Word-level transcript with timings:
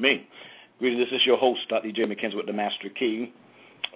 me. 0.00 0.26
Greetings. 0.78 1.06
This 1.10 1.20
is 1.20 1.26
your 1.26 1.36
host, 1.36 1.60
Dr. 1.68 1.92
J. 1.92 2.02
McKenzie, 2.02 2.36
with 2.36 2.46
the 2.46 2.52
Master 2.52 2.88
Key. 2.98 3.32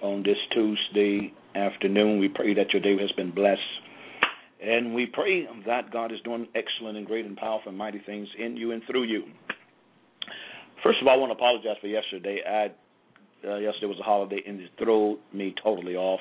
On 0.03 0.21
this 0.21 0.37
Tuesday 0.53 1.33
afternoon, 1.55 2.19
we 2.19 2.27
pray 2.27 2.53
that 2.53 2.71
your 2.73 2.81
day 2.81 2.95
has 3.01 3.11
been 3.13 3.31
blessed. 3.33 3.59
And 4.61 4.93
we 4.93 5.07
pray 5.07 5.47
that 5.65 5.91
God 5.91 6.11
is 6.11 6.19
doing 6.23 6.47
excellent 6.53 6.97
and 6.97 7.07
great 7.07 7.25
and 7.25 7.35
powerful 7.35 7.69
and 7.69 7.77
mighty 7.77 8.01
things 8.05 8.27
in 8.37 8.55
you 8.55 8.71
and 8.71 8.83
through 8.89 9.03
you. 9.03 9.23
First 10.83 11.01
of 11.01 11.07
all, 11.07 11.15
I 11.15 11.17
want 11.17 11.31
to 11.31 11.35
apologize 11.35 11.77
for 11.81 11.87
yesterday. 11.87 12.39
I, 12.47 13.47
uh, 13.47 13.57
yesterday 13.57 13.87
was 13.87 13.97
a 13.99 14.03
holiday 14.03 14.41
and 14.45 14.59
it 14.61 14.69
threw 14.77 15.17
me 15.33 15.55
totally 15.63 15.95
off. 15.95 16.19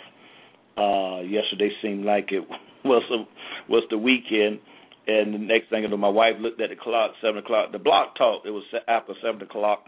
Uh, 0.78 1.22
yesterday 1.22 1.70
seemed 1.82 2.04
like 2.04 2.32
it 2.32 2.44
was 2.84 3.02
a, 3.12 3.70
was 3.70 3.84
the 3.90 3.98
weekend 3.98 4.60
and 5.06 5.34
the 5.34 5.38
next 5.38 5.70
thing 5.70 5.84
I 5.84 5.88
know, 5.88 5.96
my 5.96 6.08
wife 6.08 6.34
looked 6.40 6.60
at 6.60 6.70
the 6.70 6.76
clock, 6.76 7.12
seven 7.20 7.38
o'clock. 7.38 7.72
The 7.72 7.78
Blog 7.78 8.16
Talk. 8.16 8.42
It 8.46 8.50
was 8.50 8.64
after 8.88 9.12
seven 9.22 9.42
o'clock, 9.42 9.84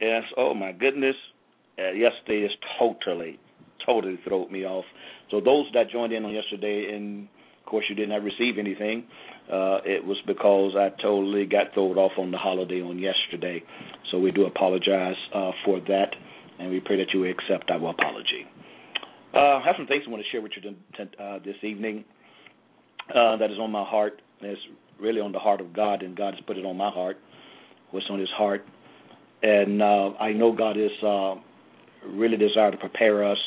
and 0.00 0.24
said, 0.24 0.34
"Oh 0.36 0.54
my 0.54 0.72
goodness!" 0.72 1.16
Uh, 1.78 1.92
yesterday 1.92 2.46
is 2.46 2.52
totally, 2.78 3.38
totally 3.84 4.18
thrown 4.26 4.50
me 4.50 4.64
off. 4.64 4.84
So 5.30 5.40
those 5.40 5.66
that 5.74 5.90
joined 5.90 6.12
in 6.12 6.24
on 6.24 6.32
yesterday, 6.32 6.94
and 6.94 7.28
of 7.60 7.66
course 7.66 7.84
you 7.88 7.94
did 7.94 8.08
not 8.08 8.22
receive 8.22 8.58
anything, 8.58 9.04
uh, 9.52 9.78
it 9.84 10.04
was 10.04 10.16
because 10.26 10.74
I 10.76 10.90
totally 11.02 11.44
got 11.44 11.74
thrown 11.74 11.98
off 11.98 12.12
on 12.18 12.30
the 12.30 12.38
holiday 12.38 12.80
on 12.80 12.98
yesterday. 12.98 13.62
So 14.10 14.18
we 14.18 14.30
do 14.30 14.46
apologize 14.46 15.16
uh, 15.34 15.50
for 15.64 15.80
that, 15.80 16.14
and 16.58 16.70
we 16.70 16.80
pray 16.80 16.96
that 16.96 17.12
you 17.12 17.24
accept 17.26 17.70
our 17.70 17.90
apology. 17.90 18.46
Uh, 19.34 19.58
I 19.58 19.62
have 19.66 19.74
some 19.76 19.86
things 19.86 20.04
I 20.06 20.10
want 20.10 20.22
to 20.22 20.30
share 20.30 20.40
with 20.40 20.52
you 20.56 20.70
uh, 21.20 21.38
this 21.44 21.56
evening 21.62 22.04
uh, 23.10 23.36
that 23.36 23.50
is 23.50 23.58
on 23.58 23.70
my 23.70 23.84
heart. 23.84 24.22
It's 24.40 24.60
really 25.00 25.20
on 25.20 25.32
the 25.32 25.38
heart 25.38 25.60
of 25.60 25.72
God, 25.72 26.02
and 26.02 26.16
God 26.16 26.34
has 26.34 26.42
put 26.46 26.56
it 26.56 26.64
on 26.64 26.76
my 26.76 26.90
heart. 26.90 27.16
What's 27.90 28.06
on 28.10 28.18
His 28.18 28.28
heart, 28.36 28.64
and 29.42 29.80
uh, 29.80 30.10
I 30.18 30.32
know 30.32 30.52
God 30.52 30.76
is 30.76 30.90
uh, 31.06 31.34
really 32.06 32.36
desire 32.36 32.70
to 32.70 32.76
prepare 32.76 33.24
us 33.24 33.38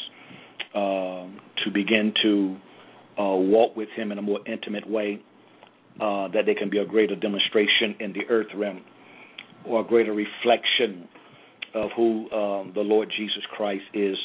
uh, 0.74 1.28
to 1.64 1.72
begin 1.74 2.14
to 2.24 2.58
uh, 3.20 3.36
walk 3.36 3.76
with 3.76 3.90
Him 3.96 4.12
in 4.12 4.18
a 4.18 4.22
more 4.22 4.40
intimate 4.48 4.90
way, 4.90 5.22
uh, 6.00 6.30
that 6.30 6.44
there 6.46 6.56
can 6.56 6.70
be 6.70 6.78
a 6.78 6.86
greater 6.86 7.16
demonstration 7.16 7.96
in 8.00 8.14
the 8.14 8.22
earth 8.30 8.48
realm, 8.56 8.82
or 9.66 9.82
a 9.82 9.84
greater 9.84 10.14
reflection 10.14 11.08
of 11.76 11.90
who 11.96 12.32
um, 12.32 12.72
the 12.74 12.82
Lord 12.82 13.12
Jesus 13.16 13.44
Christ 13.56 13.84
is 13.94 14.16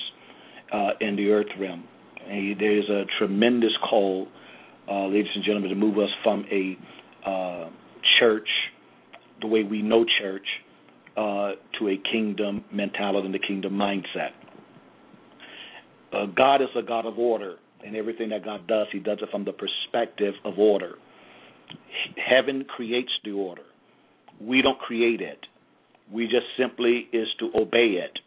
uh, 0.72 0.90
in 1.00 1.16
the 1.16 1.30
earth 1.30 1.48
realm. 1.58 1.84
And 2.28 2.58
there 2.58 2.78
is 2.78 2.88
a 2.88 3.04
tremendous 3.18 3.72
call 3.88 4.28
uh, 4.90 5.06
ladies 5.06 5.30
and 5.34 5.44
gentlemen, 5.44 5.70
to 5.70 5.76
move 5.76 5.98
us 5.98 6.10
from 6.22 6.44
a 6.50 6.78
uh, 7.28 7.70
church, 8.18 8.48
the 9.40 9.46
way 9.46 9.62
we 9.62 9.82
know 9.82 10.04
church, 10.20 10.46
uh, 11.16 11.52
to 11.78 11.88
a 11.88 11.96
kingdom 12.12 12.64
mentality 12.72 13.26
and 13.26 13.34
the 13.34 13.38
kingdom 13.38 13.72
mindset. 13.74 14.30
Uh, 16.12 16.26
God 16.26 16.62
is 16.62 16.68
a 16.76 16.82
God 16.82 17.06
of 17.06 17.18
order, 17.18 17.56
and 17.84 17.96
everything 17.96 18.30
that 18.30 18.44
God 18.44 18.66
does, 18.66 18.86
He 18.92 18.98
does 18.98 19.18
it 19.20 19.28
from 19.30 19.44
the 19.44 19.52
perspective 19.52 20.34
of 20.44 20.58
order. 20.58 20.94
Heaven 22.16 22.64
creates 22.64 23.10
the 23.24 23.32
order. 23.32 23.62
We 24.40 24.62
don't 24.62 24.78
create 24.78 25.20
it. 25.20 25.38
We 26.12 26.24
just 26.24 26.46
simply 26.58 27.08
is 27.12 27.28
to 27.40 27.50
obey 27.56 27.98
it. 28.04 28.18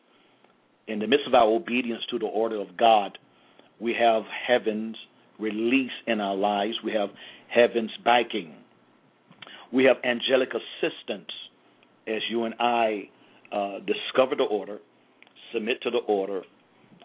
In 0.88 1.00
the 1.00 1.08
midst 1.08 1.28
of 1.28 1.34
our 1.34 1.48
obedience 1.48 2.02
to 2.12 2.20
the 2.20 2.26
order 2.26 2.60
of 2.60 2.78
God, 2.78 3.18
we 3.80 3.94
have 4.00 4.24
heaven's 4.48 4.96
release 5.40 5.92
in 6.08 6.20
our 6.20 6.36
lives. 6.36 6.76
We 6.84 6.94
have 6.94 7.10
heaven's 7.54 7.92
backing. 8.04 8.54
We 9.72 9.84
have 9.86 9.98
angelic 10.04 10.50
assistance 10.50 11.30
as 12.08 12.22
you 12.30 12.46
and 12.46 12.56
I 12.60 13.10
uh, 13.52 13.80
discover 13.80 14.36
the 14.36 14.44
order, 14.44 14.80
submit 15.54 15.82
to 15.84 15.92
the 15.92 16.00
order, 16.00 16.42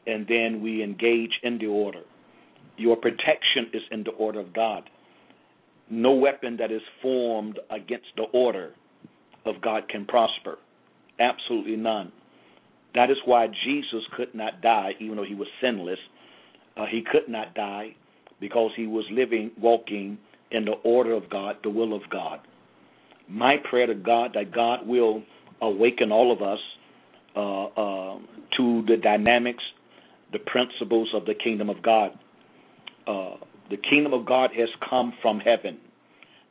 and 0.06 0.26
then 0.28 0.62
we 0.62 0.82
engage 0.82 1.32
in 1.43 1.59
the 1.59 1.66
order. 1.66 2.03
Your 2.76 2.97
protection 2.97 3.70
is 3.72 3.82
in 3.91 4.04
the 4.04 4.10
order 4.12 4.41
of 4.41 4.53
God. 4.53 4.88
No 5.91 6.12
weapon 6.12 6.56
that 6.59 6.72
is 6.72 6.81
formed 7.03 7.59
against 7.70 8.06
the 8.16 8.25
order 8.32 8.72
of 9.44 9.60
God 9.60 9.88
can 9.88 10.06
prosper. 10.06 10.59
Absolutely 11.20 11.76
none. 11.76 12.12
That 12.94 13.10
is 13.10 13.16
why 13.25 13.47
Jesus 13.47 14.03
could 14.16 14.34
not 14.34 14.60
die, 14.62 14.93
even 15.00 15.16
though 15.16 15.25
he 15.25 15.34
was 15.34 15.49
sinless. 15.60 15.99
Uh, 16.76 16.87
he 16.91 17.03
could 17.03 17.28
not 17.28 17.54
die 17.54 17.94
because 18.42 18.72
he 18.76 18.88
was 18.88 19.04
living, 19.12 19.53
walking 19.56 20.19
in 20.50 20.64
the 20.64 20.72
order 20.82 21.12
of 21.12 21.30
God, 21.30 21.56
the 21.62 21.70
will 21.70 21.94
of 21.94 22.03
God. 22.10 22.41
My 23.28 23.54
prayer 23.70 23.86
to 23.86 23.94
God 23.94 24.32
that 24.34 24.53
God 24.53 24.84
will 24.84 25.22
awaken 25.62 26.10
all 26.10 26.32
of 26.32 26.42
us 26.42 26.58
uh, 27.36 27.64
uh, 27.66 28.19
to 28.56 28.82
the 28.88 28.97
dynamics, 29.00 29.62
the 30.32 30.41
principles 30.41 31.08
of 31.14 31.25
the 31.25 31.34
kingdom 31.34 31.70
of 31.70 31.81
God. 31.84 32.19
Uh, 33.06 33.36
the 33.70 33.76
kingdom 33.76 34.12
of 34.12 34.26
God 34.26 34.50
has 34.58 34.69
come 34.91 35.12
from 35.22 35.38
heaven, 35.38 35.78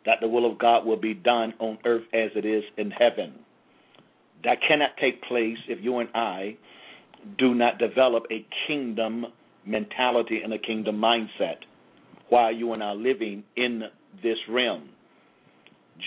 that 0.05 0.19
the 0.21 0.29
will 0.29 0.49
of 0.49 0.57
God 0.57 0.85
will 0.85 0.99
be 0.99 1.13
done 1.13 1.53
on 1.59 1.77
earth 1.83 2.03
as 2.13 2.31
it 2.35 2.45
is 2.45 2.63
in 2.77 2.89
heaven. 2.89 3.33
That 4.45 4.59
cannot 4.65 4.91
take 4.99 5.21
place 5.23 5.57
if 5.67 5.83
you 5.83 5.99
and 5.99 6.09
I 6.15 6.55
do 7.37 7.53
not 7.53 7.79
develop 7.79 8.23
a 8.31 8.45
kingdom 8.65 9.25
mentality 9.65 10.39
and 10.41 10.53
a 10.53 10.57
kingdom 10.57 10.95
mindset 10.95 11.57
while 12.31 12.53
you 12.53 12.71
and 12.71 12.81
I 12.81 12.87
are 12.87 12.95
living 12.95 13.43
in 13.57 13.83
this 14.23 14.37
realm. 14.49 14.87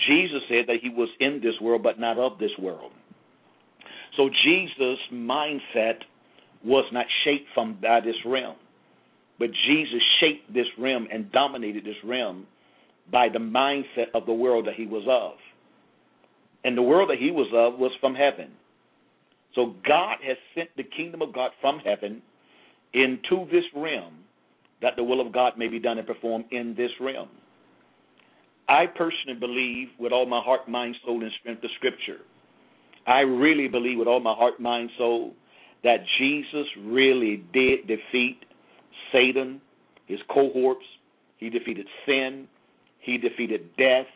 Jesus 0.07 0.41
said 0.49 0.65
that 0.67 0.77
he 0.81 0.89
was 0.89 1.07
in 1.19 1.39
this 1.41 1.53
world, 1.61 1.83
but 1.83 1.99
not 1.99 2.17
of 2.17 2.39
this 2.39 2.49
world. 2.59 2.91
So 4.17 4.29
Jesus' 4.43 4.99
mindset 5.13 5.99
was 6.63 6.85
not 6.91 7.05
shaped 7.23 7.45
from 7.53 7.77
by 7.79 7.99
this 8.01 8.15
realm, 8.25 8.55
but 9.37 9.49
Jesus 9.67 10.01
shaped 10.19 10.51
this 10.51 10.65
realm 10.79 11.07
and 11.13 11.31
dominated 11.31 11.85
this 11.85 12.03
realm 12.03 12.47
by 13.11 13.27
the 13.31 13.37
mindset 13.37 14.07
of 14.15 14.25
the 14.25 14.33
world 14.33 14.65
that 14.65 14.73
he 14.73 14.87
was 14.87 15.03
of. 15.07 15.37
And 16.63 16.75
the 16.75 16.81
world 16.81 17.11
that 17.11 17.19
he 17.19 17.29
was 17.29 17.47
of 17.53 17.79
was 17.79 17.91
from 18.01 18.15
heaven. 18.15 18.51
So 19.53 19.75
God 19.87 20.17
has 20.25 20.37
sent 20.55 20.69
the 20.75 20.83
kingdom 20.83 21.21
of 21.21 21.33
God 21.33 21.51
from 21.61 21.77
heaven 21.85 22.23
into 22.95 23.45
this 23.51 23.63
realm 23.75 24.24
that 24.81 24.95
the 24.95 25.03
will 25.03 25.25
of 25.25 25.33
God 25.33 25.57
may 25.57 25.67
be 25.67 25.79
done 25.79 25.97
and 25.97 26.07
performed 26.07 26.45
in 26.51 26.75
this 26.75 26.91
realm. 26.99 27.29
I 28.67 28.85
personally 28.87 29.39
believe 29.39 29.89
with 29.99 30.11
all 30.11 30.25
my 30.25 30.41
heart, 30.41 30.67
mind, 30.67 30.95
soul, 31.05 31.21
and 31.21 31.31
strength 31.39 31.61
the 31.61 31.69
scripture. 31.77 32.21
I 33.07 33.19
really 33.19 33.67
believe 33.67 33.99
with 33.99 34.07
all 34.07 34.19
my 34.19 34.33
heart, 34.33 34.59
mind, 34.59 34.89
soul 34.97 35.33
that 35.83 35.97
Jesus 36.17 36.65
really 36.79 37.43
did 37.53 37.87
defeat 37.87 38.39
Satan, 39.11 39.61
his 40.07 40.19
cohorts. 40.33 40.85
He 41.37 41.49
defeated 41.49 41.85
sin. 42.05 42.47
He 42.99 43.17
defeated 43.17 43.69
death. 43.77 44.07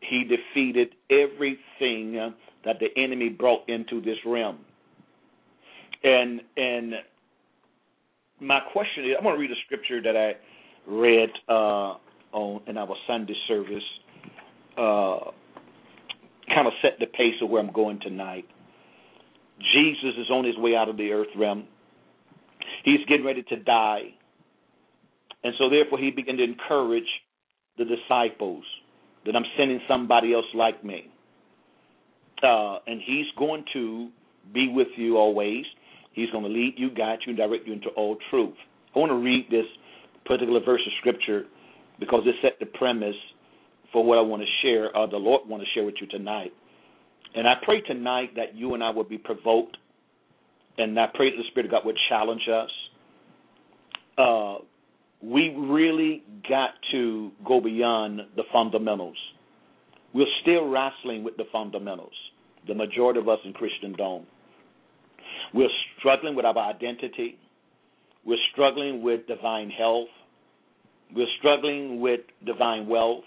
He 0.00 0.22
defeated 0.22 0.94
everything 1.10 2.32
that 2.64 2.76
the 2.78 2.88
enemy 2.96 3.30
brought 3.30 3.68
into 3.68 4.00
this 4.00 4.18
realm. 4.24 4.58
And 6.04 6.40
and 6.56 6.92
my 8.40 8.60
question 8.72 9.04
is, 9.04 9.16
I 9.18 9.24
want 9.24 9.36
to 9.36 9.40
read 9.40 9.50
a 9.50 9.60
scripture 9.64 10.02
that 10.02 10.16
I 10.16 10.34
read 10.90 11.30
uh, 11.48 11.94
on 12.32 12.62
in 12.66 12.76
our 12.76 12.94
Sunday 13.06 13.34
service. 13.48 13.82
Uh, 14.76 15.30
kind 16.54 16.66
of 16.66 16.72
set 16.82 16.92
the 17.00 17.06
pace 17.06 17.34
of 17.42 17.50
where 17.50 17.62
I'm 17.62 17.72
going 17.72 17.98
tonight. 18.00 18.44
Jesus 19.72 20.14
is 20.18 20.30
on 20.30 20.44
his 20.44 20.56
way 20.58 20.76
out 20.76 20.88
of 20.88 20.96
the 20.96 21.12
earth 21.12 21.28
realm. 21.36 21.66
He's 22.84 23.00
getting 23.08 23.24
ready 23.24 23.42
to 23.44 23.56
die. 23.56 24.14
And 25.42 25.54
so, 25.58 25.70
therefore, 25.70 25.98
he 25.98 26.10
began 26.10 26.36
to 26.36 26.44
encourage 26.44 27.08
the 27.78 27.84
disciples 27.84 28.64
that 29.24 29.34
I'm 29.34 29.44
sending 29.56 29.80
somebody 29.88 30.34
else 30.34 30.46
like 30.54 30.84
me. 30.84 31.10
Uh, 32.42 32.78
and 32.86 33.00
he's 33.04 33.26
going 33.38 33.64
to 33.72 34.10
be 34.52 34.68
with 34.68 34.88
you 34.96 35.16
always. 35.16 35.64
He's 36.16 36.30
going 36.30 36.44
to 36.44 36.50
lead 36.50 36.74
you, 36.78 36.90
guide 36.90 37.18
you, 37.26 37.30
and 37.30 37.36
direct 37.36 37.66
you 37.66 37.74
into 37.74 37.90
all 37.90 38.16
truth. 38.30 38.54
I 38.94 38.98
want 38.98 39.10
to 39.10 39.16
read 39.16 39.46
this 39.50 39.66
particular 40.24 40.60
verse 40.64 40.80
of 40.84 40.92
scripture 40.98 41.44
because 42.00 42.22
it 42.24 42.34
set 42.42 42.58
the 42.58 42.66
premise 42.66 43.14
for 43.92 44.02
what 44.02 44.16
I 44.16 44.22
want 44.22 44.42
to 44.42 44.48
share, 44.62 44.96
or 44.96 45.06
the 45.06 45.18
Lord 45.18 45.46
want 45.46 45.62
to 45.62 45.68
share 45.74 45.84
with 45.84 45.96
you 46.00 46.06
tonight. 46.06 46.52
And 47.34 47.46
I 47.46 47.54
pray 47.62 47.82
tonight 47.82 48.30
that 48.36 48.54
you 48.54 48.72
and 48.72 48.82
I 48.82 48.90
will 48.90 49.04
be 49.04 49.18
provoked, 49.18 49.76
and 50.78 50.98
I 50.98 51.06
pray 51.14 51.30
that 51.30 51.36
the 51.36 51.44
Spirit 51.50 51.66
of 51.66 51.72
God 51.72 51.84
would 51.84 51.98
challenge 52.08 52.48
us. 52.48 52.70
Uh, 54.16 54.54
we 55.22 55.54
really 55.54 56.22
got 56.48 56.70
to 56.92 57.30
go 57.46 57.60
beyond 57.60 58.20
the 58.36 58.42
fundamentals. 58.50 59.16
We're 60.14 60.24
still 60.40 60.66
wrestling 60.68 61.24
with 61.24 61.36
the 61.36 61.44
fundamentals, 61.52 62.14
the 62.66 62.74
majority 62.74 63.20
of 63.20 63.28
us 63.28 63.38
in 63.44 63.52
Christendom. 63.52 64.26
We're 65.54 65.68
struggling 65.98 66.34
with 66.34 66.44
our 66.44 66.58
identity. 66.58 67.38
We're 68.24 68.36
struggling 68.52 69.02
with 69.02 69.26
divine 69.26 69.70
health. 69.70 70.08
We're 71.14 71.26
struggling 71.38 72.00
with 72.00 72.20
divine 72.44 72.88
wealth. 72.88 73.24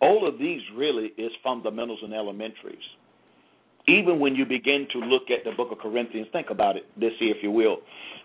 All 0.00 0.28
of 0.28 0.38
these 0.38 0.60
really 0.76 1.12
is 1.16 1.30
fundamentals 1.42 2.00
and 2.02 2.12
elementaries. 2.12 2.78
Even 3.86 4.18
when 4.18 4.34
you 4.34 4.44
begin 4.44 4.88
to 4.92 4.98
look 4.98 5.24
at 5.30 5.44
the 5.44 5.52
book 5.56 5.68
of 5.70 5.78
Corinthians, 5.78 6.26
think 6.32 6.48
about 6.50 6.76
it 6.76 6.84
this 6.98 7.12
year, 7.20 7.34
if 7.36 7.42
you 7.42 7.50
will. 7.50 7.78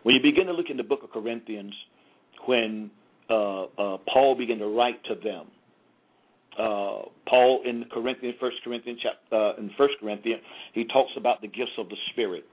When 0.04 0.16
you 0.16 0.22
begin 0.22 0.48
to 0.48 0.54
look 0.54 0.70
in 0.70 0.78
the 0.78 0.84
book 0.84 1.02
of 1.04 1.12
Corinthians, 1.12 1.74
when 2.46 2.90
uh, 3.30 3.64
uh, 3.64 3.98
Paul 4.12 4.36
began 4.38 4.58
to 4.60 4.68
write 4.68 5.04
to 5.06 5.16
them, 5.16 5.48
uh, 6.58 7.04
Paul 7.28 7.62
in 7.66 7.86
Corinthians, 7.92 8.36
First 8.40 8.58
Corinthians, 8.64 9.00
uh, 9.32 9.56
in 9.58 9.70
First 9.78 9.96
Corinthians, 10.00 10.42
he 10.74 10.86
talks 10.86 11.12
about 11.18 11.42
the 11.42 11.48
gifts 11.48 11.72
of 11.78 11.90
the 11.90 11.98
Spirit. 12.12 12.46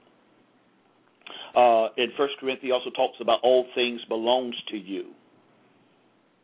Uh, 1.55 1.89
in 1.97 2.07
First 2.17 2.35
Corinthians, 2.39 2.61
he 2.63 2.71
also 2.71 2.89
talks 2.91 3.17
about 3.21 3.39
all 3.43 3.65
things 3.75 4.01
belongs 4.07 4.55
to 4.69 4.77
you. 4.77 5.11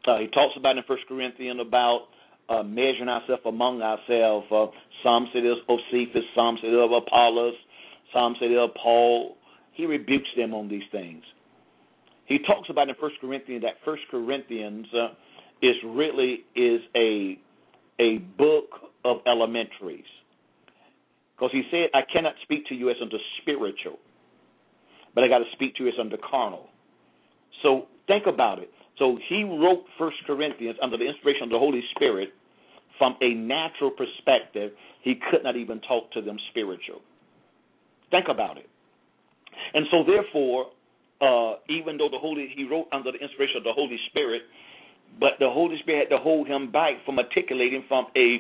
Uh, 0.08 0.20
he 0.20 0.28
talks 0.28 0.54
about 0.58 0.78
in 0.78 0.84
First 0.88 1.04
Corinthians 1.08 1.60
about 1.62 2.08
uh, 2.50 2.64
measuring 2.64 3.10
ourselves 3.10 3.44
among 3.46 3.82
ourselves. 3.82 4.48
Uh, 4.52 4.68
some 5.04 5.28
say 5.34 5.42
there's 5.42 5.58
Josephus, 5.68 6.24
some 6.36 6.58
say 6.62 6.70
there's 6.70 6.92
Apollos, 6.92 7.56
some 8.14 8.36
say 8.40 8.48
there's 8.50 8.70
Paul. 8.82 9.38
He 9.74 9.86
rebukes 9.86 10.30
them 10.36 10.54
on 10.54 10.68
these 10.68 10.84
things. 10.92 11.24
He 12.26 12.40
talks 12.40 12.70
about 12.70 12.90
in 12.90 12.96
First 13.00 13.16
Corinthians 13.22 13.64
that 13.64 13.76
First 13.86 14.04
Corinthians 14.10 14.88
uh, 14.94 15.10
is 15.62 15.76
really 15.86 16.44
is 16.56 16.82
a 16.96 17.40
a 18.00 18.18
book 18.38 18.70
of 19.06 19.18
elementaries. 19.28 20.06
Because 21.36 21.52
he 21.52 21.64
said, 21.72 21.90
I 21.94 22.02
cannot 22.12 22.34
speak 22.44 22.68
to 22.68 22.76
you 22.76 22.90
as 22.90 22.96
unto 23.02 23.18
spiritual, 23.42 24.00
but 25.16 25.24
I 25.24 25.28
got 25.28 25.40
to 25.40 25.50
speak 25.54 25.76
to 25.76 25.84
you 25.84 25.90
as 25.90 25.96
under 26.00 26.18
carnal. 26.18 26.68
So 27.62 27.88
think 28.08 28.26
about 28.28 28.60
it. 28.60 28.70
So 29.00 29.18
he 29.30 29.44
wrote 29.44 29.86
First 29.98 30.18
Corinthians 30.28 30.78
under 30.82 30.98
the 30.98 31.06
inspiration 31.06 31.44
of 31.44 31.50
the 31.50 31.60
Holy 31.60 31.82
Spirit 31.96 32.30
from 32.98 33.16
a 33.22 33.34
natural 33.34 33.92
perspective. 33.92 34.72
He 35.02 35.16
could 35.16 35.44
not 35.44 35.56
even 35.56 35.82
talk 35.82 36.12
to 36.12 36.22
them 36.22 36.38
spiritual. 36.52 37.02
Think 38.12 38.26
about 38.30 38.58
it. 38.58 38.70
And 39.74 39.86
so 39.90 40.04
therefore, 40.06 40.68
uh, 41.22 41.58
even 41.70 41.98
though 41.98 42.10
the 42.10 42.20
Holy 42.20 42.52
he 42.56 42.66
wrote 42.66 42.88
under 42.92 43.12
the 43.12 43.18
inspiration 43.18 43.58
of 43.58 43.64
the 43.64 43.74
Holy 43.74 43.98
Spirit, 44.10 44.44
but 45.20 45.34
the 45.40 45.50
Holy 45.50 45.78
Spirit 45.80 46.10
had 46.10 46.18
to 46.18 46.22
hold 46.22 46.48
him 46.48 46.72
back 46.72 46.94
from 47.06 47.20
articulating 47.20 47.84
from 47.88 48.08
a 48.18 48.40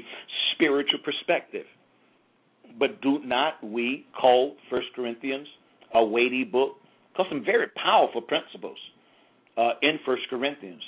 spiritual 0.53 0.99
perspective. 1.03 1.65
But 2.79 3.01
do 3.01 3.19
not 3.23 3.63
we 3.63 4.05
call 4.19 4.55
First 4.69 4.87
Corinthians 4.95 5.47
a 5.93 6.03
weighty 6.03 6.43
book? 6.43 6.77
Because 7.11 7.27
some 7.29 7.43
very 7.45 7.67
powerful 7.83 8.21
principles 8.21 8.77
uh, 9.57 9.71
in 9.81 9.99
First 10.05 10.23
Corinthians. 10.29 10.81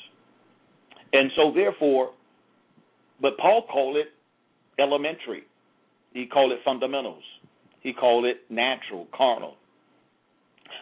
And 1.13 1.31
so 1.35 1.51
therefore, 1.53 2.11
but 3.21 3.37
Paul 3.37 3.65
called 3.71 3.97
it 3.97 4.07
elementary. 4.79 5.43
He 6.13 6.25
called 6.25 6.51
it 6.51 6.59
fundamentals. 6.65 7.23
He 7.81 7.93
called 7.93 8.25
it 8.25 8.37
natural, 8.49 9.07
carnal. 9.15 9.55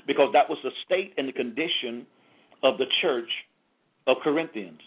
Because 0.08 0.30
that 0.34 0.50
was 0.50 0.58
the 0.64 0.72
state 0.86 1.14
and 1.18 1.28
the 1.28 1.34
condition 1.34 2.08
of 2.64 2.78
the 2.78 2.86
church 3.02 3.30
of 4.08 4.18
Corinthians 4.24 4.80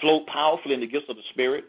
flow 0.00 0.20
powerfully 0.32 0.74
in 0.74 0.80
the 0.80 0.86
gifts 0.86 1.06
of 1.08 1.16
the 1.16 1.22
Spirit. 1.32 1.64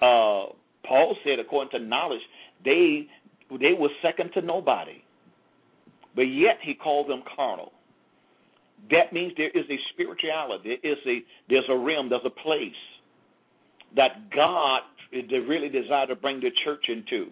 Uh, 0.00 0.54
Paul 0.86 1.16
said, 1.24 1.38
according 1.38 1.78
to 1.78 1.86
knowledge, 1.86 2.20
they 2.64 3.06
they 3.50 3.72
were 3.78 3.88
second 4.02 4.30
to 4.34 4.42
nobody, 4.42 5.02
but 6.18 6.24
yet 6.24 6.58
he 6.62 6.74
called 6.74 7.08
them 7.08 7.22
carnal. 7.36 7.70
That 8.90 9.12
means 9.12 9.34
there 9.36 9.50
is 9.50 9.64
a 9.70 9.78
spirituality, 9.92 10.76
there 10.82 10.92
is 10.92 10.98
a 11.06 11.20
there's 11.48 11.68
a 11.70 11.78
realm, 11.78 12.08
there's 12.08 12.26
a 12.26 12.42
place 12.42 12.72
that 13.94 14.28
God 14.34 14.80
really 15.12 15.68
desire 15.68 16.08
to 16.08 16.16
bring 16.16 16.40
the 16.40 16.50
church 16.64 16.86
into. 16.88 17.30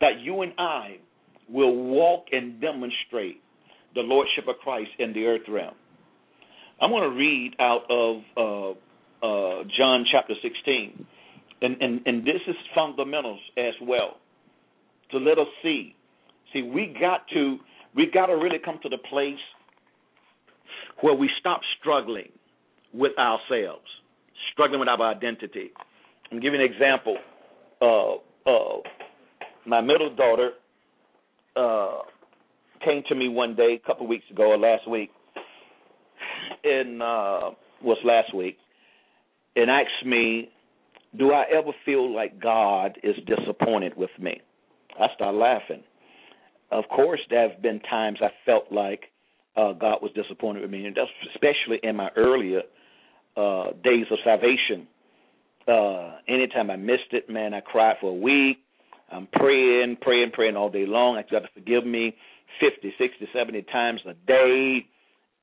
That 0.00 0.20
you 0.20 0.42
and 0.42 0.52
I 0.58 0.98
will 1.48 1.74
walk 1.74 2.26
and 2.30 2.60
demonstrate 2.60 3.42
the 3.96 4.02
lordship 4.02 4.46
of 4.46 4.54
Christ 4.62 4.90
in 5.00 5.12
the 5.12 5.26
earth 5.26 5.48
realm. 5.48 5.74
I'm 6.80 6.90
going 6.90 7.10
to 7.10 7.16
read 7.16 7.56
out 7.58 7.82
of 7.90 8.22
uh, 8.36 9.26
uh, 9.26 9.64
John 9.76 10.04
chapter 10.10 10.34
16, 10.40 11.04
and, 11.62 11.82
and 11.82 12.00
and 12.06 12.22
this 12.24 12.42
is 12.46 12.54
fundamentals 12.76 13.40
as 13.58 13.74
well 13.82 14.18
to 15.10 15.18
let 15.18 15.36
us 15.36 15.48
see. 15.64 15.96
See, 16.52 16.62
we 16.62 16.96
got 17.00 17.26
to 17.34 17.58
we 17.94 18.06
got 18.12 18.26
to 18.26 18.34
really 18.34 18.58
come 18.64 18.78
to 18.82 18.88
the 18.88 18.98
place 18.98 19.38
where 21.00 21.14
we 21.14 21.28
stop 21.40 21.60
struggling 21.80 22.30
with 22.92 23.12
ourselves, 23.18 23.86
struggling 24.52 24.80
with 24.80 24.88
our 24.88 25.02
identity. 25.02 25.70
I'm 26.30 26.40
giving 26.40 26.60
an 26.60 26.66
example. 26.70 27.16
Uh, 27.80 28.14
uh, 28.48 28.80
my 29.66 29.80
middle 29.80 30.14
daughter 30.14 30.50
uh, 31.56 32.02
came 32.84 33.02
to 33.08 33.14
me 33.14 33.28
one 33.28 33.54
day, 33.54 33.80
a 33.82 33.86
couple 33.86 34.06
weeks 34.06 34.24
ago 34.30 34.44
or 34.44 34.58
last 34.58 34.88
week, 34.88 35.10
and 36.64 37.02
uh 37.02 37.50
was 37.82 37.98
last 38.04 38.34
week 38.34 38.58
and 39.56 39.70
asked 39.70 40.06
me, 40.06 40.50
Do 41.16 41.32
I 41.32 41.44
ever 41.52 41.70
feel 41.84 42.14
like 42.14 42.40
God 42.40 42.98
is 43.02 43.16
disappointed 43.26 43.96
with 43.96 44.10
me? 44.18 44.40
I 44.98 45.06
started 45.14 45.38
laughing. 45.38 45.82
Of 46.70 46.84
course 46.88 47.20
there 47.30 47.48
have 47.48 47.62
been 47.62 47.80
times 47.80 48.18
I 48.22 48.30
felt 48.46 48.70
like 48.70 49.04
uh 49.56 49.72
God 49.72 49.98
was 50.02 50.12
disappointed 50.14 50.62
with 50.62 50.70
me, 50.70 50.86
and 50.86 50.96
that's 50.96 51.10
especially 51.34 51.80
in 51.82 51.96
my 51.96 52.10
earlier 52.16 52.62
uh 53.36 53.72
days 53.82 54.06
of 54.10 54.18
salvation. 54.24 54.86
Uh 55.68 56.18
anytime 56.28 56.70
I 56.70 56.76
missed 56.76 57.12
it, 57.12 57.28
man, 57.30 57.54
I 57.54 57.60
cried 57.60 57.96
for 58.00 58.10
a 58.10 58.14
week. 58.14 58.58
I'm 59.12 59.26
praying, 59.32 59.98
praying, 60.00 60.30
praying 60.32 60.56
all 60.56 60.70
day 60.70 60.86
long. 60.86 61.16
I 61.16 61.22
got 61.28 61.40
to 61.40 61.48
forgive 61.52 61.84
me 61.84 62.14
50, 62.60 62.94
60, 62.96 63.28
70 63.32 63.62
times 63.62 64.00
a 64.06 64.14
day 64.26 64.86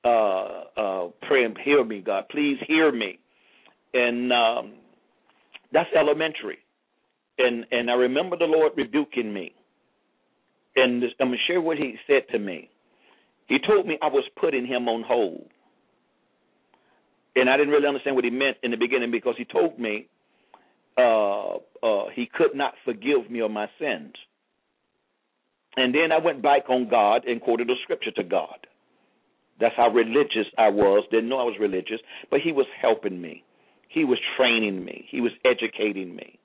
uh, 0.04 0.64
uh, 0.76 1.08
pray 1.26 1.44
and 1.44 1.56
hear 1.64 1.84
me, 1.84 2.00
God. 2.00 2.24
Please 2.30 2.56
hear 2.66 2.92
me. 2.92 3.18
And 3.94 4.32
um, 4.32 4.72
that's 5.72 5.90
elementary. 5.96 6.58
And 7.38 7.64
and 7.70 7.90
I 7.90 7.94
remember 7.94 8.36
the 8.36 8.44
Lord 8.44 8.72
rebuking 8.76 9.32
me. 9.32 9.52
And 10.84 11.02
I'm 11.20 11.28
gonna 11.28 11.36
share 11.46 11.60
what 11.60 11.78
He 11.78 11.96
said 12.06 12.22
to 12.32 12.38
me. 12.38 12.70
He 13.46 13.58
told 13.66 13.86
me 13.86 13.98
I 14.02 14.08
was 14.08 14.24
putting 14.40 14.66
Him 14.66 14.88
on 14.88 15.02
hold. 15.06 15.48
And 17.34 17.48
I 17.48 17.56
didn't 17.56 17.72
really 17.72 17.86
understand 17.86 18.16
what 18.16 18.24
He 18.24 18.30
meant 18.30 18.58
in 18.62 18.70
the 18.70 18.76
beginning 18.76 19.10
because 19.10 19.34
He 19.38 19.44
told 19.44 19.78
me 19.78 20.08
uh, 20.96 21.56
uh, 21.82 22.04
He 22.14 22.28
could 22.32 22.54
not 22.54 22.74
forgive 22.84 23.30
me 23.30 23.40
of 23.40 23.50
my 23.50 23.66
sins. 23.78 24.14
And 25.76 25.94
then 25.94 26.10
I 26.12 26.18
went 26.18 26.42
back 26.42 26.68
on 26.68 26.88
God 26.88 27.24
and 27.24 27.40
quoted 27.40 27.68
the 27.68 27.74
scripture 27.84 28.10
to 28.12 28.24
God. 28.24 28.66
That's 29.60 29.74
how 29.76 29.88
religious 29.88 30.46
I 30.56 30.68
was. 30.68 31.04
Didn't 31.10 31.28
know 31.28 31.38
I 31.38 31.44
was 31.44 31.56
religious, 31.60 32.00
but 32.30 32.40
he 32.40 32.52
was 32.52 32.66
helping 32.80 33.20
me. 33.20 33.44
He 33.88 34.04
was 34.04 34.18
training 34.36 34.84
me. 34.84 35.06
He 35.10 35.20
was 35.20 35.32
educating 35.44 36.14
me 36.14 36.38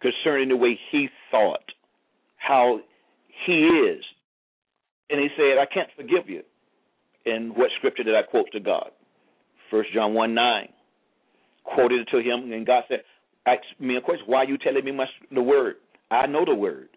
concerning 0.00 0.48
the 0.48 0.56
way 0.56 0.78
he 0.90 1.08
thought, 1.30 1.64
how 2.36 2.80
he 3.44 3.52
is. 3.52 4.04
And 5.10 5.20
he 5.20 5.28
said, 5.36 5.58
I 5.58 5.66
can't 5.72 5.88
forgive 5.96 6.28
you. 6.28 6.42
And 7.26 7.56
what 7.56 7.70
scripture 7.78 8.04
did 8.04 8.14
I 8.14 8.22
quote 8.22 8.46
to 8.52 8.60
God? 8.60 8.90
First 9.70 9.90
John 9.92 10.14
1 10.14 10.34
9. 10.34 10.68
Quoted 11.64 12.00
it 12.02 12.08
to 12.12 12.18
him, 12.18 12.52
and 12.52 12.64
God 12.64 12.84
said, 12.88 13.00
Ask 13.46 13.62
me 13.80 13.96
a 13.96 14.00
question. 14.00 14.24
Why 14.26 14.38
are 14.38 14.44
you 14.44 14.58
telling 14.58 14.84
me 14.84 14.92
my, 14.92 15.06
the 15.32 15.42
word? 15.42 15.76
I 16.10 16.26
know 16.26 16.44
the 16.44 16.54
word. 16.54 16.88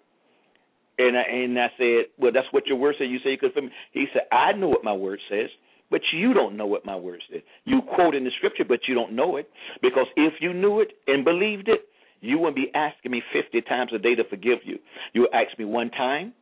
And 0.98 1.18
I, 1.18 1.22
and 1.22 1.58
I 1.58 1.68
said, 1.78 2.06
well, 2.18 2.32
that's 2.34 2.48
what 2.52 2.68
your 2.68 2.78
word 2.78 2.96
said. 2.98 3.10
You 3.10 3.20
say 3.24 3.32
you 3.32 3.38
could. 3.38 3.54
Forgive 3.54 3.70
me. 3.70 3.76
He 3.94 4.06
said, 4.14 4.24
I 4.32 4.52
know 4.52 4.68
what 4.68 4.84
my 4.84 4.94
word 4.94 5.20
says, 5.30 5.50
but 5.90 6.02
you 6.14 6.34
don't 6.34 6.58
know 6.58 6.68
what 6.68 6.86
my 6.86 6.96
word 6.96 7.22
says. 7.32 7.42
You 7.66 7.82
quote 7.96 8.16
in 8.16 8.26
the 8.26 8.32
scripture, 8.38 8.66
but 8.68 8.82
you 8.88 8.96
don't 8.96 9.14
know 9.14 9.38
it 9.38 9.50
because 9.82 10.08
if 10.18 10.34
you 10.42 10.54
knew 10.54 10.82
it 10.82 10.90
and 11.08 11.24
believed 11.24 11.70
it, 11.70 11.86
you 12.22 12.38
wouldn't 12.38 12.56
be 12.56 12.72
asking 12.74 13.12
me 13.12 13.22
fifty 13.34 13.62
times 13.62 13.92
a 13.94 14.00
day 14.00 14.16
to 14.16 14.24
forgive 14.30 14.60
you. 14.66 14.80
You 15.14 15.22
would 15.22 15.34
ask 15.34 15.58
me 15.58 15.66
one 15.66 15.90
time. 15.92 16.34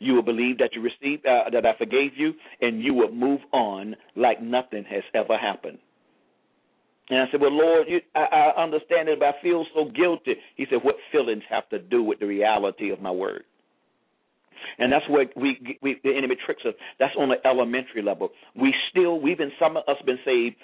You 0.00 0.14
will 0.14 0.22
believe 0.22 0.58
that 0.58 0.70
you 0.74 0.82
received 0.82 1.26
uh, 1.26 1.50
that 1.52 1.64
I 1.64 1.76
forgave 1.78 2.12
you, 2.16 2.32
and 2.60 2.82
you 2.82 2.92
will 2.92 3.12
move 3.12 3.40
on 3.52 3.94
like 4.16 4.42
nothing 4.42 4.84
has 4.90 5.04
ever 5.14 5.38
happened. 5.38 5.78
And 7.08 7.20
I 7.20 7.24
said, 7.30 7.40
Well, 7.40 7.52
Lord, 7.52 7.86
you, 7.88 8.00
I, 8.14 8.52
I 8.56 8.62
understand 8.62 9.08
it, 9.08 9.20
but 9.20 9.26
I 9.26 9.42
feel 9.42 9.64
so 9.74 9.84
guilty. 9.84 10.34
He 10.56 10.66
said, 10.68 10.80
What 10.82 10.96
feelings 11.12 11.42
have 11.48 11.68
to 11.70 11.78
do 11.78 12.02
with 12.02 12.18
the 12.18 12.26
reality 12.26 12.90
of 12.90 13.00
my 13.00 13.10
word? 13.10 13.44
And 14.78 14.92
that's 14.92 15.08
where 15.08 15.26
we, 15.36 15.78
we 15.82 16.00
the 16.02 16.16
enemy 16.16 16.36
tricks 16.44 16.62
us. 16.66 16.74
That's 16.98 17.14
on 17.18 17.28
the 17.28 17.46
elementary 17.46 18.02
level. 18.02 18.30
We 18.60 18.74
still, 18.90 19.20
we've 19.20 19.38
been, 19.38 19.52
some 19.60 19.76
of 19.76 19.84
us 19.86 19.96
been 20.04 20.18
saved 20.24 20.56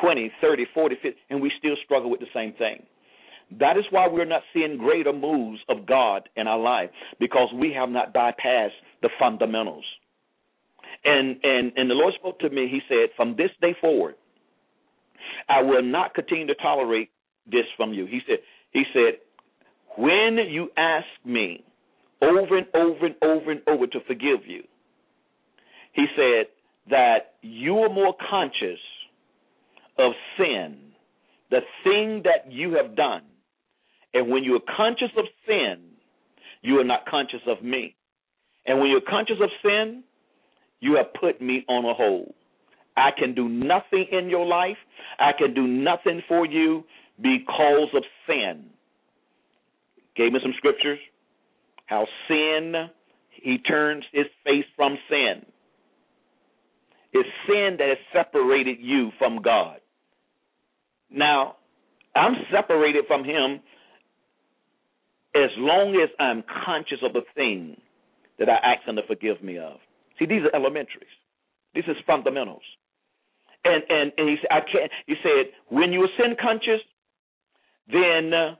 20, 0.00 0.32
30, 0.40 0.66
40, 0.74 0.94
50, 0.96 1.18
and 1.30 1.40
we 1.40 1.52
still 1.58 1.76
struggle 1.84 2.10
with 2.10 2.20
the 2.20 2.26
same 2.34 2.54
thing. 2.54 2.84
That 3.58 3.76
is 3.78 3.84
why 3.90 4.06
we're 4.08 4.24
not 4.26 4.42
seeing 4.52 4.76
greater 4.76 5.12
moves 5.12 5.60
of 5.68 5.86
God 5.86 6.28
in 6.36 6.46
our 6.46 6.58
life 6.58 6.90
because 7.18 7.48
we 7.54 7.72
have 7.72 7.88
not 7.88 8.12
bypassed 8.12 8.76
the 9.02 9.08
fundamentals. 9.18 9.84
And 11.04 11.38
and 11.42 11.72
and 11.76 11.90
the 11.90 11.94
Lord 11.94 12.14
spoke 12.14 12.38
to 12.40 12.50
me. 12.50 12.68
He 12.68 12.80
said, 12.88 13.10
"From 13.16 13.36
this 13.36 13.50
day 13.60 13.74
forward, 13.80 14.16
I 15.48 15.62
will 15.62 15.82
not 15.82 16.14
continue 16.14 16.46
to 16.48 16.54
tolerate 16.56 17.10
this 17.46 17.64
from 17.76 17.92
you." 17.92 18.06
He 18.06 18.20
said, 18.26 18.38
"He 18.72 18.84
said, 18.92 19.18
when 19.96 20.38
you 20.48 20.70
ask 20.76 21.06
me 21.24 21.64
over 22.22 22.58
and 22.58 22.66
over 22.74 23.06
and 23.06 23.14
over 23.22 23.50
and 23.50 23.60
over 23.66 23.86
to 23.86 24.00
forgive 24.06 24.46
you, 24.46 24.62
he 25.92 26.06
said 26.16 26.46
that 26.90 27.34
you 27.42 27.78
are 27.78 27.88
more 27.88 28.14
conscious 28.30 28.78
of 29.98 30.12
sin, 30.36 30.78
the 31.50 31.60
thing 31.82 32.22
that 32.24 32.50
you 32.50 32.74
have 32.74 32.94
done, 32.94 33.22
and 34.14 34.30
when 34.30 34.44
you're 34.44 34.60
conscious 34.76 35.10
of 35.16 35.24
sin, 35.46 35.78
you 36.62 36.78
are 36.78 36.84
not 36.84 37.06
conscious 37.06 37.40
of 37.46 37.62
me. 37.62 37.94
And 38.66 38.80
when 38.80 38.90
you're 38.90 39.00
conscious 39.00 39.36
of 39.42 39.50
sin, 39.62 40.02
you 40.80 40.96
have 40.96 41.12
put 41.20 41.40
me 41.40 41.64
on 41.68 41.84
a 41.84 41.94
hold. 41.94 42.34
I 42.96 43.10
can 43.16 43.34
do 43.34 43.48
nothing 43.48 44.06
in 44.10 44.28
your 44.28 44.46
life. 44.46 44.76
I 45.18 45.32
can 45.36 45.54
do 45.54 45.66
nothing 45.66 46.22
for 46.28 46.46
you 46.46 46.84
because 47.20 47.88
of 47.94 48.02
sin. 48.26 48.64
Gave 50.16 50.32
me 50.32 50.40
some 50.42 50.54
scriptures. 50.56 50.98
How 51.86 52.06
sin, 52.26 52.74
he 53.30 53.58
turns 53.58 54.04
his 54.12 54.26
face 54.44 54.64
from 54.76 54.98
sin. 55.08 55.46
It's 57.12 57.28
sin 57.46 57.76
that 57.78 57.88
has 57.88 57.98
separated 58.12 58.78
you 58.80 59.10
from 59.18 59.40
God. 59.42 59.78
Now, 61.10 61.56
I'm 62.14 62.34
separated 62.52 63.04
from 63.06 63.24
him 63.24 63.60
as 65.34 65.50
long 65.58 66.00
as 66.02 66.10
I'm 66.18 66.42
conscious 66.64 66.98
of 67.02 67.12
the 67.12 67.22
thing 67.34 67.76
that 68.38 68.48
I 68.48 68.56
ask 68.56 68.86
him 68.86 68.96
to 68.96 69.02
forgive 69.06 69.42
me 69.42 69.58
of. 69.58 69.78
See, 70.18 70.26
these 70.26 70.42
are 70.42 70.54
elementaries. 70.54 71.10
This 71.74 71.84
is 71.86 71.96
fundamentals. 72.06 72.62
And 73.64 73.82
and 73.88 74.12
and 74.16 74.28
he 74.28 74.36
said, 74.40 74.48
I 74.50 74.60
can't. 74.60 74.90
He 75.06 75.14
said, 75.22 75.52
when 75.68 75.92
you 75.92 76.02
are 76.02 76.08
sin 76.16 76.36
conscious, 76.40 76.80
then 77.92 78.32
uh, 78.32 78.54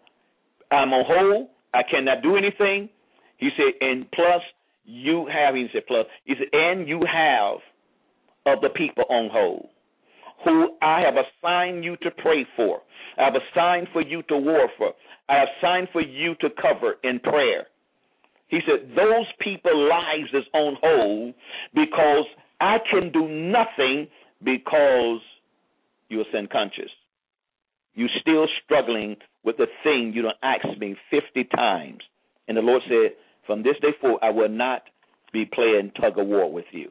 I'm 0.74 0.92
on 0.92 1.04
hold. 1.06 1.48
I 1.72 1.82
cannot 1.88 2.22
do 2.22 2.36
anything. 2.36 2.88
He 3.36 3.50
said, 3.56 3.74
and 3.80 4.10
plus 4.10 4.42
you 4.84 5.28
have. 5.32 5.54
He 5.54 5.68
said, 5.72 5.86
plus 5.86 6.06
he 6.24 6.34
said, 6.38 6.48
and 6.52 6.88
you 6.88 7.00
have 7.10 7.58
other 8.46 8.68
people 8.68 9.04
on 9.08 9.30
hold 9.30 9.68
who 10.44 10.76
I 10.82 11.00
have 11.00 11.14
assigned 11.16 11.84
you 11.84 11.96
to 11.98 12.10
pray 12.10 12.46
for. 12.56 12.80
I 13.18 13.24
have 13.24 13.34
assigned 13.34 13.88
for 13.92 14.02
you 14.02 14.22
to 14.24 14.36
war 14.36 14.68
for. 14.78 14.92
I 15.28 15.38
have 15.40 15.48
assigned 15.58 15.88
for 15.92 16.00
you 16.00 16.34
to 16.40 16.48
cover 16.50 16.94
in 17.02 17.18
prayer. 17.20 17.66
He 18.48 18.60
said, 18.66 18.90
Those 18.96 19.26
people's 19.40 19.90
lives 19.90 20.30
is 20.32 20.44
on 20.54 20.76
hold 20.82 21.34
because 21.74 22.24
I 22.60 22.78
can 22.90 23.12
do 23.12 23.28
nothing 23.28 24.08
because 24.42 25.20
you 26.08 26.20
are 26.20 26.24
sin 26.32 26.48
conscious. 26.50 26.90
You're 27.94 28.08
still 28.20 28.46
struggling 28.64 29.16
with 29.44 29.56
the 29.56 29.66
thing 29.82 30.12
you 30.14 30.22
don't 30.22 30.36
ask 30.42 30.66
me 30.78 30.96
50 31.10 31.44
times. 31.54 32.00
And 32.46 32.56
the 32.56 32.62
Lord 32.62 32.82
said, 32.88 33.16
From 33.46 33.62
this 33.62 33.76
day 33.82 33.92
forward, 34.00 34.20
I 34.22 34.30
will 34.30 34.48
not 34.48 34.82
be 35.32 35.44
playing 35.44 35.92
tug 36.00 36.18
of 36.18 36.26
war 36.26 36.50
with 36.50 36.66
you. 36.72 36.90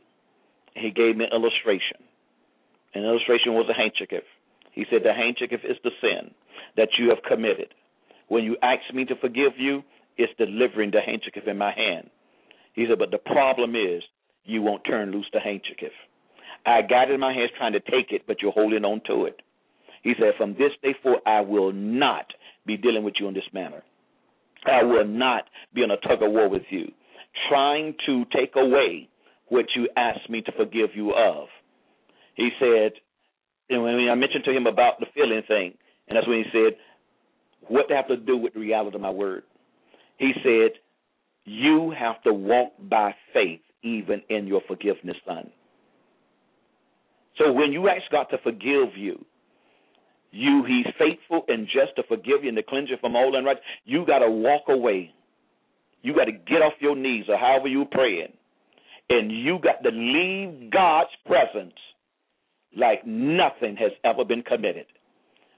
He 0.75 0.91
gave 0.91 1.17
me 1.17 1.25
an 1.25 1.31
illustration. 1.31 1.97
An 2.93 3.03
illustration 3.03 3.53
was 3.53 3.67
a 3.69 3.73
handkerchief. 3.73 4.23
He 4.77 4.85
said, 4.91 5.01
The 5.03 5.11
handkerchief 5.13 5.61
is 5.67 5.77
the 5.83 5.89
sin 5.99 6.29
that 6.77 6.89
you 6.99 7.09
have 7.09 7.23
committed. 7.27 7.73
When 8.27 8.43
you 8.43 8.55
ask 8.61 8.93
me 8.93 9.05
to 9.05 9.15
forgive 9.15 9.53
you, 9.57 9.81
it's 10.17 10.31
delivering 10.37 10.91
the 10.91 11.01
handkerchief 11.01 11.47
in 11.47 11.57
my 11.57 11.73
hand. 11.73 12.11
He 12.73 12.85
said, 12.87 12.99
But 12.99 13.09
the 13.09 13.17
problem 13.17 13.75
is 13.75 14.03
you 14.45 14.61
won't 14.61 14.85
turn 14.85 15.11
loose 15.11 15.25
the 15.33 15.39
handkerchief. 15.39 15.91
I 16.63 16.83
got 16.83 17.09
it 17.09 17.15
in 17.15 17.19
my 17.19 17.33
hands 17.33 17.49
trying 17.57 17.73
to 17.73 17.79
take 17.79 18.11
it, 18.11 18.27
but 18.27 18.43
you're 18.43 18.51
holding 18.51 18.85
on 18.85 19.01
to 19.07 19.25
it. 19.25 19.41
He 20.03 20.13
said, 20.19 20.33
From 20.37 20.53
this 20.53 20.73
day 20.83 20.93
forth, 21.01 21.21
I 21.25 21.41
will 21.41 21.73
not 21.73 22.27
be 22.67 22.77
dealing 22.77 23.03
with 23.03 23.15
you 23.19 23.27
in 23.27 23.33
this 23.33 23.49
manner. 23.51 23.81
I 24.67 24.83
will 24.83 25.07
not 25.07 25.45
be 25.73 25.81
on 25.81 25.89
a 25.89 25.97
tug 25.97 26.21
of 26.21 26.31
war 26.31 26.49
with 26.49 26.63
you, 26.69 26.91
trying 27.49 27.95
to 28.05 28.25
take 28.25 28.55
away 28.55 29.09
what 29.47 29.65
you 29.75 29.89
asked 29.97 30.29
me 30.29 30.41
to 30.41 30.51
forgive 30.51 30.89
you 30.93 31.13
of. 31.13 31.47
He 32.35 32.49
said, 32.59 32.91
and 33.69 33.83
when 33.83 33.95
I 34.09 34.15
mentioned 34.15 34.43
to 34.45 34.55
him 34.55 34.67
about 34.67 34.99
the 34.99 35.07
feeling 35.13 35.41
thing, 35.47 35.73
and 36.07 36.15
that's 36.15 36.27
when 36.27 36.43
he 36.43 36.49
said, 36.51 36.77
What 37.67 37.91
have 37.91 38.07
to 38.07 38.17
do 38.17 38.37
with 38.37 38.53
the 38.53 38.59
reality 38.59 38.95
of 38.95 39.01
my 39.01 39.09
word? 39.09 39.43
He 40.17 40.31
said, 40.43 40.71
You 41.45 41.93
have 41.97 42.21
to 42.23 42.33
walk 42.33 42.73
by 42.79 43.13
faith 43.33 43.61
even 43.83 44.21
in 44.29 44.47
your 44.47 44.61
forgiveness, 44.67 45.17
son. 45.25 45.51
So 47.37 47.51
when 47.51 47.71
you 47.71 47.87
ask 47.89 48.09
God 48.11 48.25
to 48.31 48.37
forgive 48.39 48.97
you, 48.97 49.23
you 50.31 50.63
He's 50.67 50.93
faithful 50.97 51.43
and 51.47 51.67
just 51.67 51.95
to 51.97 52.03
forgive 52.07 52.43
you 52.43 52.49
and 52.49 52.57
to 52.57 52.63
cleanse 52.63 52.89
you 52.89 52.97
from 52.99 53.15
all 53.15 53.35
unrighteousness. 53.35 53.65
You 53.85 54.05
got 54.05 54.19
to 54.19 54.29
walk 54.29 54.63
away. 54.69 55.11
You 56.01 56.15
got 56.15 56.25
to 56.25 56.31
get 56.31 56.61
off 56.61 56.73
your 56.79 56.95
knees 56.95 57.25
or 57.27 57.37
however 57.37 57.67
you're 57.67 57.85
praying, 57.85 58.33
and 59.09 59.31
you 59.31 59.59
got 59.61 59.83
to 59.83 59.89
leave 59.89 60.71
God's 60.71 61.09
presence 61.25 61.73
like 62.75 63.05
nothing 63.05 63.75
has 63.77 63.91
ever 64.03 64.25
been 64.25 64.43
committed. 64.43 64.85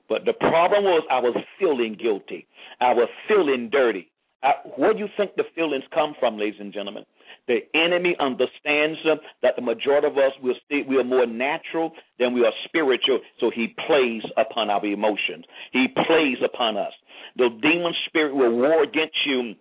But 0.08 0.26
the 0.26 0.34
problem 0.34 0.84
was 0.84 1.04
I 1.12 1.20
was 1.20 1.36
feeling 1.60 1.96
guilty. 2.02 2.48
I 2.82 2.94
was 2.94 3.10
feeling 3.28 3.70
dirty. 3.72 4.12
I, 4.42 4.54
where 4.78 4.94
do 4.94 5.00
you 5.00 5.08
think 5.18 5.36
the 5.36 5.44
feelings 5.54 5.84
come 5.94 6.16
from, 6.20 6.38
ladies 6.38 6.60
and 6.60 6.74
gentlemen? 6.74 7.04
The 7.48 7.60
enemy 7.76 8.16
understands 8.20 8.98
that 9.42 9.56
the 9.56 9.62
majority 9.62 10.08
of 10.08 10.18
us 10.18 10.32
will 10.42 10.56
stay, 10.66 10.82
we 10.88 10.98
are 10.98 11.04
more 11.04 11.26
natural 11.26 11.92
than 12.18 12.34
we 12.34 12.42
are 12.46 12.54
spiritual, 12.66 13.20
so 13.40 13.52
he 13.54 13.76
plays 13.86 14.24
upon 14.38 14.70
our 14.70 14.86
emotions. 14.86 15.46
He 15.74 15.88
plays 16.08 16.38
upon 16.44 16.78
us. 16.78 16.94
The 17.36 17.50
demon 17.62 17.94
spirit 18.08 18.34
will 18.34 18.56
war 18.56 18.84
against 18.84 19.18
you, 19.26 19.56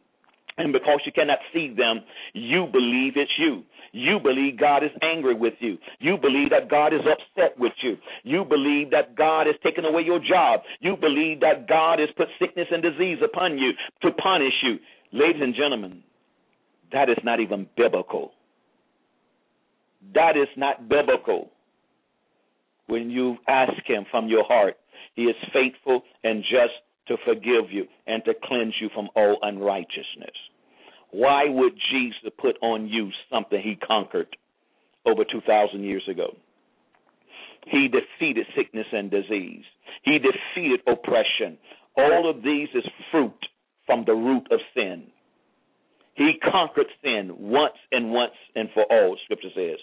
and 0.58 0.72
because 0.72 1.00
you 1.04 1.12
cannot 1.12 1.38
see 1.52 1.74
them, 1.76 2.00
you 2.32 2.66
believe 2.70 3.14
it's 3.16 3.32
you. 3.38 3.64
You 3.92 4.18
believe 4.22 4.58
God 4.58 4.84
is 4.84 4.90
angry 5.02 5.34
with 5.34 5.54
you. 5.60 5.78
You 5.98 6.16
believe 6.18 6.50
that 6.50 6.70
God 6.70 6.92
is 6.92 7.00
upset 7.00 7.58
with 7.58 7.72
you. 7.82 7.96
You 8.22 8.44
believe 8.44 8.90
that 8.90 9.16
God 9.16 9.46
has 9.46 9.56
taken 9.62 9.84
away 9.84 10.02
your 10.02 10.18
job. 10.20 10.60
You 10.80 10.96
believe 10.96 11.40
that 11.40 11.68
God 11.68 11.98
has 11.98 12.08
put 12.16 12.28
sickness 12.38 12.68
and 12.70 12.82
disease 12.82 13.18
upon 13.24 13.58
you 13.58 13.72
to 14.02 14.10
punish 14.12 14.52
you. 14.62 14.78
Ladies 15.12 15.42
and 15.42 15.54
gentlemen, 15.54 16.02
that 16.92 17.08
is 17.08 17.18
not 17.24 17.40
even 17.40 17.66
biblical. 17.76 18.32
That 20.14 20.36
is 20.36 20.48
not 20.56 20.88
biblical. 20.88 21.50
When 22.86 23.10
you 23.10 23.36
ask 23.48 23.72
Him 23.86 24.04
from 24.10 24.28
your 24.28 24.44
heart, 24.44 24.76
He 25.14 25.24
is 25.24 25.36
faithful 25.52 26.02
and 26.24 26.42
just 26.42 26.74
to 27.08 27.16
forgive 27.24 27.70
you 27.70 27.86
and 28.06 28.24
to 28.24 28.34
cleanse 28.44 28.74
you 28.80 28.90
from 28.94 29.08
all 29.16 29.38
unrighteousness. 29.42 30.36
Why 31.10 31.44
would 31.48 31.72
Jesus 31.90 32.30
put 32.38 32.56
on 32.62 32.88
you 32.88 33.10
something 33.32 33.60
He 33.60 33.76
conquered 33.76 34.36
over 35.06 35.24
2,000 35.24 35.82
years 35.82 36.02
ago? 36.10 36.34
He 37.66 37.88
defeated 37.88 38.46
sickness 38.56 38.86
and 38.92 39.10
disease. 39.10 39.64
He 40.02 40.18
defeated 40.18 40.80
oppression. 40.86 41.58
All 41.96 42.30
of 42.30 42.42
these 42.42 42.68
is 42.74 42.84
fruit 43.10 43.38
from 43.86 44.04
the 44.06 44.14
root 44.14 44.46
of 44.50 44.60
sin. 44.74 45.06
He 46.14 46.32
conquered 46.50 46.86
sin 47.02 47.32
once 47.38 47.76
and 47.92 48.10
once 48.10 48.32
and 48.54 48.68
for 48.74 48.84
all, 48.90 49.16
scripture 49.24 49.50
says. 49.54 49.78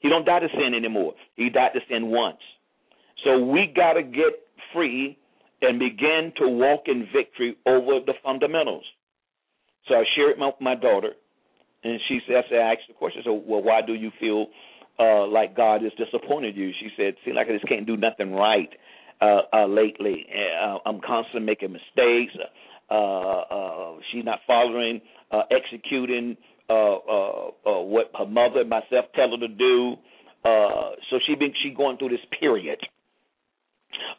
He 0.00 0.08
don't 0.08 0.24
die 0.24 0.40
to 0.40 0.48
sin 0.48 0.74
anymore. 0.74 1.14
He 1.36 1.50
died 1.50 1.72
to 1.74 1.80
sin 1.88 2.08
once. 2.08 2.40
So 3.24 3.38
we 3.38 3.72
got 3.74 3.94
to 3.94 4.02
get 4.02 4.32
free 4.72 5.18
and 5.62 5.78
begin 5.78 6.32
to 6.38 6.48
walk 6.48 6.84
in 6.86 7.06
victory 7.14 7.56
over 7.66 8.00
the 8.04 8.14
fundamentals. 8.22 8.84
So 9.88 9.94
I 9.94 10.04
shared 10.16 10.38
my, 10.38 10.50
my 10.60 10.74
daughter, 10.74 11.12
and 11.84 12.00
she 12.08 12.20
said, 12.26 12.36
I, 12.36 12.42
said, 12.48 12.58
I 12.58 12.72
asked 12.72 12.82
the 12.88 12.94
question, 12.94 13.22
so, 13.24 13.34
well, 13.34 13.62
why 13.62 13.80
do 13.82 13.94
you 13.94 14.10
feel 14.20 14.46
uh, 14.98 15.26
like 15.26 15.56
God 15.56 15.82
has 15.82 15.92
disappointed 15.98 16.56
you? 16.56 16.70
She 16.80 16.88
said, 16.96 17.14
seems 17.24 17.36
like 17.36 17.48
I 17.48 17.52
just 17.52 17.68
can't 17.68 17.86
do 17.86 17.96
nothing 17.96 18.32
right 18.32 18.68
uh, 19.20 19.40
uh, 19.52 19.66
lately. 19.66 20.26
Uh, 20.62 20.78
I'm 20.86 21.00
constantly 21.00 21.46
making 21.46 21.72
mistakes. 21.72 22.34
Uh, 22.90 22.94
uh, 22.94 23.96
she's 24.12 24.24
not 24.24 24.40
following, 24.46 25.00
uh, 25.30 25.42
executing 25.50 26.36
uh, 26.68 26.96
uh, 26.96 27.48
uh, 27.66 27.80
what 27.82 28.10
her 28.18 28.26
mother 28.26 28.60
and 28.60 28.70
myself 28.70 29.06
tell 29.14 29.30
her 29.30 29.38
to 29.38 29.48
do. 29.48 29.94
Uh, 30.44 30.90
so 31.10 31.18
she 31.26 31.34
been 31.34 31.52
she 31.62 31.70
going 31.70 31.96
through 31.98 32.10
this 32.10 32.26
period. 32.38 32.78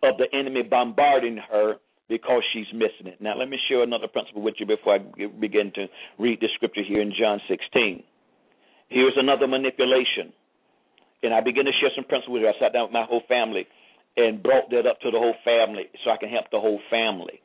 of 0.04 0.18
the 0.18 0.26
enemy 0.38 0.64
bombarding 0.64 1.38
her 1.38 1.76
because 2.12 2.44
she's 2.52 2.68
missing 2.74 3.08
it. 3.08 3.22
Now, 3.22 3.40
let 3.40 3.48
me 3.48 3.58
share 3.70 3.82
another 3.84 4.12
principle 4.12 4.42
with 4.42 4.56
you 4.60 4.66
before 4.66 4.96
I 4.96 5.00
begin 5.40 5.72
to 5.76 5.88
read 6.20 6.42
the 6.42 6.50
scripture 6.56 6.84
here 6.86 7.02
in 7.02 7.14
John 7.18 7.40
16. 7.48 8.04
Here's 8.90 9.16
another 9.16 9.48
manipulation. 9.48 10.36
And 11.24 11.34
I 11.34 11.40
begin 11.40 11.64
to 11.64 11.72
share 11.80 11.90
some 11.96 12.04
principles 12.04 12.34
with 12.36 12.44
her. 12.44 12.50
I 12.50 12.60
sat 12.60 12.74
down 12.74 12.92
with 12.92 12.92
my 12.92 13.06
whole 13.08 13.24
family 13.30 13.66
and 14.18 14.44
brought 14.44 14.70
that 14.72 14.86
up 14.86 15.00
to 15.02 15.10
the 15.10 15.18
whole 15.18 15.40
family 15.46 15.88
so 16.04 16.12
I 16.12 16.18
can 16.18 16.28
help 16.28 16.52
the 16.52 16.60
whole 16.60 16.82
family. 16.92 17.40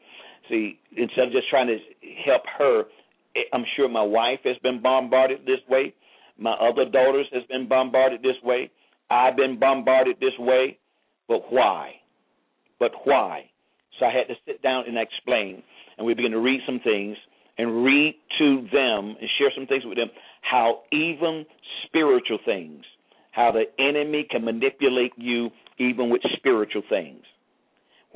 See, 0.50 0.80
instead 0.96 1.28
of 1.28 1.32
just 1.32 1.48
trying 1.48 1.68
to 1.68 1.78
help 2.26 2.42
her, 2.58 2.90
eh, 3.36 3.46
I'm 3.52 3.64
sure 3.76 3.88
my 3.88 4.02
wife 4.02 4.40
has 4.44 4.56
been 4.64 4.82
bombarded 4.82 5.46
this 5.46 5.62
way. 5.70 5.94
My 6.38 6.54
other 6.54 6.90
daughters 6.90 7.26
has 7.32 7.44
been 7.48 7.68
bombarded 7.68 8.22
this 8.22 8.36
way. 8.42 8.72
I've 9.10 9.36
been 9.36 9.60
bombarded 9.60 10.16
this 10.18 10.34
way. 10.40 10.78
But 11.28 11.52
why? 11.52 11.92
But 12.80 12.90
why? 13.04 13.50
So 13.98 14.06
I 14.06 14.12
had 14.12 14.28
to 14.28 14.34
sit 14.46 14.62
down 14.62 14.84
and 14.86 14.96
explain. 14.98 15.62
And 15.98 16.06
we 16.06 16.14
began 16.14 16.32
to 16.32 16.40
read 16.40 16.60
some 16.66 16.80
things 16.80 17.16
and 17.58 17.84
read 17.84 18.16
to 18.38 18.66
them 18.72 19.16
and 19.20 19.30
share 19.38 19.50
some 19.54 19.66
things 19.66 19.84
with 19.84 19.96
them 19.96 20.10
how 20.42 20.82
even 20.92 21.46
spiritual 21.86 22.38
things, 22.44 22.84
how 23.32 23.52
the 23.52 23.64
enemy 23.82 24.26
can 24.30 24.44
manipulate 24.44 25.12
you 25.16 25.50
even 25.78 26.10
with 26.10 26.22
spiritual 26.36 26.82
things 26.88 27.22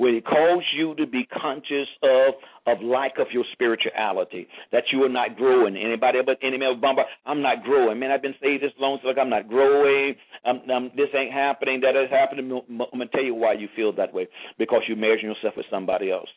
where 0.01 0.15
it 0.15 0.25
calls 0.25 0.63
you 0.75 0.95
to 0.95 1.05
be 1.05 1.27
conscious 1.31 1.87
of 2.01 2.33
of 2.65 2.81
lack 2.81 3.19
of 3.19 3.27
your 3.31 3.43
spirituality, 3.53 4.47
that 4.71 4.81
you 4.91 5.03
are 5.03 5.09
not 5.09 5.37
growing. 5.37 5.77
Anybody 5.77 6.17
but 6.25 6.39
of 6.41 6.81
bombard, 6.81 7.05
I'm 7.23 7.43
not 7.43 7.63
growing. 7.63 7.99
Man, 7.99 8.09
I've 8.09 8.23
been 8.23 8.33
saved 8.41 8.63
this 8.63 8.71
long, 8.79 8.97
so 9.03 9.09
like 9.09 9.19
I'm 9.19 9.29
not 9.29 9.47
growing. 9.47 10.15
I'm, 10.43 10.61
I'm, 10.71 10.85
this 10.95 11.09
ain't 11.15 11.31
happening. 11.31 11.81
That 11.81 11.95
is 11.95 12.09
happening. 12.09 12.51
I'm 12.51 12.77
gonna 12.77 13.05
tell 13.11 13.23
you 13.23 13.35
why 13.35 13.53
you 13.53 13.67
feel 13.75 13.93
that 13.93 14.11
way 14.11 14.27
because 14.57 14.81
you 14.87 14.95
measure 14.95 15.27
yourself 15.27 15.53
with 15.55 15.67
somebody 15.69 16.09
else. 16.09 16.29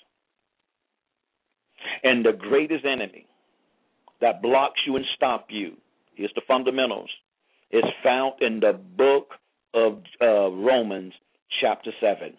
And 2.03 2.23
the 2.23 2.33
greatest 2.33 2.85
enemy 2.85 3.27
that 4.21 4.43
blocks 4.43 4.81
you 4.87 4.97
and 4.97 5.07
stop 5.17 5.47
you 5.49 5.73
is 6.19 6.29
the 6.35 6.43
fundamentals. 6.47 7.09
It's 7.71 7.89
found 8.03 8.35
in 8.43 8.61
the 8.61 8.79
book 8.99 9.29
of 9.73 10.03
uh, 10.21 10.51
Romans, 10.51 11.15
chapter 11.63 11.93
seven 11.99 12.35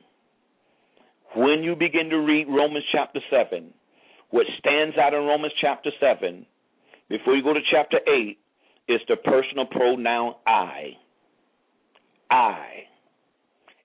when 1.36 1.64
you 1.64 1.76
begin 1.76 2.10
to 2.10 2.18
read 2.18 2.48
Romans 2.48 2.86
chapter 2.92 3.20
7, 3.30 3.74
what 4.32 4.46
stands 4.60 4.98
out 4.98 5.14
in 5.14 5.22
Romans 5.22 5.54
chapter 5.62 5.92
7, 6.00 6.46
before 7.10 7.36
you 7.36 7.44
go 7.44 7.54
to 7.54 7.60
chapter 7.72 8.00
8, 8.08 8.38
is 8.88 9.02
the 9.08 9.16
personal 9.18 9.66
pronoun 9.66 10.36
I. 10.46 10.92
I. 12.30 12.66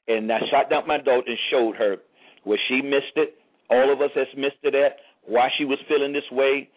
And 0.09 0.31
I 0.31 0.39
shot 0.51 0.71
down 0.71 0.87
my 0.87 0.99
daughter 0.99 1.27
and 1.27 1.39
showed 1.51 1.77
her 1.77 1.97
where 2.45 2.59
she 2.69 2.83
missed 2.83 3.17
it. 3.17 3.35
All 3.69 3.93
of 3.93 4.01
us 4.01 4.11
has 4.15 4.27
missed 4.37 4.63
it 4.63 4.75
at 4.75 4.97
why 5.25 5.49
she 5.59 5.65
was 5.65 5.79
feeling 5.89 6.13
this 6.13 6.25
way. 6.33 6.69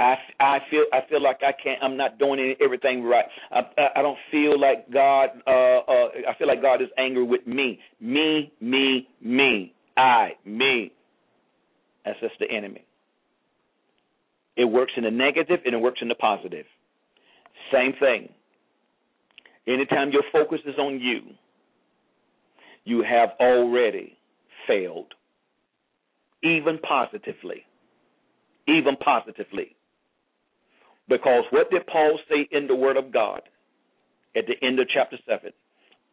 I, 0.00 0.14
I 0.38 0.58
feel 0.70 0.84
I 0.92 1.00
feel 1.08 1.20
like 1.20 1.40
I 1.42 1.50
can't. 1.60 1.82
I'm 1.82 1.96
not 1.96 2.20
doing 2.20 2.38
any, 2.38 2.56
everything 2.64 3.02
right. 3.02 3.24
I, 3.50 3.62
I 3.96 4.02
don't 4.02 4.16
feel 4.30 4.58
like 4.58 4.90
God. 4.92 5.30
Uh, 5.44 5.50
uh, 5.50 6.08
I 6.28 6.38
feel 6.38 6.46
like 6.46 6.62
God 6.62 6.80
is 6.80 6.88
angry 6.96 7.24
with 7.24 7.46
me. 7.46 7.80
Me, 8.00 8.52
me, 8.60 9.08
me. 9.20 9.74
I, 9.98 10.30
me. 10.44 10.92
That's 12.04 12.18
just 12.20 12.34
the 12.40 12.50
enemy. 12.50 12.84
It 14.56 14.64
works 14.64 14.92
in 14.96 15.04
the 15.04 15.10
negative 15.10 15.60
and 15.64 15.74
it 15.74 15.78
works 15.78 15.98
in 16.00 16.08
the 16.08 16.14
positive. 16.14 16.66
Same 17.72 17.92
thing. 18.00 18.28
Anytime 19.66 20.10
your 20.10 20.22
focus 20.32 20.60
is 20.66 20.76
on 20.78 21.00
you, 21.00 21.20
you 22.84 23.02
have 23.02 23.30
already 23.40 24.16
failed. 24.66 25.12
Even 26.42 26.78
positively. 26.78 27.64
Even 28.66 28.96
positively. 28.96 29.76
Because 31.08 31.44
what 31.50 31.70
did 31.70 31.86
Paul 31.86 32.18
say 32.28 32.48
in 32.52 32.66
the 32.66 32.74
Word 32.74 32.96
of 32.96 33.12
God 33.12 33.42
at 34.36 34.44
the 34.46 34.66
end 34.66 34.78
of 34.78 34.86
chapter 34.92 35.18
7? 35.28 35.52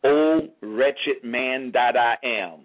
O 0.03 0.49
wretched 0.61 1.23
man 1.23 1.71
that 1.73 1.95
I 1.95 2.15
am. 2.23 2.61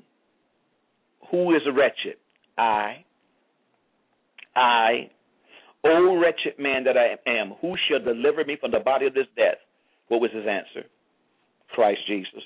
Who 1.31 1.55
is 1.55 1.63
wretched? 1.75 2.17
I. 2.59 3.05
I. 4.57 5.11
O 5.85 6.19
wretched 6.19 6.59
man 6.59 6.85
that 6.85 6.97
I 6.97 7.17
am, 7.29 7.55
who 7.61 7.75
shall 7.89 8.01
deliver 8.01 8.45
me 8.45 8.57
from 8.61 8.71
the 8.71 8.81
body 8.81 9.07
of 9.07 9.15
this 9.15 9.27
death? 9.37 9.57
What 10.09 10.21
was 10.21 10.31
his 10.33 10.45
answer? 10.47 10.87
Christ 11.75 12.01
Jesus. 12.07 12.43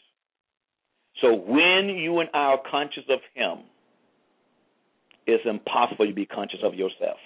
So 1.20 1.34
when 1.34 1.88
you 1.88 2.20
and 2.20 2.28
I 2.34 2.38
are 2.38 2.60
conscious 2.70 3.04
of 3.08 3.20
him, 3.34 3.64
it's 5.26 5.44
impossible 5.46 6.06
to 6.06 6.12
be 6.12 6.26
conscious 6.26 6.60
of 6.62 6.74
yourself. 6.74 7.16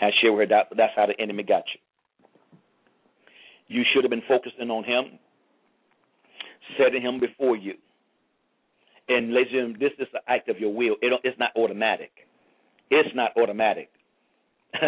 I 0.00 0.10
share 0.20 0.32
with 0.32 0.48
that 0.48 0.68
that's 0.76 0.92
how 0.96 1.06
the 1.06 1.20
enemy 1.20 1.42
got 1.42 1.64
you. 1.72 1.80
You 3.68 3.84
should 3.92 4.02
have 4.02 4.10
been 4.10 4.22
focusing 4.26 4.70
on 4.70 4.84
him, 4.84 5.18
setting 6.76 7.02
him 7.02 7.20
before 7.20 7.56
you. 7.56 7.74
And 9.10 9.34
ladies 9.34 9.50
and 9.50 9.74
gentlemen, 9.74 9.80
this 9.80 9.92
is 9.98 10.08
the 10.12 10.20
act 10.28 10.48
of 10.48 10.60
your 10.60 10.72
will. 10.72 10.94
It, 11.02 11.12
it's 11.24 11.38
not 11.38 11.50
automatic. 11.56 12.12
It's 12.90 13.10
not 13.14 13.32
automatic. 13.36 13.90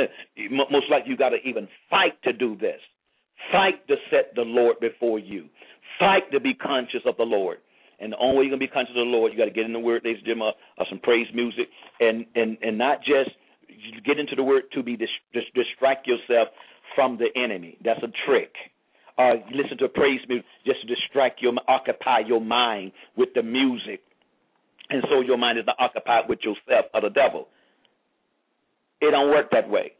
Most 0.50 0.86
likely, 0.88 1.10
you 1.10 1.16
got 1.16 1.30
to 1.30 1.42
even 1.44 1.66
fight 1.90 2.14
to 2.22 2.32
do 2.32 2.56
this. 2.56 2.78
Fight 3.50 3.84
to 3.88 3.96
set 4.10 4.32
the 4.36 4.42
Lord 4.42 4.78
before 4.80 5.18
you. 5.18 5.48
Fight 5.98 6.30
to 6.30 6.38
be 6.38 6.54
conscious 6.54 7.02
of 7.04 7.16
the 7.16 7.24
Lord. 7.24 7.58
And 7.98 8.12
the 8.12 8.16
only 8.18 8.38
way 8.38 8.42
you're 8.44 8.50
gonna 8.50 8.60
be 8.60 8.68
conscious 8.68 8.94
of 8.96 9.06
the 9.06 9.10
Lord, 9.10 9.32
you 9.32 9.38
got 9.38 9.46
to 9.46 9.50
get 9.50 9.64
in 9.64 9.72
the 9.72 9.80
Word, 9.80 10.02
ladies 10.04 10.18
and 10.18 10.26
gentlemen, 10.26 10.54
or 10.78 10.86
some 10.88 11.00
praise 11.00 11.26
music, 11.34 11.66
and 12.00 12.26
and 12.34 12.58
and 12.62 12.78
not 12.78 12.98
just 12.98 13.30
get 14.06 14.18
into 14.18 14.34
the 14.34 14.42
Word 14.42 14.64
to 14.74 14.82
be 14.82 14.96
dis- 14.96 15.08
dis- 15.32 15.50
distract 15.54 16.06
yourself 16.06 16.48
from 16.94 17.18
the 17.18 17.28
enemy. 17.40 17.76
That's 17.84 18.02
a 18.02 18.10
trick 18.26 18.54
uh, 19.18 19.34
listen 19.52 19.78
to 19.78 19.88
praise 19.88 20.20
music 20.28 20.46
just 20.64 20.80
to 20.80 20.86
distract 20.86 21.42
your, 21.42 21.52
occupy 21.68 22.20
your 22.20 22.40
mind 22.40 22.92
with 23.16 23.28
the 23.34 23.42
music, 23.42 24.00
and 24.92 25.02
so 25.10 25.20
your 25.20 25.38
mind 25.38 25.58
is 25.58 25.64
not 25.66 25.76
occupied 25.78 26.28
with 26.28 26.40
yourself 26.42 26.86
or 26.92 27.00
the 27.00 27.10
devil. 27.10 27.48
It 29.00 29.10
don't 29.10 29.30
work 29.30 29.50
that 29.52 29.68
way. 29.68 29.92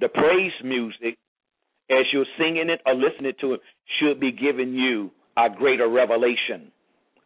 The 0.00 0.08
praise 0.08 0.52
music, 0.62 1.18
as 1.90 2.06
you're 2.12 2.26
singing 2.38 2.70
it 2.70 2.80
or 2.86 2.94
listening 2.94 3.32
to 3.40 3.54
it, 3.54 3.60
should 3.98 4.20
be 4.20 4.32
giving 4.32 4.74
you 4.74 5.10
a 5.36 5.48
greater 5.50 5.88
revelation 5.88 6.70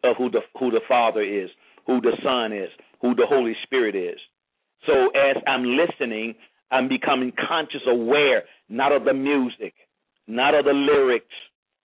of 0.03 0.15
who 0.17 0.29
the 0.29 0.41
who 0.59 0.71
the 0.71 0.81
Father 0.87 1.21
is, 1.21 1.49
who 1.85 2.01
the 2.01 2.17
Son 2.23 2.53
is, 2.53 2.69
who 3.01 3.15
the 3.15 3.25
Holy 3.27 3.55
Spirit 3.63 3.95
is. 3.95 4.19
So 4.85 4.93
as 5.09 5.37
I'm 5.47 5.63
listening, 5.63 6.35
I'm 6.71 6.87
becoming 6.87 7.31
conscious, 7.47 7.81
aware, 7.87 8.43
not 8.69 8.91
of 8.91 9.03
the 9.03 9.13
music, 9.13 9.73
not 10.27 10.55
of 10.55 10.65
the 10.65 10.73
lyrics, 10.73 11.33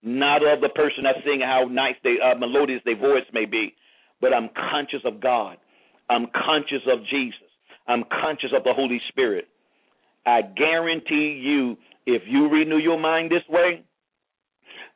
not 0.01 0.41
of 0.45 0.61
the 0.61 0.69
person 0.69 1.03
that's 1.03 1.19
singing 1.23 1.41
how 1.41 1.67
nice 1.69 1.95
they 2.03 2.15
uh, 2.23 2.37
melodious 2.37 2.81
their 2.85 2.97
voice 2.97 3.25
may 3.33 3.45
be, 3.45 3.75
but 4.23 4.33
I'm 4.33 4.49
conscious 4.71 5.01
of 5.03 5.19
God. 5.19 5.57
I'm 6.09 6.27
conscious 6.33 6.81
of 6.89 6.99
Jesus. 7.11 7.49
I'm 7.89 8.05
conscious 8.21 8.51
of 8.55 8.63
the 8.63 8.71
Holy 8.73 9.01
Spirit. 9.09 9.49
I 10.25 10.43
guarantee 10.43 11.41
you, 11.43 11.75
if 12.05 12.21
you 12.25 12.47
renew 12.47 12.77
your 12.77 12.97
mind 12.97 13.31
this 13.31 13.43
way, 13.49 13.83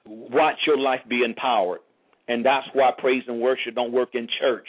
watch 0.06 0.56
your 0.66 0.78
life 0.78 1.02
be 1.10 1.24
empowered. 1.26 1.82
And 2.30 2.46
that's 2.46 2.68
why 2.72 2.92
praise 2.98 3.24
and 3.28 3.42
worship 3.42 3.76
don't 3.76 3.92
work 3.92 4.12
in 4.14 4.30
church 4.40 4.68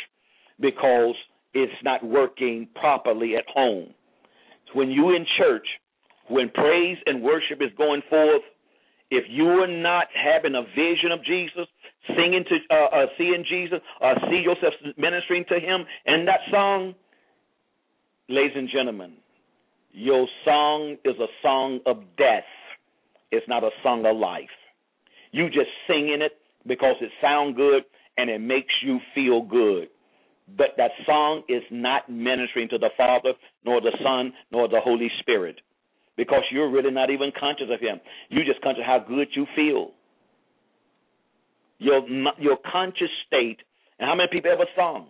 because 0.59 1.15
it's 1.55 1.73
not 1.85 2.03
working 2.05 2.67
properly 2.75 3.37
at 3.37 3.45
home. 3.47 3.95
When 4.75 4.91
you 4.91 5.15
in 5.15 5.25
church, 5.39 5.67
when 6.29 6.51
praise 6.51 6.99
and 7.07 7.23
worship 7.23 7.61
is 7.61 7.71
going 7.79 8.03
forth, 8.11 8.43
if 9.13 9.23
you 9.31 9.47
are 9.47 9.69
not 9.69 10.09
having 10.13 10.57
a 10.57 10.63
vision 10.75 11.13
of 11.13 11.25
Jesus, 11.25 11.69
singing 12.17 12.45
to, 12.49 12.57
uh, 12.71 12.97
uh, 12.97 13.07
seeing 13.17 13.45
Jesus, 13.49 13.81
uh, 14.01 14.15
see 14.31 14.39
yourself 14.39 14.75
ministering 14.97 15.45
to 15.49 15.59
Him 15.59 15.85
and 16.07 16.27
that 16.29 16.41
song, 16.51 16.95
ladies 18.29 18.57
and 18.57 18.69
gentlemen, 18.73 19.15
your 19.93 20.27
song 20.45 20.97
is 21.05 21.17
a 21.19 21.27
song 21.43 21.81
of 21.87 21.99
death. 22.17 22.45
It's 23.31 23.47
not 23.49 23.65
a 23.65 23.71
song 23.83 24.05
of 24.07 24.17
life. 24.17 24.49
You 25.33 25.49
just 25.49 25.71
singing 25.87 26.23
it 26.23 26.33
because 26.67 26.97
it 27.01 27.11
sounds 27.21 27.57
good 27.57 27.85
and 28.17 28.31
it 28.31 28.41
makes 28.41 28.73
you 28.83 28.99
feel 29.15 29.43
good. 29.43 29.89
But 30.57 30.69
that 30.79 30.93
song 31.05 31.43
is 31.49 31.63
not 31.71 32.09
ministering 32.09 32.69
to 32.71 32.79
the 32.79 32.89
Father, 32.97 33.33
nor 33.65 33.83
the 33.83 33.93
Son, 34.03 34.33
nor 34.51 34.67
the 34.67 34.81
Holy 34.81 35.11
Spirit 35.21 35.61
because 36.19 36.43
you're 36.51 36.69
really 36.69 36.91
not 36.91 37.09
even 37.09 37.31
conscious 37.39 37.69
of 37.73 37.81
Him. 37.81 38.01
You 38.29 38.45
just 38.45 38.61
conscious 38.61 38.83
how 38.85 38.99
good 38.99 39.29
you 39.35 39.47
feel. 39.57 39.93
Your 41.79 42.03
your 42.39 42.59
conscious 42.71 43.11
state, 43.27 43.59
and 43.99 44.09
how 44.09 44.15
many 44.17 44.29
people 44.33 44.51
ever 44.53 44.67
sung 44.77 45.09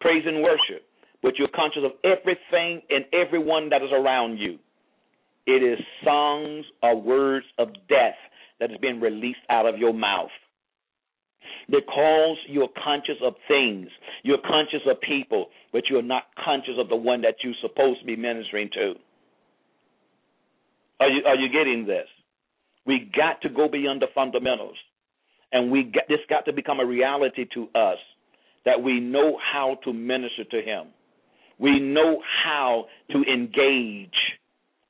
praise 0.00 0.24
and 0.26 0.42
worship, 0.42 0.84
but 1.22 1.34
you're 1.38 1.48
conscious 1.54 1.82
of 1.84 1.92
everything 2.04 2.82
and 2.90 3.04
everyone 3.12 3.70
that 3.70 3.82
is 3.82 3.90
around 3.92 4.38
you. 4.38 4.58
It 5.46 5.62
is 5.62 5.78
songs 6.04 6.66
or 6.82 7.00
words 7.00 7.46
of 7.58 7.68
death 7.88 8.16
that 8.60 8.70
is 8.70 8.78
being 8.82 9.00
released 9.00 9.40
out 9.50 9.66
of 9.66 9.78
your 9.78 9.94
mouth. 9.94 10.30
because 11.70 12.36
you're 12.48 12.68
conscious 12.82 13.16
of 13.22 13.34
things, 13.48 13.88
you're 14.22 14.38
conscious 14.46 14.82
of 14.88 15.00
people, 15.00 15.48
but 15.72 15.84
you're 15.90 16.02
not 16.02 16.24
conscious 16.44 16.74
of 16.78 16.88
the 16.88 16.96
one 16.96 17.22
that 17.22 17.36
you're 17.42 17.54
supposed 17.62 18.00
to 18.00 18.06
be 18.06 18.16
ministering 18.16 18.70
to. 18.74 18.94
Are 21.00 21.08
you 21.10 21.22
are 21.26 21.36
you 21.36 21.48
getting 21.52 21.86
this? 21.86 22.06
We 22.86 23.10
got 23.16 23.42
to 23.42 23.48
go 23.48 23.68
beyond 23.68 24.02
the 24.02 24.08
fundamentals, 24.14 24.76
and 25.52 25.70
we 25.70 25.84
get 25.84 26.04
this 26.08 26.18
got 26.28 26.44
to 26.46 26.52
become 26.52 26.80
a 26.80 26.86
reality 26.86 27.46
to 27.54 27.64
us 27.74 27.98
that 28.64 28.82
we 28.82 29.00
know 29.00 29.38
how 29.52 29.78
to 29.84 29.92
minister 29.92 30.44
to 30.50 30.60
Him. 30.62 30.88
We 31.58 31.80
know 31.80 32.20
how 32.44 32.86
to 33.12 33.22
engage 33.22 34.10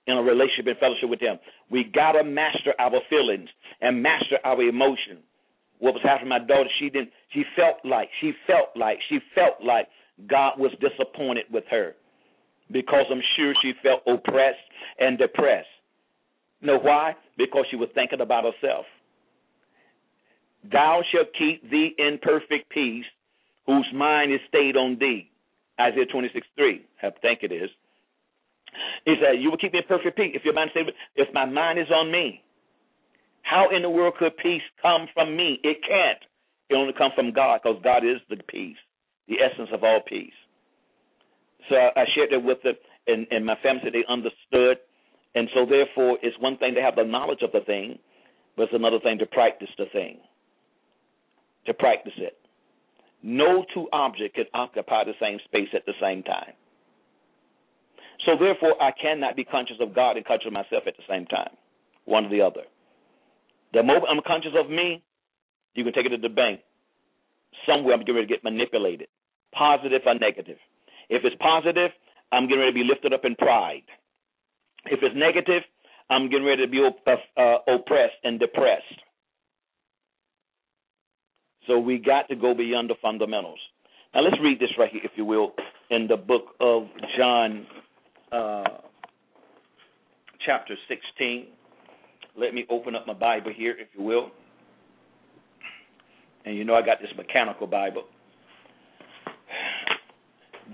in 0.06 0.16
a 0.16 0.22
relationship 0.22 0.66
and 0.66 0.78
fellowship 0.78 1.08
with 1.08 1.20
Him. 1.20 1.38
We 1.70 1.84
got 1.84 2.12
to 2.12 2.24
master 2.24 2.74
our 2.78 3.00
feelings 3.10 3.48
and 3.80 4.02
master 4.02 4.38
our 4.44 4.60
emotions. 4.62 5.20
What 5.78 5.92
was 5.92 6.02
happening 6.02 6.30
to 6.30 6.38
my 6.40 6.44
daughter, 6.44 6.70
she 6.78 6.88
didn't, 6.88 7.10
she 7.34 7.42
felt 7.54 7.76
like, 7.84 8.08
she 8.20 8.32
felt 8.46 8.70
like, 8.76 8.98
she 9.08 9.18
felt 9.34 9.62
like 9.62 9.88
God 10.26 10.58
was 10.58 10.72
disappointed 10.80 11.44
with 11.52 11.64
her 11.70 11.94
because 12.72 13.04
I'm 13.10 13.22
sure 13.36 13.52
she 13.62 13.72
felt 13.82 14.02
oppressed 14.06 14.56
and 14.98 15.18
depressed. 15.18 15.68
You 16.60 16.68
know 16.68 16.78
why? 16.78 17.14
Because 17.36 17.66
she 17.70 17.76
was 17.76 17.90
thinking 17.94 18.22
about 18.22 18.44
herself. 18.44 18.86
Thou 20.72 21.02
shalt 21.12 21.28
keep 21.38 21.68
thee 21.70 21.94
in 21.98 22.18
perfect 22.22 22.70
peace, 22.70 23.04
whose 23.66 23.86
mind 23.94 24.32
is 24.32 24.40
stayed 24.48 24.76
on 24.76 24.96
thee. 24.98 25.30
Isaiah 25.80 26.06
26, 26.06 26.46
3, 26.56 26.84
I 27.02 27.10
think 27.20 27.40
it 27.42 27.52
is. 27.52 27.70
He 29.04 29.14
said, 29.20 29.40
You 29.40 29.50
will 29.50 29.58
keep 29.58 29.72
me 29.72 29.80
in 29.80 29.84
perfect 29.88 30.16
peace 30.16 30.32
if 30.34 30.44
your 30.44 30.54
mind 30.54 30.70
stayed, 30.72 30.86
if 31.16 31.32
my 31.34 31.44
mind 31.44 31.78
is 31.78 31.90
on 31.90 32.10
me. 32.10 32.42
How 33.42 33.68
in 33.70 33.82
the 33.82 33.90
world 33.90 34.14
could 34.18 34.36
peace 34.38 34.62
come 34.82 35.06
from 35.14 35.36
me? 35.36 35.60
It 35.62 35.78
can't. 35.86 36.18
It 36.68 36.74
only 36.74 36.92
comes 36.92 37.14
from 37.14 37.32
God 37.32 37.60
because 37.62 37.80
God 37.84 38.04
is 38.04 38.18
the 38.28 38.36
peace, 38.48 38.76
the 39.28 39.36
essence 39.40 39.68
of 39.72 39.84
all 39.84 40.00
peace. 40.06 40.34
So 41.68 41.76
I 41.76 42.04
shared 42.14 42.30
that 42.32 42.42
with 42.42 42.62
them, 42.62 42.74
and, 43.06 43.26
and 43.30 43.46
my 43.46 43.56
family 43.62 43.82
said 43.84 43.92
they 43.92 44.04
understood. 44.08 44.78
And 45.34 45.48
so, 45.54 45.66
therefore, 45.66 46.18
it's 46.22 46.36
one 46.40 46.56
thing 46.58 46.74
to 46.74 46.82
have 46.82 46.96
the 46.96 47.04
knowledge 47.04 47.42
of 47.42 47.52
the 47.52 47.60
thing, 47.60 47.98
but 48.56 48.64
it's 48.64 48.74
another 48.74 48.98
thing 49.00 49.18
to 49.18 49.26
practice 49.26 49.68
the 49.76 49.84
thing, 49.92 50.18
to 51.66 51.74
practice 51.74 52.14
it. 52.16 52.38
No 53.22 53.64
two 53.74 53.88
objects 53.92 54.36
can 54.36 54.44
occupy 54.54 55.04
the 55.04 55.14
same 55.20 55.38
space 55.44 55.68
at 55.74 55.86
the 55.86 55.94
same 56.00 56.22
time. 56.22 56.52
So, 58.24 58.32
therefore, 58.38 58.80
I 58.82 58.92
cannot 58.92 59.36
be 59.36 59.44
conscious 59.44 59.76
of 59.80 59.94
God 59.94 60.16
and 60.16 60.24
conscious 60.24 60.46
of 60.46 60.52
myself 60.52 60.84
at 60.86 60.96
the 60.96 61.02
same 61.08 61.26
time, 61.26 61.50
one 62.04 62.26
or 62.26 62.30
the 62.30 62.40
other. 62.40 62.62
The 63.72 63.82
moment 63.82 64.06
I'm 64.10 64.20
conscious 64.26 64.52
of 64.58 64.70
me, 64.70 65.02
you 65.74 65.84
can 65.84 65.92
take 65.92 66.06
it 66.06 66.10
to 66.10 66.16
the 66.16 66.32
bank. 66.32 66.60
Somewhere 67.66 67.94
I'm 67.94 68.00
getting 68.00 68.16
ready 68.16 68.26
to 68.26 68.34
get 68.34 68.44
manipulated, 68.44 69.08
positive 69.52 70.02
or 70.06 70.14
negative. 70.14 70.56
If 71.08 71.24
it's 71.24 71.36
positive, 71.40 71.90
I'm 72.32 72.48
getting 72.48 72.60
ready 72.60 72.72
to 72.72 72.84
be 72.84 72.84
lifted 72.84 73.12
up 73.12 73.24
in 73.24 73.34
pride. 73.36 73.84
If 74.86 75.00
it's 75.02 75.14
negative, 75.16 75.62
I'm 76.10 76.30
getting 76.30 76.46
ready 76.46 76.64
to 76.64 76.70
be 76.70 76.80
uh, 76.80 77.40
uh, 77.40 77.58
oppressed 77.68 78.16
and 78.24 78.38
depressed. 78.38 79.02
So 81.66 81.78
we 81.78 81.98
got 81.98 82.28
to 82.28 82.36
go 82.36 82.54
beyond 82.54 82.90
the 82.90 82.94
fundamentals. 83.02 83.58
Now 84.14 84.22
let's 84.22 84.36
read 84.42 84.60
this 84.60 84.70
right 84.78 84.90
here, 84.90 85.02
if 85.04 85.12
you 85.16 85.24
will, 85.24 85.52
in 85.90 86.06
the 86.08 86.16
book 86.16 86.54
of 86.60 86.84
John, 87.18 87.66
uh, 88.32 88.64
chapter 90.44 90.74
16. 90.88 91.46
Let 92.38 92.54
me 92.54 92.66
open 92.70 92.94
up 92.94 93.06
my 93.06 93.14
Bible 93.14 93.52
here, 93.54 93.74
if 93.78 93.88
you 93.96 94.04
will. 94.04 94.30
And 96.44 96.56
you 96.56 96.64
know 96.64 96.74
I 96.74 96.82
got 96.82 97.00
this 97.00 97.10
mechanical 97.16 97.66
Bible. 97.66 98.04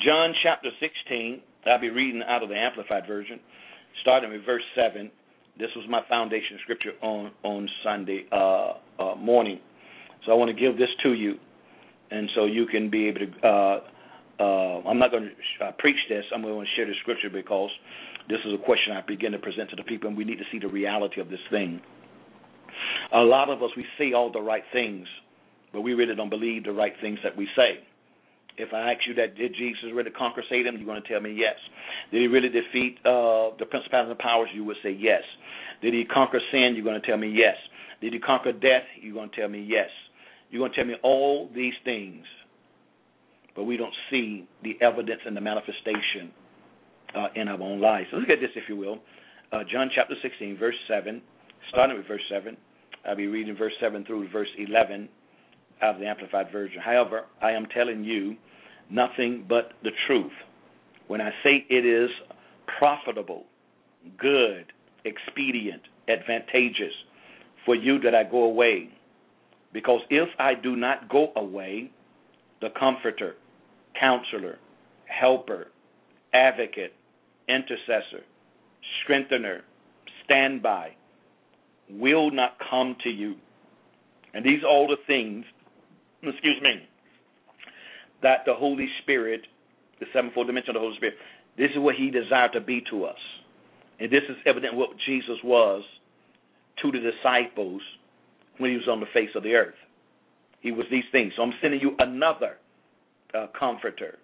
John 0.05 0.35
chapter 0.43 0.69
16, 0.81 1.41
I'll 1.67 1.81
be 1.81 1.91
reading 1.91 2.23
out 2.27 2.43
of 2.43 2.49
the 2.49 2.57
Amplified 2.57 3.07
Version, 3.07 3.41
starting 4.03 4.31
with 4.31 4.45
verse 4.45 4.63
7. 4.75 5.11
This 5.59 5.69
was 5.77 5.85
my 5.89 6.01
foundation 6.09 6.59
scripture 6.63 6.93
on, 7.03 7.31
on 7.43 7.69
Sunday 7.85 8.25
uh, 8.33 8.75
uh, 8.99 9.15
morning. 9.17 9.61
So 10.25 10.33
I 10.33 10.35
want 10.35 10.55
to 10.55 10.61
give 10.61 10.79
this 10.79 10.91
to 11.03 11.13
you, 11.13 11.35
and 12.11 12.29
so 12.35 12.45
you 12.45 12.67
can 12.67 12.91
be 12.91 13.09
able 13.09 13.21
to. 13.21 13.47
Uh, 13.47 13.81
uh, 14.41 14.89
I'm 14.89 14.99
not 14.99 15.11
going 15.11 15.31
to 15.31 15.65
uh, 15.65 15.73
preach 15.79 15.99
this. 16.09 16.25
I'm 16.35 16.43
going 16.43 16.59
to 16.65 16.71
share 16.75 16.87
the 16.87 16.95
scripture 17.03 17.31
because 17.31 17.71
this 18.29 18.39
is 18.47 18.55
a 18.55 18.65
question 18.65 18.93
I 18.93 19.03
begin 19.07 19.33
to 19.33 19.39
present 19.39 19.71
to 19.71 19.77
the 19.77 19.83
people, 19.83 20.09
and 20.09 20.17
we 20.17 20.25
need 20.25 20.39
to 20.39 20.45
see 20.51 20.59
the 20.59 20.69
reality 20.69 21.21
of 21.21 21.29
this 21.29 21.43
thing. 21.51 21.81
A 23.13 23.21
lot 23.21 23.51
of 23.51 23.63
us, 23.63 23.71
we 23.77 23.85
say 23.99 24.13
all 24.13 24.33
the 24.33 24.41
right 24.41 24.65
things, 24.73 25.07
but 25.73 25.83
we 25.83 25.95
really 25.95 26.15
don't 26.15 26.31
believe 26.31 26.65
the 26.65 26.73
right 26.73 26.93
things 27.01 27.19
that 27.23 27.37
we 27.37 27.47
say. 27.55 27.85
If 28.59 28.73
I 28.75 28.93
ask 28.93 29.01
you 29.07 29.15
that, 29.15 29.37
did 29.37 29.55
Jesus 29.55 29.91
really 29.95 30.11
conquer 30.11 30.43
Satan? 30.51 30.77
You're 30.77 30.87
going 30.87 31.03
to 31.03 31.09
tell 31.09 31.21
me 31.21 31.33
yes. 31.33 31.57
Did 32.11 32.21
he 32.21 32.27
really 32.27 32.49
defeat 32.49 32.99
uh, 33.05 33.57
the 33.59 33.67
principalities 33.69 34.11
and 34.11 34.19
powers? 34.19 34.49
You 34.55 34.65
would 34.65 34.77
say 34.83 34.91
yes. 34.91 35.23
Did 35.81 35.95
he 35.95 36.05
conquer 36.05 36.41
sin? 36.51 36.73
You're 36.75 36.85
going 36.85 37.01
to 37.01 37.07
tell 37.07 37.17
me 37.17 37.29
yes. 37.29 37.57
Did 38.01 38.13
he 38.13 38.19
conquer 38.19 38.53
death? 38.53 38.85
You're 39.01 39.15
going 39.15 39.31
to 39.31 39.37
tell 39.37 39.49
me 39.49 39.65
yes. 39.67 39.89
You're 40.53 40.61
going 40.61 40.71
to 40.73 40.77
tell 40.77 40.87
me 40.87 40.95
all 41.03 41.49
these 41.55 41.73
things, 41.83 42.25
but 43.57 43.65
we 43.65 43.79
don't 43.79 43.95
see 44.11 44.47
the 44.63 44.77
evidence 44.83 45.23
and 45.25 45.35
the 45.35 45.41
manifestation 45.41 46.31
uh, 47.17 47.29
in 47.35 47.49
our 47.49 47.61
own 47.61 47.81
lives. 47.81 48.09
So 48.11 48.19
look 48.19 48.29
at 48.29 48.39
this, 48.41 48.51
if 48.55 48.69
you 48.69 48.77
will. 48.77 48.99
Uh, 49.51 49.61
John 49.71 49.91
chapter 49.95 50.15
16, 50.23 50.59
verse 50.59 50.75
7, 50.89 51.23
starting 51.71 51.97
with 51.97 52.07
verse 52.07 52.21
7. 52.31 52.55
I'll 53.09 53.17
be 53.17 53.29
reading 53.29 53.57
verse 53.57 53.73
7 53.81 54.05
through 54.05 54.29
verse 54.29 54.49
11 54.59 55.09
out 55.81 55.95
of 55.95 56.01
the 56.01 56.07
Amplified 56.07 56.53
Version. 56.53 56.83
However, 56.85 57.25
I 57.41 57.53
am 57.53 57.67
telling 57.75 58.05
you 58.05 58.37
nothing 58.91 59.47
but 59.49 59.73
the 59.83 59.91
truth. 60.07 60.33
When 61.09 61.23
I 61.23 61.31
say 61.43 61.65
it 61.71 61.87
is 61.87 62.11
profitable, 62.79 63.45
good, 64.19 64.67
expedient, 65.07 65.83
advantageous 66.09 66.93
for 67.65 67.75
you 67.75 67.99
that 68.01 68.15
I 68.15 68.25
go 68.25 68.45
away, 68.45 68.91
because 69.73 70.01
if 70.11 70.29
I 70.39 70.55
do 70.55 70.77
not 70.77 71.09
go 71.09 71.33
away, 71.37 71.91
the 72.61 72.69
comforter, 72.79 73.35
counselor, 73.99 74.59
helper, 75.07 75.69
advocate, 76.35 76.95
intercessor, 77.49 78.25
strengthener, 79.03 79.63
standby 80.25 80.91
will 81.91 82.31
not 82.31 82.57
come 82.71 82.97
to 83.05 83.11
you. 83.11 83.35
And 84.35 84.45
these 84.45 84.63
are 84.63 84.69
all 84.69 84.87
the 84.87 84.97
things, 85.07 85.45
excuse 86.23 86.61
me, 86.63 86.89
that 88.23 88.41
the 88.47 88.55
Holy 88.55 88.89
Spirit, 89.03 89.43
the 90.01 90.07
sevenfold 90.13 90.47
dimension 90.47 90.71
of 90.71 90.75
the 90.75 90.81
Holy 90.81 90.97
Spirit, 90.97 91.15
this 91.59 91.71
is 91.71 91.79
what 91.79 91.97
He 91.97 92.11
desired 92.11 92.53
to 92.53 92.61
be 92.61 92.83
to 92.91 93.05
us. 93.05 93.19
And 94.01 94.11
this 94.11 94.23
is 94.29 94.37
evident 94.47 94.75
what 94.75 94.91
Jesus 95.07 95.37
was 95.45 95.83
to 96.83 96.91
the 96.91 96.99
disciples 96.99 97.83
when 98.59 98.71
he 98.71 98.77
was 98.77 98.89
on 98.89 99.01
the 99.01 99.07
face 99.13 99.31
of 99.35 99.43
the 99.43 99.55
earth. 99.55 99.75
He 100.61 100.71
was 100.71 100.87
these 100.91 101.05
things. 101.11 101.33
So 101.37 101.43
I'm 101.43 101.53
sending 101.61 101.81
you 101.81 101.93
another 101.99 102.59
uh, 103.35 103.47
comforter, 103.59 104.19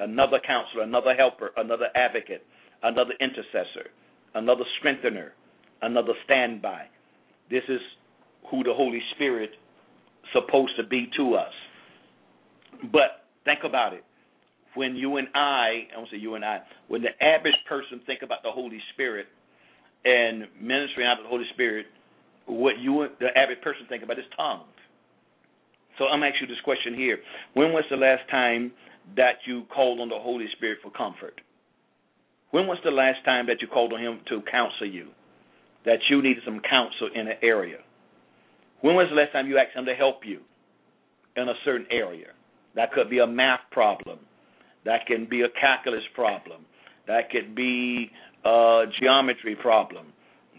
another 0.00 0.38
counselor, 0.44 0.82
another 0.82 1.14
helper, 1.14 1.50
another 1.56 1.88
advocate, 1.94 2.44
another 2.82 3.12
intercessor, 3.20 3.90
another 4.34 4.64
strengthener, 4.78 5.32
another 5.82 6.14
standby. 6.24 6.86
This 7.50 7.62
is 7.68 7.80
who 8.50 8.64
the 8.64 8.74
Holy 8.74 9.00
Spirit 9.14 9.50
supposed 10.32 10.72
to 10.76 10.86
be 10.86 11.08
to 11.16 11.34
us. 11.34 11.52
But 12.92 13.26
think 13.44 13.60
about 13.64 13.94
it. 13.94 14.04
When 14.74 14.94
you 14.96 15.16
and 15.16 15.28
I, 15.34 15.88
I 15.92 15.96
won't 15.96 16.10
say 16.10 16.18
you 16.18 16.34
and 16.34 16.44
I, 16.44 16.60
when 16.88 17.02
the 17.02 17.10
average 17.24 17.56
person 17.68 18.00
think 18.06 18.20
about 18.22 18.42
the 18.42 18.50
Holy 18.50 18.78
Spirit 18.94 19.26
and 20.04 20.46
ministering 20.60 21.06
out 21.06 21.18
of 21.18 21.24
the 21.24 21.30
Holy 21.30 21.46
Spirit, 21.54 21.86
what 22.48 22.78
you 22.78 23.06
the 23.20 23.28
average 23.36 23.60
person 23.62 23.86
think 23.88 24.02
about 24.02 24.18
is 24.18 24.24
tongues. 24.36 24.64
So 25.98 26.06
I'm 26.06 26.22
asking 26.22 26.48
you 26.48 26.54
this 26.54 26.62
question 26.64 26.94
here: 26.94 27.18
When 27.54 27.72
was 27.72 27.84
the 27.90 27.96
last 27.96 28.28
time 28.30 28.72
that 29.16 29.44
you 29.46 29.64
called 29.74 30.00
on 30.00 30.08
the 30.08 30.18
Holy 30.18 30.46
Spirit 30.56 30.78
for 30.82 30.90
comfort? 30.90 31.40
When 32.50 32.66
was 32.66 32.78
the 32.82 32.90
last 32.90 33.24
time 33.24 33.46
that 33.46 33.60
you 33.60 33.68
called 33.68 33.92
on 33.92 34.00
Him 34.00 34.20
to 34.28 34.42
counsel 34.50 34.88
you? 34.88 35.08
That 35.84 35.98
you 36.08 36.22
needed 36.22 36.42
some 36.44 36.60
counsel 36.60 37.10
in 37.14 37.28
an 37.28 37.36
area. 37.42 37.78
When 38.80 38.94
was 38.94 39.08
the 39.10 39.16
last 39.16 39.32
time 39.32 39.46
you 39.48 39.58
asked 39.58 39.76
Him 39.76 39.84
to 39.84 39.94
help 39.94 40.20
you 40.24 40.40
in 41.36 41.48
a 41.48 41.54
certain 41.64 41.86
area? 41.90 42.28
That 42.74 42.92
could 42.92 43.10
be 43.10 43.18
a 43.18 43.26
math 43.26 43.60
problem. 43.70 44.18
That 44.84 45.06
can 45.06 45.26
be 45.28 45.42
a 45.42 45.48
calculus 45.60 46.04
problem. 46.14 46.64
That 47.06 47.30
could 47.30 47.54
be 47.54 48.10
a 48.44 48.84
geometry 49.00 49.56
problem. 49.60 50.06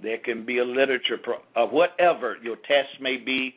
There 0.02 0.18
can 0.24 0.46
be 0.46 0.60
a 0.60 0.64
literature, 0.64 1.18
pro- 1.22 1.44
uh, 1.56 1.68
whatever 1.68 2.38
your 2.42 2.56
test 2.56 3.02
may 3.02 3.18
be. 3.18 3.56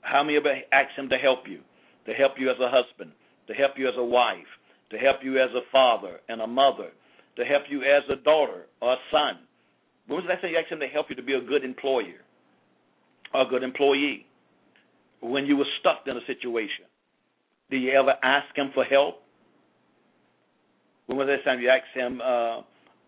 How 0.00 0.22
many 0.22 0.36
of 0.36 0.44
you 0.44 0.52
ask 0.72 0.96
Him 0.96 1.08
to 1.08 1.16
help 1.16 1.40
you? 1.46 1.60
To 2.06 2.12
help 2.12 2.32
you 2.38 2.50
as 2.50 2.56
a 2.60 2.68
husband, 2.68 3.12
to 3.46 3.54
help 3.54 3.72
you 3.76 3.88
as 3.88 3.94
a 3.96 4.04
wife, 4.04 4.50
to 4.90 4.98
help 4.98 5.18
you 5.22 5.38
as 5.38 5.50
a 5.50 5.62
father 5.70 6.18
and 6.28 6.40
a 6.40 6.46
mother, 6.46 6.90
to 7.36 7.44
help 7.44 7.62
you 7.70 7.82
as 7.82 8.02
a 8.10 8.16
daughter 8.22 8.66
or 8.80 8.94
a 8.94 8.96
son. 9.10 9.38
When 10.06 10.16
was 10.16 10.24
the 10.26 10.32
last 10.34 10.42
time 10.42 10.50
you 10.50 10.58
asked 10.58 10.72
Him 10.72 10.80
to 10.80 10.88
help 10.88 11.06
you 11.10 11.16
to 11.16 11.22
be 11.22 11.34
a 11.34 11.40
good 11.40 11.64
employer 11.64 12.20
or 13.32 13.42
a 13.42 13.48
good 13.48 13.62
employee? 13.62 14.26
when 15.22 15.46
you 15.46 15.56
were 15.56 15.66
stuck 15.80 16.00
in 16.06 16.16
a 16.16 16.26
situation? 16.26 16.84
Do 17.70 17.76
you 17.76 17.92
ever 17.92 18.14
ask 18.22 18.54
Him 18.56 18.70
for 18.74 18.84
help? 18.84 19.22
When 21.06 21.16
was 21.16 21.26
the 21.26 21.32
last 21.34 21.44
time 21.44 21.60
you 21.60 21.70
asked 21.70 21.94
Him 21.94 22.20
uh, 22.20 22.60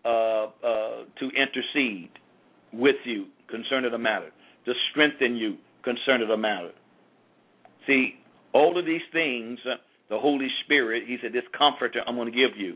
uh, 0.05 0.45
uh, 0.63 1.03
to 1.19 1.29
intercede 1.35 2.11
with 2.77 2.95
you 3.05 3.27
concerning 3.49 3.91
the 3.91 3.97
matter, 3.97 4.29
to 4.65 4.73
strengthen 4.91 5.35
you 5.35 5.57
concerning 5.83 6.27
the 6.27 6.37
matter? 6.37 6.71
See, 7.87 8.15
all 8.53 8.77
of 8.79 8.85
these 8.85 9.01
things, 9.11 9.59
uh, 9.65 9.75
the 10.09 10.17
Holy 10.17 10.47
Spirit, 10.63 11.03
He 11.07 11.17
said, 11.21 11.33
this 11.33 11.43
comforter 11.57 12.01
I'm 12.07 12.15
going 12.15 12.31
to 12.31 12.37
give 12.37 12.57
you. 12.57 12.75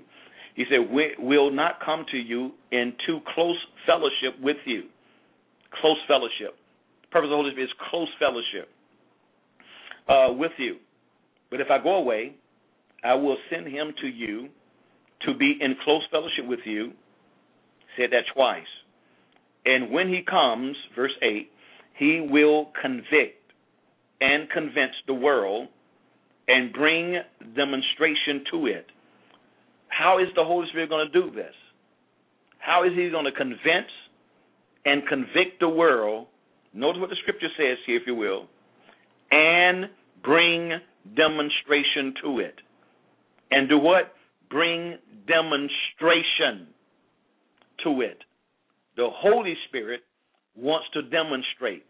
He 0.55 0.65
said, 0.69 0.89
will 1.19 1.51
not 1.51 1.79
come 1.83 2.05
to 2.12 2.17
you 2.17 2.51
in 2.71 2.93
too 3.05 3.19
close 3.33 3.57
fellowship 3.85 4.39
with 4.41 4.57
you. 4.65 4.83
Close 5.79 5.97
fellowship. 6.07 6.55
The 7.03 7.07
purpose 7.12 7.27
of 7.27 7.29
the 7.29 7.35
Holy 7.38 7.51
Spirit 7.51 7.65
is 7.65 7.75
close 7.89 8.09
fellowship 8.19 8.69
uh, 10.09 10.33
with 10.33 10.51
you. 10.57 10.77
But 11.49 11.62
if 11.62 11.67
I 11.71 11.81
go 11.81 11.95
away, 11.95 12.35
I 13.03 13.13
will 13.13 13.38
send 13.49 13.67
him 13.67 13.93
to 14.01 14.07
you 14.07 14.49
to 15.25 15.33
be 15.35 15.57
in 15.62 15.75
close 15.83 16.03
fellowship 16.12 16.45
with 16.45 16.59
you. 16.65 16.91
Said 17.97 18.12
that 18.12 18.23
twice. 18.33 18.63
And 19.69 19.91
when 19.91 20.08
he 20.10 20.21
comes, 20.27 20.75
verse 20.95 21.12
8, 21.21 21.47
he 21.99 22.27
will 22.27 22.71
convict 22.82 23.53
and 24.19 24.49
convince 24.49 24.95
the 25.05 25.13
world 25.13 25.67
and 26.47 26.73
bring 26.73 27.17
demonstration 27.55 28.43
to 28.51 28.65
it. 28.65 28.88
How 29.89 30.17
is 30.17 30.25
the 30.36 30.43
Holy 30.43 30.67
Spirit 30.69 30.89
going 30.89 31.08
to 31.12 31.21
do 31.21 31.29
this? 31.29 31.53
How 32.58 32.84
is 32.84 32.93
he 32.95 33.12
going 33.12 33.25
to 33.25 33.32
convince 33.32 33.91
and 34.86 35.08
convict 35.08 35.60
the 35.60 35.69
world? 35.69 36.25
Notice 36.73 36.99
what 36.99 37.12
the 37.12 37.17
scripture 37.21 37.49
says 37.55 37.77
here, 37.86 37.97
if 37.97 38.08
you 38.08 38.15
will, 38.15 38.47
and 39.29 39.86
bring 40.23 40.71
demonstration 41.15 42.15
to 42.23 42.39
it. 42.39 42.55
And 43.51 43.69
do 43.69 43.77
what? 43.77 44.13
Bring 44.49 44.97
demonstration 45.27 46.69
to 47.84 48.01
it. 48.01 48.23
The 48.99 49.07
Holy 49.09 49.55
Spirit 49.69 50.01
wants 50.57 50.88
to 50.91 51.03
demonstrate. 51.03 51.85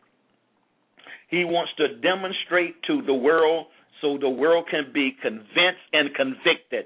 He 1.31 1.43
wants 1.43 1.71
to 1.77 1.97
demonstrate 1.97 2.75
to 2.83 3.01
the 3.01 3.15
world 3.15 3.65
so 3.99 4.19
the 4.21 4.29
world 4.29 4.65
can 4.69 4.91
be 4.93 5.17
convinced 5.19 5.89
and 5.91 6.13
convicted. 6.13 6.85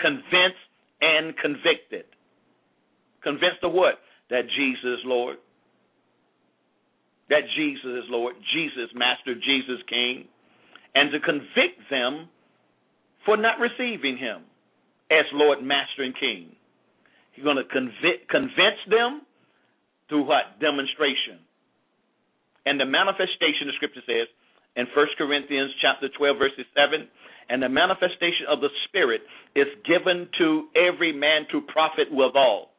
Convinced 0.00 0.66
and 1.00 1.32
convicted. 1.38 2.06
Convinced 3.22 3.62
of 3.62 3.70
what? 3.70 4.02
That 4.30 4.50
Jesus 4.50 4.98
is 4.98 5.04
Lord. 5.04 5.36
That 7.30 7.42
Jesus 7.54 8.02
is 8.02 8.10
Lord. 8.10 8.34
Jesus, 8.52 8.90
Master, 8.96 9.36
Jesus, 9.36 9.78
King. 9.88 10.24
And 10.96 11.12
to 11.12 11.20
convict 11.20 11.78
them 11.88 12.28
for 13.24 13.36
not 13.36 13.60
receiving 13.60 14.18
Him 14.18 14.42
as 15.12 15.24
Lord, 15.32 15.62
Master, 15.62 16.02
and 16.02 16.18
King. 16.18 16.56
He's 17.34 17.44
going 17.44 17.58
to 17.58 17.66
convince 17.66 18.80
them 18.88 19.22
through 20.08 20.24
what? 20.24 20.60
Demonstration. 20.60 21.42
And 22.66 22.80
the 22.80 22.86
manifestation, 22.86 23.66
the 23.66 23.76
scripture 23.76 24.06
says, 24.06 24.28
in 24.76 24.86
1 24.94 25.06
Corinthians 25.18 25.70
chapter 25.82 26.08
12, 26.08 26.38
verses 26.38 26.66
7, 26.74 27.06
and 27.48 27.62
the 27.62 27.68
manifestation 27.68 28.46
of 28.48 28.60
the 28.60 28.70
Spirit 28.88 29.20
is 29.54 29.66
given 29.84 30.28
to 30.38 30.66
every 30.74 31.12
man 31.12 31.46
to 31.52 31.60
profit 31.60 32.08
withal. 32.10 32.70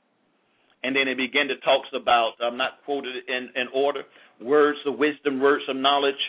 And 0.84 0.96
then 0.96 1.08
it 1.08 1.18
began 1.18 1.48
to 1.48 1.58
talks 1.58 1.88
about, 1.94 2.34
I'm 2.41 2.58
not 2.58 2.84
quoted 2.86 3.15
in, 3.28 3.50
in 3.56 3.68
order, 3.74 4.04
words 4.41 4.80
of 4.86 4.98
wisdom, 4.98 5.39
words 5.39 5.63
of 5.70 5.76
knowledge, 5.76 6.20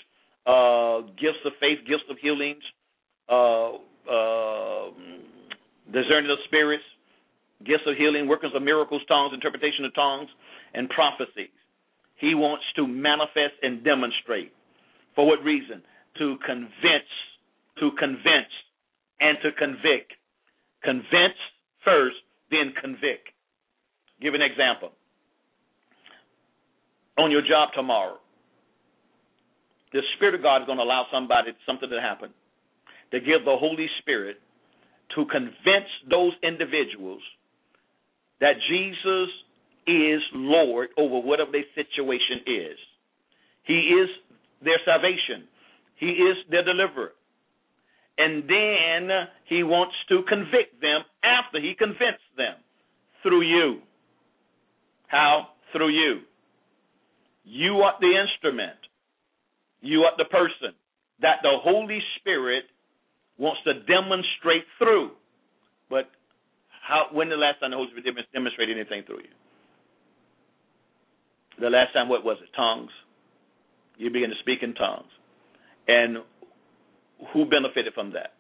uh, 0.47 1.01
gifts 1.19 1.43
of 1.45 1.53
faith, 1.61 1.79
gifts 1.87 2.07
of 2.09 2.17
healings, 2.19 2.63
uh, 3.29 3.73
uh, 4.07 4.91
discerning 5.93 6.31
of 6.31 6.39
spirits, 6.47 6.85
gifts 7.65 7.85
of 7.87 7.97
healing, 7.97 8.29
workings 8.29 8.53
of 8.55 8.63
miracles, 8.63 9.03
tongues, 9.09 9.33
interpretation 9.33 9.85
of 9.85 9.95
tongues, 9.95 10.29
and 10.75 10.89
prophecies. 10.91 11.55
He 12.17 12.35
wants 12.35 12.65
to 12.77 12.87
manifest 12.87 13.55
and 13.63 13.85
demonstrate. 13.85 14.53
For 15.15 15.27
what 15.27 15.43
reason? 15.43 15.83
To 16.19 16.37
convince, 16.45 17.13
to 17.81 17.91
convince, 17.99 18.53
and 19.21 19.39
to 19.43 19.53
convict. 19.53 20.13
Convince 20.83 21.37
first, 21.85 22.17
then 22.51 22.73
convict. 22.81 23.29
Give 24.21 24.35
an 24.35 24.43
example. 24.43 24.93
On 27.19 27.31
your 27.31 27.43
job 27.43 27.71
tomorrow, 27.75 28.19
the 29.93 30.01
Spirit 30.17 30.35
of 30.35 30.43
God 30.43 30.63
is 30.63 30.67
going 30.67 30.79
to 30.79 30.85
allow 30.85 31.07
somebody 31.11 31.53
something 31.67 31.89
to 31.89 32.01
happen 32.01 32.31
to 33.13 33.21
give 33.21 33.45
the 33.45 33.57
Holy 33.57 33.87
Spirit 34.01 34.41
to 35.15 35.25
convince 35.27 35.89
those 36.11 36.33
individuals 36.43 37.23
that 38.41 38.55
Jesus 38.69 39.29
is 39.87 40.21
Lord 40.35 40.89
over 40.97 41.21
whatever 41.21 41.53
their 41.53 41.69
situation 41.75 42.41
is. 42.47 42.79
He 43.65 43.75
is 43.75 44.09
their 44.63 44.79
salvation. 44.85 45.49
He 45.97 46.07
is 46.07 46.37
their 46.51 46.65
deliverer. 46.65 47.13
And 48.19 48.45
then 48.49 49.11
he 49.47 49.63
wants 49.63 49.95
to 50.09 50.23
convict 50.29 50.81
them 50.81 51.03
after 51.23 51.61
he 51.61 51.75
convinced 51.79 52.25
them 52.37 52.57
through 53.23 53.43
you. 53.43 53.81
How? 55.09 55.49
Through 55.73 55.91
you. 55.91 56.21
You 57.45 57.75
are 57.79 57.95
the 58.01 58.13
instrument. 58.19 58.79
You 59.81 60.01
are 60.01 60.13
the 60.17 60.25
person 60.25 60.75
that 61.21 61.37
the 61.43 61.57
Holy 61.63 62.01
Spirit 62.19 62.65
wants 63.39 63.61
to 63.65 63.75
demonstrate 63.85 64.65
through. 64.79 65.11
But 65.91 66.11
how? 66.87 67.07
When 67.13 67.29
the 67.29 67.37
last 67.37 67.61
time 67.61 67.71
the 67.71 67.77
Holy 67.77 67.91
Spirit 67.91 68.27
demonstrated 68.33 68.77
anything 68.77 69.03
through 69.07 69.27
you? 69.27 69.35
The 71.61 71.71
last 71.71 71.93
time, 71.93 72.09
what 72.09 72.25
was 72.25 72.37
it? 72.43 72.49
Tongues. 72.55 72.91
You 73.99 74.11
begin 74.11 74.31
to 74.31 74.37
speak 74.41 74.63
in 74.63 74.75
tongues, 74.75 75.11
and 75.89 76.19
who 77.33 77.47
benefited 77.47 77.95
from 77.95 78.13
that? 78.13 78.35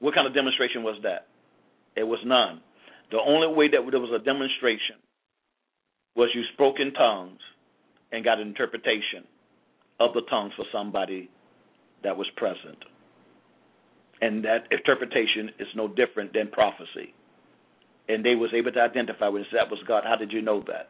What 0.00 0.14
kind 0.14 0.26
of 0.26 0.34
demonstration 0.34 0.82
was 0.82 0.98
that? 1.04 1.28
It 1.96 2.02
was 2.02 2.18
none. 2.24 2.60
The 3.12 3.18
only 3.18 3.54
way 3.54 3.68
that 3.68 3.78
there 3.90 4.00
was 4.00 4.10
a 4.10 4.24
demonstration 4.24 4.96
was 6.16 6.30
you 6.34 6.42
spoke 6.54 6.76
in 6.80 6.92
tongues 6.92 7.38
and 8.10 8.24
got 8.24 8.40
an 8.40 8.48
interpretation 8.48 9.24
of 10.00 10.12
the 10.12 10.22
tongues 10.28 10.52
for 10.56 10.64
somebody 10.72 11.30
that 12.02 12.16
was 12.16 12.26
present. 12.36 12.78
And 14.22 14.44
that 14.44 14.68
interpretation 14.70 15.50
is 15.58 15.66
no 15.74 15.88
different 15.88 16.32
than 16.32 16.48
prophecy. 16.48 17.12
And 18.08 18.24
they 18.24 18.36
was 18.36 18.50
able 18.56 18.72
to 18.72 18.80
identify 18.80 19.28
when 19.28 19.44
that 19.52 19.68
was 19.68 19.80
God. 19.86 20.04
How 20.06 20.16
did 20.16 20.32
you 20.32 20.40
know 20.40 20.62
that? 20.68 20.88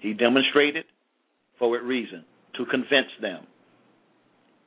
He 0.00 0.12
demonstrated 0.12 0.84
for 1.58 1.70
what 1.70 1.82
reason? 1.82 2.24
To 2.56 2.64
convince 2.66 3.12
them 3.22 3.46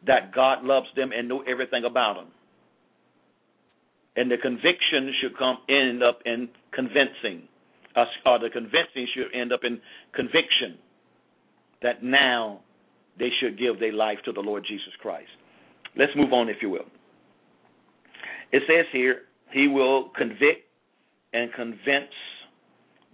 that 0.08 0.34
God 0.34 0.64
loves 0.64 0.88
them 0.96 1.12
and 1.12 1.28
knew 1.28 1.44
everything 1.46 1.84
about 1.84 2.16
them. 2.16 2.28
And 4.16 4.32
the 4.32 4.38
conviction 4.38 5.12
should 5.22 5.38
come 5.38 5.58
end 5.68 6.04
up 6.04 6.20
in 6.26 6.50
convincing, 6.74 7.48
uh, 7.96 8.06
or 8.26 8.40
the 8.40 8.50
convincing 8.50 9.08
should 9.14 9.34
end 9.38 9.52
up 9.52 9.62
in 9.64 9.82
conviction 10.14 10.78
that 11.82 12.04
now 12.04 12.62
they 13.20 13.30
should 13.42 13.58
give 13.58 13.80
their 13.80 13.92
life 13.92 14.20
to 14.26 14.32
the 14.32 14.40
Lord 14.40 14.64
Jesus 14.68 14.94
Christ. 15.02 15.30
Let's 15.98 16.12
move 16.16 16.32
on, 16.32 16.48
if 16.48 16.58
you 16.62 16.70
will. 16.70 16.86
It 18.54 18.64
says 18.68 18.86
here, 18.94 19.24
He 19.52 19.68
will 19.68 20.12
convict 20.18 20.68
and 21.34 21.52
convince 21.54 22.14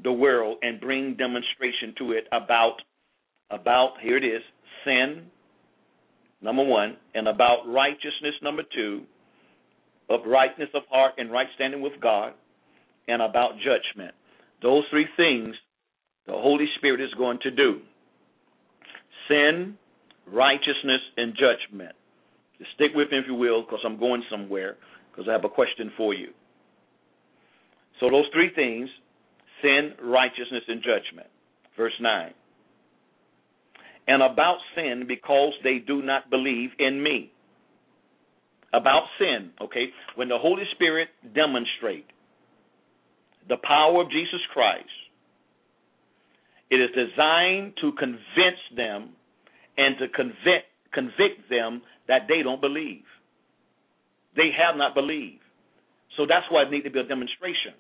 the 0.03 0.11
world 0.11 0.59
and 0.61 0.79
bring 0.79 1.15
demonstration 1.15 1.95
to 1.97 2.11
it 2.11 2.25
about 2.31 2.75
about 3.51 3.93
here 4.01 4.17
it 4.17 4.23
is 4.23 4.41
sin 4.85 5.25
number 6.41 6.63
one 6.63 6.95
and 7.15 7.27
about 7.27 7.63
righteousness 7.67 8.35
number 8.41 8.61
two 8.73 9.01
uprightness 10.09 10.69
of 10.73 10.83
heart 10.89 11.13
and 11.17 11.31
right 11.31 11.47
standing 11.55 11.81
with 11.81 11.93
god 12.01 12.33
and 13.07 13.21
about 13.21 13.53
judgment. 13.57 14.13
Those 14.61 14.83
three 14.91 15.07
things 15.17 15.55
the 16.27 16.33
holy 16.33 16.67
spirit 16.77 17.01
is 17.01 17.13
going 17.17 17.39
to 17.41 17.51
do. 17.51 17.79
Sin 19.27 19.77
righteousness, 20.31 21.01
and 21.17 21.33
judgment. 21.33 21.95
Stick 22.75 22.91
with 22.93 23.11
me 23.11 23.17
if 23.19 23.25
you 23.27 23.35
will, 23.35 23.61
because 23.61 23.79
I'm 23.85 23.99
going 23.99 24.23
somewhere, 24.29 24.77
because 25.19 25.29
I 25.29 25.33
have 25.33 25.43
a 25.43 25.53
question 25.53 25.91
for 25.97 26.13
you. 26.13 26.29
So, 27.99 28.09
those 28.09 28.23
three 28.33 28.51
things 28.55 28.89
sin, 29.61 29.91
righteousness, 30.01 30.63
and 30.69 30.81
judgment. 30.81 31.27
Verse 31.75 31.91
9. 31.99 32.31
And 34.07 34.23
about 34.23 34.59
sin, 34.75 35.03
because 35.05 35.51
they 35.61 35.79
do 35.85 36.01
not 36.01 36.29
believe 36.29 36.69
in 36.79 37.03
me. 37.03 37.33
About 38.71 39.03
sin, 39.19 39.51
okay? 39.61 39.87
When 40.15 40.29
the 40.29 40.37
Holy 40.37 40.63
Spirit 40.75 41.09
demonstrate 41.35 42.05
the 43.49 43.57
power 43.61 44.01
of 44.01 44.09
Jesus 44.09 44.39
Christ, 44.53 44.85
it 46.71 46.75
is 46.75 46.89
designed 46.95 47.73
to 47.81 47.91
convince 47.99 48.61
them 48.77 49.09
and 49.77 49.97
to 49.99 50.07
convict 50.07 50.67
convict 50.93 51.49
them 51.49 51.81
that 52.07 52.21
they 52.27 52.41
don't 52.41 52.61
believe. 52.61 53.03
They 54.35 54.51
have 54.55 54.77
not 54.77 54.93
believed. 54.93 55.41
So 56.17 56.25
that's 56.27 56.45
why 56.49 56.63
it 56.63 56.71
needs 56.71 56.85
to 56.85 56.91
be 56.91 56.99
a 56.99 57.07
demonstration. 57.07 57.73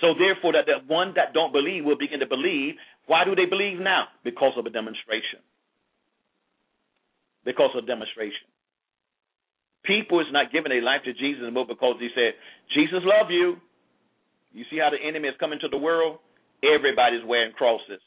So 0.00 0.14
therefore, 0.14 0.52
that 0.54 0.66
the 0.66 0.78
one 0.86 1.12
that 1.16 1.34
don't 1.34 1.52
believe 1.52 1.84
will 1.84 1.98
begin 1.98 2.20
to 2.20 2.26
believe. 2.26 2.74
Why 3.06 3.24
do 3.24 3.34
they 3.34 3.46
believe 3.46 3.80
now? 3.80 4.06
Because 4.22 4.52
of 4.56 4.66
a 4.66 4.70
demonstration. 4.70 5.42
Because 7.44 7.70
of 7.74 7.86
demonstration. 7.86 8.46
People 9.84 10.20
is 10.20 10.26
not 10.30 10.52
giving 10.52 10.70
their 10.70 10.82
life 10.82 11.02
to 11.04 11.12
Jesus 11.14 11.42
anymore 11.42 11.66
because 11.66 11.96
he 11.98 12.10
said, 12.14 12.34
Jesus 12.74 13.00
love 13.02 13.30
you. 13.30 13.56
You 14.52 14.64
see 14.70 14.78
how 14.78 14.90
the 14.90 15.00
enemy 15.00 15.28
is 15.28 15.34
coming 15.40 15.58
to 15.60 15.68
the 15.68 15.78
world? 15.78 16.18
Everybody's 16.62 17.24
wearing 17.24 17.52
crosses. 17.52 18.02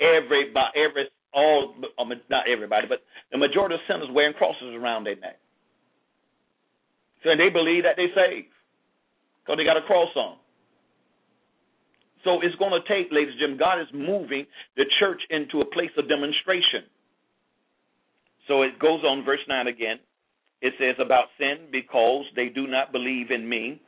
Everybody, 0.00 0.72
every, 0.74 1.04
all, 1.34 1.74
um, 1.98 2.12
not 2.30 2.48
everybody, 2.48 2.86
but 2.88 3.02
the 3.30 3.38
majority 3.38 3.74
of 3.74 3.80
sinners 3.86 4.08
wearing 4.12 4.34
crosses 4.34 4.74
around 4.74 5.04
their 5.04 5.16
neck. 5.16 5.41
So 7.22 7.30
they 7.36 7.50
believe 7.50 7.84
that 7.84 7.96
they 7.96 8.10
saved 8.14 8.50
because 9.42 9.56
they 9.58 9.64
got 9.64 9.76
a 9.76 9.86
cross 9.86 10.10
on. 10.16 10.36
So 12.24 12.40
it's 12.40 12.54
going 12.56 12.70
to 12.70 12.82
take, 12.86 13.10
ladies 13.10 13.34
and 13.34 13.58
gentlemen, 13.58 13.58
God 13.58 13.80
is 13.82 13.90
moving 13.92 14.46
the 14.76 14.84
church 15.00 15.20
into 15.30 15.60
a 15.60 15.64
place 15.66 15.90
of 15.98 16.08
demonstration. 16.08 16.86
So 18.46 18.62
it 18.62 18.78
goes 18.78 19.02
on, 19.02 19.24
verse 19.24 19.42
9 19.48 19.66
again. 19.66 19.98
It 20.60 20.74
says 20.78 20.94
about 21.04 21.26
sin 21.38 21.66
because 21.72 22.24
they 22.36 22.48
do 22.48 22.66
not 22.66 22.92
believe 22.92 23.30
in 23.30 23.48
me, 23.48 23.80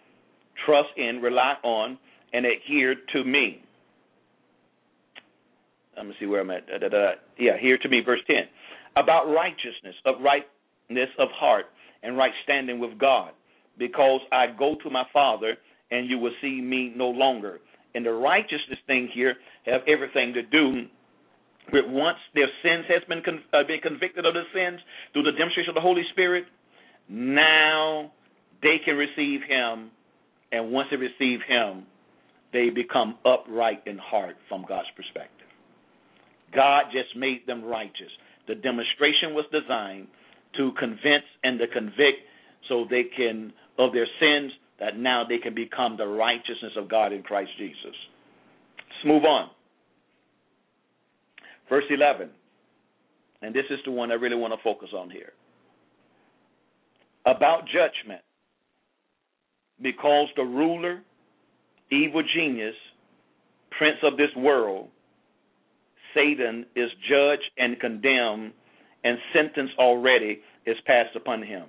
trust 0.67 0.91
in, 0.97 1.23
rely 1.23 1.55
on, 1.63 1.99
and 2.33 2.45
adhere 2.45 2.97
to 3.13 3.25
me. 3.25 3.63
Let 5.97 6.07
me 6.07 6.15
see 6.19 6.27
where 6.27 6.41
I'm 6.41 6.51
at. 6.51 6.67
Da, 6.67 6.79
da, 6.79 6.89
da. 6.89 7.11
Yeah, 7.39 7.53
here 7.61 7.79
to 7.79 7.89
me, 7.89 8.01
verse 8.05 8.21
10. 8.27 8.37
About 8.97 9.27
righteousness, 9.33 9.95
of 10.05 10.17
rightness 10.21 11.11
of 11.21 11.29
heart, 11.31 11.67
and 12.05 12.17
right 12.17 12.33
standing 12.45 12.79
with 12.79 12.99
God, 12.99 13.31
because 13.79 14.21
I 14.31 14.47
go 14.57 14.77
to 14.83 14.91
my 14.91 15.05
Father, 15.13 15.57
and 15.91 16.09
you 16.09 16.19
will 16.19 16.35
see 16.41 16.61
me 16.61 16.93
no 16.95 17.09
longer. 17.09 17.61
And 17.95 18.05
the 18.05 18.13
righteousness 18.13 18.79
thing 18.87 19.09
here 19.15 19.35
have 19.67 19.81
everything 19.89 20.35
to 20.35 20.43
do 20.43 20.87
with 21.73 21.85
once 21.89 22.19
their 22.35 22.49
sins 22.63 22.85
has 22.89 23.03
been 23.09 23.23
con- 23.25 23.43
uh, 23.53 23.67
been 23.67 23.81
convicted 23.81 24.27
of 24.27 24.35
their 24.35 24.47
sins 24.53 24.81
through 25.13 25.23
the 25.23 25.33
demonstration 25.33 25.71
of 25.71 25.75
the 25.75 25.81
Holy 25.81 26.03
Spirit, 26.13 26.45
now 27.09 28.13
they 28.63 28.77
can 28.85 28.97
receive 28.97 29.41
Him, 29.49 29.91
and 30.53 30.73
once 30.73 30.89
they 30.91 30.97
receive 30.97 31.41
Him, 31.49 31.87
they 32.53 32.71
become 32.71 33.17
upright 33.25 33.83
in 33.87 33.99
heart 33.99 34.37
from 34.49 34.65
God's 34.69 34.89
perspective. 34.97 35.49
God 36.55 36.85
just 36.93 37.17
made 37.17 37.47
them 37.47 37.65
righteous. 37.65 38.13
The 38.47 38.55
demonstration 38.55 39.33
was 39.35 39.45
designed 39.51 40.07
to 40.57 40.73
convince 40.79 41.25
and 41.43 41.59
to 41.59 41.67
convict 41.69 42.19
so 42.69 42.87
they 42.89 43.05
can 43.17 43.53
of 43.79 43.93
their 43.93 44.07
sins 44.21 44.53
that 44.81 44.99
now 44.99 45.25
they 45.29 45.39
can 45.39 45.55
become 45.55 45.97
the 45.97 46.07
righteousness 46.07 46.73
of 46.77 46.89
God 46.89 47.13
in 47.13 47.23
Christ 47.23 47.51
Jesus. 47.59 47.77
Let's 47.85 49.07
move 49.07 49.25
on. 49.25 49.51
Verse 51.69 51.85
11. 51.91 52.31
And 53.43 53.55
this 53.55 53.65
is 53.71 53.79
the 53.85 53.91
one 53.91 54.11
I 54.11 54.15
really 54.15 54.37
want 54.37 54.53
to 54.55 54.63
focus 54.63 54.91
on 54.97 55.11
here. 55.11 55.33
About 57.27 57.65
judgment. 57.67 58.23
Because 59.83 60.29
the 60.37 60.43
ruler, 60.43 61.01
evil 61.91 62.23
genius, 62.35 62.75
prince 63.77 63.99
of 64.03 64.17
this 64.17 64.31
world, 64.37 64.89
Satan 66.15 66.65
is 66.77 66.91
judged 67.09 67.51
and 67.59 67.79
condemned, 67.81 68.53
and 69.05 69.19
sentence 69.33 69.71
already 69.79 70.41
is 70.67 70.77
passed 70.87 71.15
upon 71.15 71.43
him. 71.43 71.67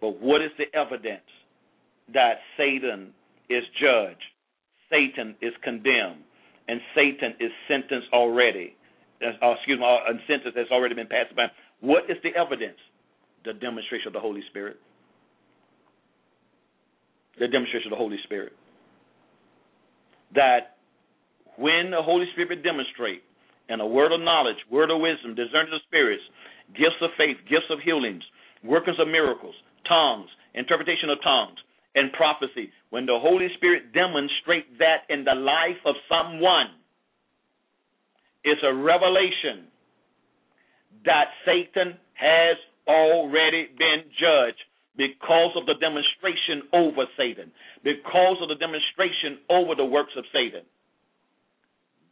But 0.00 0.20
what 0.20 0.40
is 0.40 0.50
the 0.56 0.66
evidence 0.78 1.26
that 2.14 2.38
Satan 2.56 3.12
is 3.50 3.64
judged, 3.78 4.22
Satan 4.88 5.34
is 5.42 5.52
condemned, 5.62 6.22
and 6.68 6.80
Satan 6.94 7.34
is 7.40 7.50
sentenced 7.68 8.08
already? 8.12 8.76
Uh, 9.20 9.52
excuse 9.52 9.78
me, 9.78 9.84
a 9.84 10.14
sentence 10.26 10.54
that's 10.56 10.70
already 10.70 10.94
been 10.94 11.08
passed 11.08 11.32
upon. 11.32 11.50
What 11.80 12.04
is 12.08 12.16
the 12.22 12.30
evidence? 12.38 12.78
The 13.44 13.52
demonstration 13.52 14.06
of 14.08 14.12
the 14.14 14.20
Holy 14.20 14.42
Spirit. 14.48 14.76
The 17.38 17.48
demonstration 17.48 17.92
of 17.92 17.98
the 17.98 18.00
Holy 18.00 18.16
Spirit. 18.24 18.52
That 20.34 20.76
when 21.56 21.90
the 21.90 22.00
Holy 22.00 22.26
Spirit 22.32 22.62
demonstrates 22.62 23.24
and 23.68 23.80
a 23.80 23.86
word 23.86 24.12
of 24.12 24.20
knowledge, 24.20 24.56
word 24.70 24.90
of 24.90 25.00
wisdom, 25.00 25.34
discerning 25.34 25.72
of 25.72 25.80
spirits, 25.86 26.22
gifts 26.74 27.00
of 27.02 27.10
faith, 27.16 27.36
gifts 27.48 27.70
of 27.70 27.80
healings, 27.80 28.22
workers 28.64 28.96
of 28.98 29.08
miracles, 29.08 29.54
tongues, 29.88 30.28
interpretation 30.54 31.10
of 31.10 31.18
tongues, 31.22 31.58
and 31.94 32.12
prophecy. 32.12 32.70
When 32.90 33.06
the 33.06 33.18
Holy 33.20 33.48
Spirit 33.56 33.92
demonstrates 33.92 34.68
that 34.78 35.08
in 35.08 35.24
the 35.24 35.34
life 35.34 35.80
of 35.84 35.94
someone, 36.08 36.70
it's 38.44 38.60
a 38.64 38.74
revelation 38.74 39.66
that 41.04 41.26
Satan 41.44 41.96
has 42.14 42.56
already 42.86 43.68
been 43.78 44.04
judged 44.18 44.60
because 44.96 45.52
of 45.56 45.66
the 45.66 45.74
demonstration 45.80 46.68
over 46.72 47.06
Satan, 47.16 47.52
because 47.84 48.36
of 48.42 48.48
the 48.48 48.56
demonstration 48.56 49.38
over 49.48 49.74
the 49.74 49.84
works 49.84 50.12
of 50.16 50.24
Satan. 50.32 50.62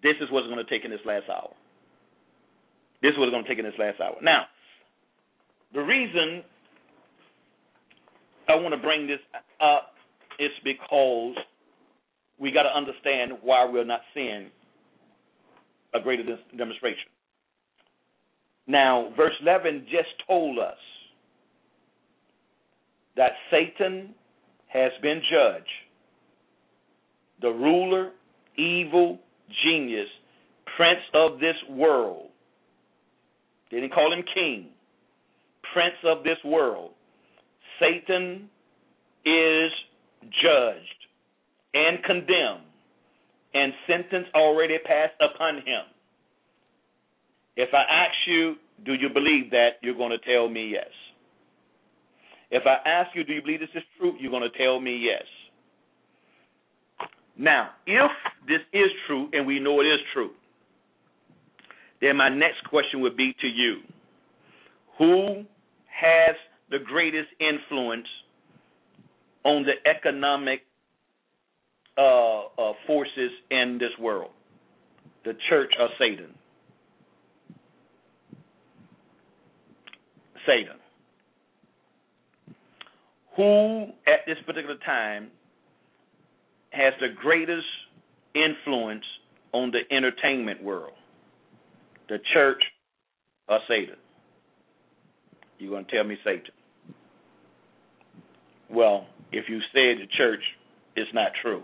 This 0.02 0.14
is 0.20 0.30
what's 0.30 0.46
going 0.46 0.64
to 0.64 0.70
take 0.70 0.84
in 0.84 0.90
this 0.90 1.04
last 1.04 1.28
hour. 1.28 1.52
This 3.02 3.12
is 3.12 3.18
what's 3.18 3.30
going 3.30 3.44
to 3.44 3.48
take 3.48 3.58
in 3.58 3.64
this 3.64 3.78
last 3.78 4.00
hour. 4.00 4.16
Now, 4.22 4.44
the 5.72 5.80
reason 5.80 6.42
I 8.48 8.54
want 8.56 8.74
to 8.74 8.80
bring 8.80 9.06
this 9.06 9.20
up 9.60 9.92
is 10.38 10.50
because 10.64 11.36
we 12.38 12.52
got 12.52 12.62
to 12.62 12.76
understand 12.76 13.32
why 13.42 13.68
we're 13.70 13.84
not 13.84 14.00
seeing 14.14 14.50
a 15.94 16.00
greater 16.00 16.22
demonstration. 16.56 17.10
Now, 18.66 19.12
verse 19.16 19.32
11 19.42 19.86
just 19.90 20.08
told 20.26 20.58
us 20.58 20.76
that 23.16 23.32
Satan 23.50 24.14
has 24.68 24.92
been 25.02 25.20
judged. 25.30 25.66
The 27.40 27.48
ruler, 27.48 28.12
evil, 28.56 29.18
genius, 29.64 30.08
prince 30.76 31.00
of 31.14 31.40
this 31.40 31.56
world. 31.70 32.27
Didn't 33.70 33.92
call 33.92 34.12
him 34.12 34.24
king. 34.34 34.68
Prince 35.72 35.96
of 36.04 36.24
this 36.24 36.38
world. 36.44 36.92
Satan 37.80 38.48
is 39.24 39.72
judged 40.42 41.00
and 41.74 42.02
condemned, 42.04 42.64
and 43.54 43.72
sentence 43.86 44.26
already 44.34 44.78
passed 44.78 45.20
upon 45.20 45.56
him. 45.56 45.84
If 47.56 47.70
I 47.74 47.82
ask 47.82 48.14
you, 48.26 48.54
do 48.84 48.94
you 48.94 49.08
believe 49.12 49.50
that? 49.50 49.78
You're 49.82 49.96
going 49.96 50.10
to 50.10 50.18
tell 50.18 50.48
me 50.48 50.70
yes. 50.72 50.90
If 52.50 52.62
I 52.66 52.76
ask 52.88 53.14
you, 53.14 53.24
do 53.24 53.34
you 53.34 53.42
believe 53.42 53.60
this 53.60 53.68
is 53.74 53.82
true? 53.98 54.14
You're 54.18 54.30
going 54.30 54.48
to 54.50 54.58
tell 54.58 54.80
me 54.80 54.96
yes. 54.96 55.24
Now, 57.36 57.70
if 57.86 58.10
this 58.46 58.60
is 58.72 58.90
true, 59.06 59.28
and 59.32 59.46
we 59.46 59.60
know 59.60 59.80
it 59.80 59.84
is 59.84 60.00
true, 60.12 60.30
then 62.00 62.16
my 62.16 62.28
next 62.28 62.64
question 62.68 63.00
would 63.00 63.16
be 63.16 63.34
to 63.40 63.46
you 63.46 63.78
Who 64.98 65.44
has 65.86 66.36
the 66.70 66.78
greatest 66.84 67.28
influence 67.40 68.06
on 69.44 69.64
the 69.64 69.90
economic 69.90 70.60
uh, 71.96 72.40
uh, 72.58 72.72
forces 72.86 73.30
in 73.50 73.78
this 73.80 73.90
world? 74.00 74.30
The 75.24 75.32
church 75.48 75.72
or 75.78 75.88
Satan? 75.98 76.34
Satan. 80.46 80.76
Who 83.36 83.86
at 84.06 84.26
this 84.26 84.36
particular 84.46 84.76
time 84.84 85.28
has 86.70 86.92
the 87.00 87.08
greatest 87.20 87.66
influence 88.34 89.04
on 89.52 89.70
the 89.70 89.80
entertainment 89.94 90.62
world? 90.62 90.97
The 92.08 92.18
church 92.32 92.62
or 93.48 93.58
Satan? 93.68 93.96
You're 95.58 95.70
going 95.70 95.84
to 95.84 95.90
tell 95.90 96.04
me 96.04 96.16
Satan. 96.24 96.52
Well, 98.70 99.06
if 99.32 99.48
you 99.48 99.60
say 99.74 99.94
the 99.94 100.06
church 100.16 100.40
it's 100.96 101.10
not 101.14 101.28
true, 101.42 101.62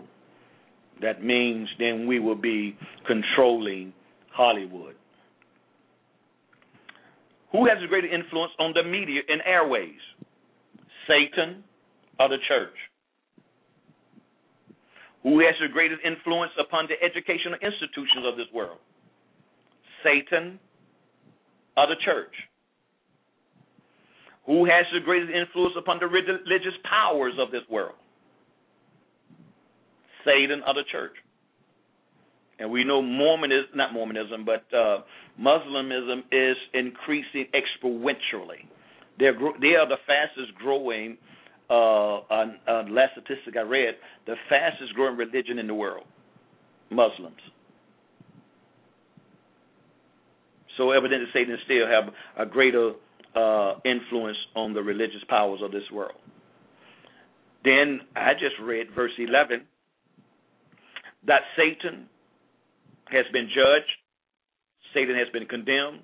that 1.01 1.23
means 1.23 1.67
then 1.77 2.07
we 2.07 2.19
will 2.19 2.35
be 2.35 2.77
controlling 3.05 3.93
Hollywood. 4.31 4.95
Who 7.51 7.65
has 7.67 7.77
a 7.83 7.87
greater 7.87 8.07
influence 8.07 8.51
on 8.59 8.73
the 8.73 8.83
media 8.83 9.21
and 9.27 9.41
airways? 9.45 9.99
Satan 11.07 11.63
or 12.19 12.29
the 12.29 12.37
church? 12.47 12.75
Who 15.23 15.39
has 15.39 15.55
the 15.61 15.71
greatest 15.71 16.01
influence 16.05 16.51
upon 16.59 16.87
the 16.87 16.95
educational 17.03 17.55
institutions 17.55 18.25
of 18.25 18.37
this 18.37 18.47
world? 18.53 18.77
Satan 20.05 20.59
of 21.75 21.89
the 21.89 21.95
church. 22.05 22.33
Who 24.45 24.65
has 24.65 24.85
the 24.93 24.99
greatest 25.03 25.31
influence 25.33 25.73
upon 25.77 25.99
the 25.99 26.05
religious 26.05 26.77
powers 26.87 27.33
of 27.39 27.51
this 27.51 27.63
world? 27.69 27.95
Satan 30.23 30.61
of 30.65 30.75
the 30.75 30.83
church. 30.91 31.13
And 32.59 32.71
we 32.71 32.83
know 32.83 33.01
Mormonism, 33.01 33.69
not 33.75 33.91
Mormonism, 33.91 34.45
but 34.45 34.63
uh, 34.75 34.99
Muslimism 35.39 36.19
is 36.31 36.55
increasing 36.73 37.47
exponentially. 37.53 38.63
They're 39.19 39.33
they 39.33 39.75
are 39.75 39.87
the 39.87 39.97
fastest 40.07 40.55
growing, 40.55 41.17
uh, 41.69 42.17
uh, 42.29 42.83
last 42.89 43.13
statistic 43.13 43.57
I 43.57 43.61
read, 43.61 43.95
the 44.25 44.35
fastest 44.47 44.93
growing 44.93 45.17
religion 45.17 45.59
in 45.59 45.67
the 45.67 45.73
world. 45.73 46.05
Muslims. 46.91 47.41
So 50.77 50.91
evidently, 50.91 51.27
Satan 51.33 51.57
still 51.65 51.87
have 51.87 52.13
a 52.37 52.49
greater 52.49 52.91
uh, 53.35 53.75
influence 53.85 54.37
on 54.55 54.73
the 54.73 54.81
religious 54.81 55.23
powers 55.29 55.59
of 55.63 55.71
this 55.71 55.83
world. 55.91 56.19
Then 57.63 58.01
I 58.15 58.33
just 58.33 58.55
read 58.61 58.87
verse 58.95 59.11
11 59.17 59.65
that 61.27 61.41
Satan 61.57 62.05
has 63.09 63.25
been 63.33 63.47
judged, 63.47 63.91
Satan 64.93 65.15
has 65.15 65.27
been 65.33 65.47
condemned, 65.47 66.01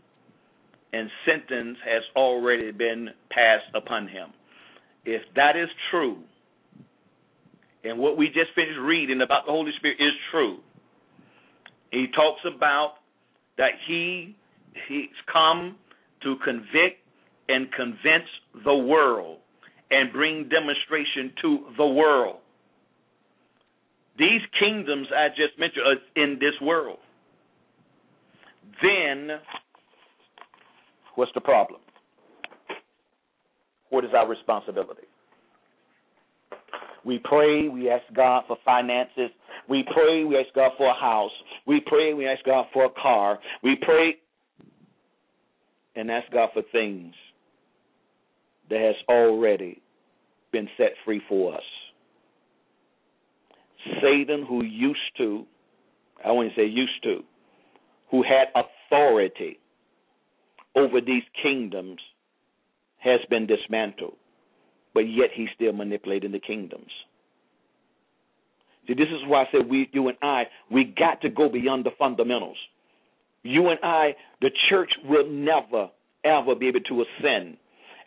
and 0.94 1.10
sentence 1.26 1.78
has 1.86 2.04
already 2.16 2.72
been 2.72 3.10
passed 3.30 3.74
upon 3.76 4.08
him. 4.08 4.30
If 5.06 5.22
that 5.36 5.56
is 5.56 5.70
true, 5.90 6.18
and 7.84 7.98
what 7.98 8.18
we 8.18 8.28
just 8.28 8.54
finished 8.56 8.80
reading 8.80 9.22
about 9.22 9.46
the 9.46 9.52
Holy 9.52 9.72
Spirit 9.78 9.98
is 10.00 10.14
true, 10.32 10.58
he 11.92 12.08
talks 12.16 12.42
about 12.46 12.96
that 13.58 13.72
he 13.88 14.36
he's 14.88 15.08
come 15.32 15.76
to 16.24 16.36
convict 16.44 17.00
and 17.50 17.72
convince 17.74 18.30
the 18.64 18.76
world 18.76 19.40
and 19.90 20.12
bring 20.14 20.48
demonstration 20.50 21.34
to 21.42 21.66
the 21.78 21.86
world. 21.86 22.38
These 24.18 24.42
kingdoms 24.60 25.08
I 25.16 25.30
just 25.30 25.58
mentioned 25.60 25.86
are 25.86 26.24
in 26.24 26.38
this 26.40 26.54
world. 26.62 27.00
Then, 28.82 29.40
what's 31.16 31.32
the 31.34 31.42
problem? 31.42 31.82
What 33.90 34.06
is 34.06 34.12
our 34.16 34.28
responsibility? 34.28 35.04
We 37.04 37.20
pray, 37.24 37.68
we 37.68 37.90
ask 37.90 38.04
God 38.16 38.44
for 38.48 38.58
finances. 38.64 39.32
We 39.68 39.84
pray, 39.94 40.24
we 40.24 40.38
ask 40.38 40.54
God 40.54 40.72
for 40.78 40.88
a 40.88 40.94
house. 40.94 41.32
We 41.66 41.82
pray, 41.86 42.14
we 42.14 42.28
ask 42.28 42.44
God 42.46 42.66
for 42.74 42.86
a 42.86 42.90
car. 43.02 43.40
We 43.64 43.76
pray 43.82 44.18
and 45.96 46.10
ask 46.10 46.32
God 46.32 46.50
for 46.54 46.64
things 46.72 47.14
that 48.70 48.80
has 48.80 48.96
already 49.10 49.82
been 50.52 50.68
set 50.78 50.92
free 51.06 51.22
for 51.28 51.56
us. 51.56 51.64
Satan, 54.02 54.46
who 54.48 54.64
used 54.64 55.00
to, 55.18 55.46
I 56.24 56.32
want 56.32 56.50
to 56.50 56.56
say 56.56 56.66
used 56.66 57.04
to, 57.04 57.24
who 58.12 58.24
had 58.24 58.48
authority 58.56 59.60
over 60.76 61.02
these 61.02 61.24
kingdoms, 61.42 62.00
has 63.00 63.20
been 63.30 63.48
dismantled, 63.48 64.16
but 64.94 65.02
yet 65.02 65.30
he's 65.34 65.50
still 65.56 65.74
manipulating 65.74 66.32
the 66.32 66.39
kingdoms. 66.39 66.92
See, 68.88 68.94
this 68.94 69.08
is 69.08 69.28
why 69.28 69.44
I 69.44 69.46
said 69.52 69.70
we, 69.70 69.89
you 69.92 70.08
and 70.08 70.18
I, 70.22 70.44
we 70.70 70.84
got 70.84 71.22
to 71.22 71.30
go 71.30 71.50
beyond 71.50 71.86
the 71.86 71.92
fundamentals. 71.98 72.58
You 73.44 73.70
and 73.70 73.80
I, 73.84 74.16
the 74.42 74.52
church 74.70 74.92
will 75.06 75.30
never, 75.30 75.89
ever 76.24 76.56
be 76.56 76.68
able 76.68 76.82
to 76.82 77.04
ascend 77.04 77.58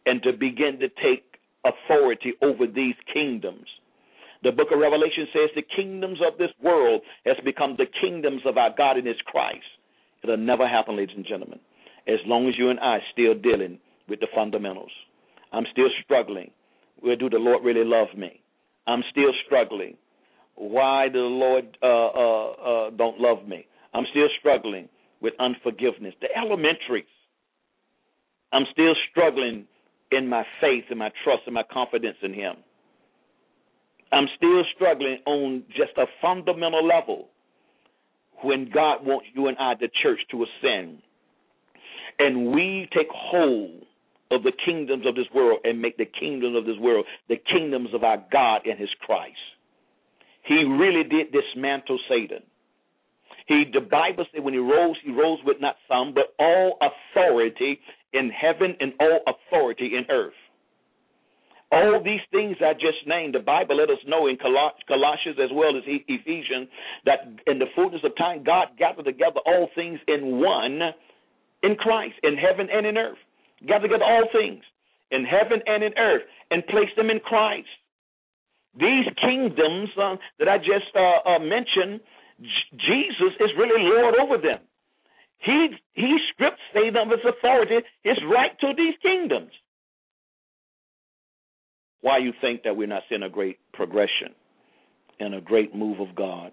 and 0.07 0.22
to 0.22 0.32
begin 0.32 0.78
to 0.80 0.89
take 0.89 1.24
authority 1.64 2.35
over 2.43 2.66
these 2.66 2.95
kingdoms. 3.12 3.66
The 4.43 4.53
book 4.53 4.68
of 4.72 4.78
Revelation 4.78 5.26
says 5.32 5.51
the 5.55 5.64
kingdoms 5.74 6.18
of 6.20 6.39
this 6.39 6.51
world 6.62 7.01
has 7.24 7.37
become 7.45 7.76
the 7.78 7.87
kingdoms 8.01 8.43
of 8.45 8.59
our 8.59 8.70
God 8.76 8.99
and 8.99 9.07
his 9.07 9.16
Christ. 9.24 9.64
It'll 10.22 10.37
never 10.37 10.68
happen, 10.68 10.97
ladies 10.97 11.16
and 11.16 11.26
gentlemen, 11.26 11.59
as 12.07 12.18
long 12.26 12.47
as 12.49 12.55
you 12.59 12.70
and 12.70 12.78
I 12.78 12.97
are 12.97 13.09
still 13.12 13.35
dealing 13.35 13.78
with 14.09 14.20
the 14.20 14.28
fundamentals. 14.35 14.91
I'm 15.53 15.64
still 15.72 15.89
struggling. 16.05 16.51
Where 17.01 17.16
do 17.16 17.30
the 17.30 17.39
Lord 17.39 17.64
really 17.64 17.85
love 17.85 18.09
me? 18.16 18.41
I'm 18.87 19.03
still 19.11 19.32
struggling. 19.47 19.97
Why 20.57 21.09
the 21.11 21.18
Lord 21.18 21.76
uh, 21.82 21.87
uh, 21.87 22.51
uh, 22.51 22.91
don't 22.91 23.18
love 23.18 23.49
me? 23.49 23.66
I'm 23.95 24.05
still 24.11 24.28
struggling 24.39 24.89
with 25.25 25.33
unforgiveness. 25.41 26.14
The 26.20 26.29
elementaries. 26.37 27.07
I'm 28.53 28.66
still 28.70 28.95
struggling 29.11 29.64
in 30.12 30.29
my 30.29 30.45
faith 30.61 30.85
and 30.91 30.99
my 30.99 31.11
trust 31.25 31.43
and 31.47 31.55
my 31.55 31.64
confidence 31.72 32.18
in 32.22 32.35
Him. 32.35 32.57
I'm 34.12 34.29
still 34.37 34.62
struggling 34.77 35.18
on 35.27 35.64
just 35.70 35.97
a 35.97 36.05
fundamental 36.20 36.87
level 36.87 37.29
when 38.43 38.70
God 38.72 39.05
wants 39.05 39.27
you 39.35 39.49
and 39.49 39.57
I, 39.59 39.72
the 39.81 39.89
church, 40.03 40.20
to 40.31 40.45
ascend. 40.45 40.99
And 42.18 42.53
we 42.53 42.87
take 42.95 43.09
hold 43.11 43.83
of 44.31 44.43
the 44.43 44.53
kingdoms 44.64 45.07
of 45.07 45.14
this 45.14 45.27
world 45.35 45.61
and 45.64 45.81
make 45.81 45.97
the 45.97 46.05
kingdoms 46.05 46.57
of 46.57 46.66
this 46.66 46.79
world 46.79 47.07
the 47.31 47.41
kingdoms 47.51 47.89
of 47.95 48.05
our 48.05 48.22
God 48.31 48.66
and 48.66 48.79
His 48.79 48.91
Christ. 49.01 49.35
He 50.47 50.64
really 50.64 51.03
did 51.03 51.33
dismantle 51.33 51.99
Satan. 52.11 52.43
He, 53.47 53.64
the 53.72 53.80
Bible 53.80 54.24
said, 54.32 54.42
when 54.42 54.55
he 54.55 54.61
rose, 54.61 54.97
he 55.05 55.12
rose 55.12 55.38
with 55.45 55.59
not 55.61 55.76
some, 55.88 56.14
but 56.14 56.34
all 56.38 56.78
authority 56.80 57.78
in 58.12 58.30
heaven 58.30 58.76
and 58.80 58.92
all 59.01 59.20
authority 59.26 59.97
in 59.97 60.05
earth. 60.11 60.32
All 61.72 62.01
these 62.05 62.20
things 62.30 62.57
I 62.61 62.72
just 62.74 63.07
named, 63.07 63.34
the 63.34 63.40
Bible 63.40 63.76
let 63.76 63.90
us 63.90 63.99
know 64.07 64.28
in 64.28 64.36
Colossians 64.36 65.38
as 65.42 65.51
well 65.53 65.76
as 65.76 65.82
Ephesians 65.86 66.68
that 67.05 67.26
in 67.47 67.59
the 67.59 67.66
fullness 67.74 68.01
of 68.05 68.16
time, 68.16 68.45
God 68.45 68.68
gathered 68.78 69.07
together 69.07 69.40
all 69.45 69.68
things 69.74 69.99
in 70.07 70.40
one 70.40 70.80
in 71.62 71.74
Christ, 71.74 72.14
in 72.22 72.36
heaven 72.36 72.68
and 72.72 72.86
in 72.86 72.97
earth. 72.97 73.18
Gathered 73.66 73.88
together 73.88 74.05
all 74.05 74.28
things 74.32 74.62
in 75.11 75.24
heaven 75.24 75.61
and 75.66 75.82
in 75.82 75.92
earth 75.99 76.22
and 76.51 76.64
placed 76.66 76.95
them 76.97 77.11
in 77.11 77.18
Christ. 77.20 77.68
These 78.78 79.07
kingdoms 79.20 79.88
uh, 80.01 80.16
that 80.38 80.49
I 80.49 80.59
just 80.59 80.95
uh, 80.95 81.28
uh, 81.28 81.38
mentioned, 81.38 82.01
Jesus 82.72 83.32
is 83.40 83.51
really 83.59 83.82
Lord 83.82 84.14
over 84.20 84.38
them. 84.38 84.61
He 85.38 85.68
he 85.95 86.18
stripped 86.32 86.61
Satan 86.72 86.97
of 86.97 87.11
his 87.11 87.20
authority, 87.26 87.76
his 88.03 88.18
right 88.30 88.59
to 88.61 88.72
these 88.76 88.95
kingdoms. 89.03 89.51
Why 92.01 92.18
you 92.18 92.32
think 92.40 92.62
that 92.64 92.76
we're 92.76 92.86
not 92.86 93.03
seeing 93.09 93.22
a 93.22 93.30
great 93.30 93.59
progression 93.72 94.34
and 95.20 95.34
a 95.34 95.40
great 95.40 95.74
move 95.74 96.01
of 96.01 96.14
God 96.14 96.53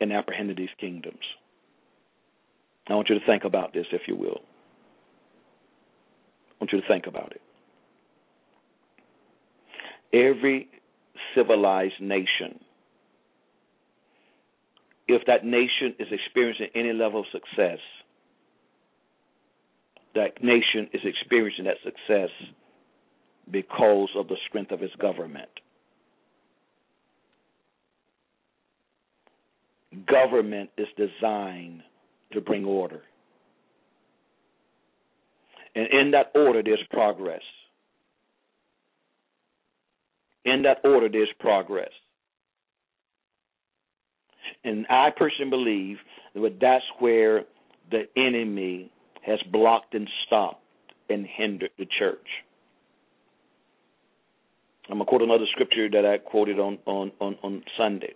in 0.00 0.12
apprehending 0.12 0.56
these 0.56 0.68
kingdoms? 0.80 1.20
I 2.88 2.94
want 2.94 3.08
you 3.08 3.18
to 3.18 3.26
think 3.26 3.44
about 3.44 3.72
this, 3.72 3.86
if 3.92 4.02
you 4.06 4.16
will. 4.16 4.40
I 6.50 6.54
want 6.60 6.72
you 6.72 6.80
to 6.80 6.88
think 6.88 7.06
about 7.06 7.32
it. 7.32 7.40
Every 10.12 10.68
civilized 11.34 12.00
nation 12.00 12.60
if 15.06 15.22
that 15.26 15.44
nation 15.44 15.94
is 15.98 16.08
experiencing 16.10 16.68
any 16.74 16.92
level 16.92 17.20
of 17.20 17.26
success, 17.32 17.78
that 20.14 20.42
nation 20.42 20.88
is 20.92 21.00
experiencing 21.04 21.64
that 21.64 21.76
success 21.84 22.30
because 23.50 24.08
of 24.16 24.28
the 24.28 24.36
strength 24.48 24.70
of 24.70 24.82
its 24.82 24.94
government. 24.96 25.48
Government 30.06 30.70
is 30.78 30.88
designed 30.96 31.82
to 32.32 32.40
bring 32.40 32.64
order. 32.64 33.02
And 35.74 35.88
in 35.88 36.10
that 36.12 36.32
order, 36.34 36.62
there's 36.62 36.82
progress. 36.90 37.42
In 40.44 40.62
that 40.62 40.78
order, 40.84 41.08
there's 41.08 41.32
progress. 41.38 41.90
And 44.64 44.86
I 44.88 45.10
personally 45.16 45.50
believe 45.50 45.96
that 46.34 46.58
that's 46.60 46.84
where 46.98 47.44
the 47.90 48.04
enemy 48.16 48.90
has 49.22 49.38
blocked 49.52 49.94
and 49.94 50.08
stopped 50.26 50.62
and 51.10 51.26
hindered 51.26 51.70
the 51.78 51.86
church. 51.98 52.26
I'm 54.88 54.96
gonna 54.98 55.06
quote 55.06 55.22
another 55.22 55.46
scripture 55.52 55.88
that 55.90 56.04
I 56.04 56.18
quoted 56.18 56.58
on 56.58 56.78
on 56.86 57.12
on, 57.20 57.36
on 57.42 57.62
Sunday. 57.76 58.14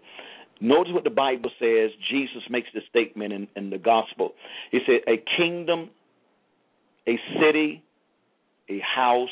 Notice 0.61 0.93
what 0.93 1.05
the 1.05 1.11
Bible 1.11 1.51
says. 1.59 1.91
Jesus 2.11 2.43
makes 2.51 2.69
the 2.75 2.81
statement 2.91 3.33
in, 3.33 3.49
in 3.57 3.71
the 3.71 3.79
gospel. 3.79 4.35
He 4.71 4.81
said, 4.87 5.01
"A 5.07 5.23
kingdom, 5.37 5.91
a 7.07 7.19
city, 7.41 7.83
a 8.69 8.81
house 8.81 9.29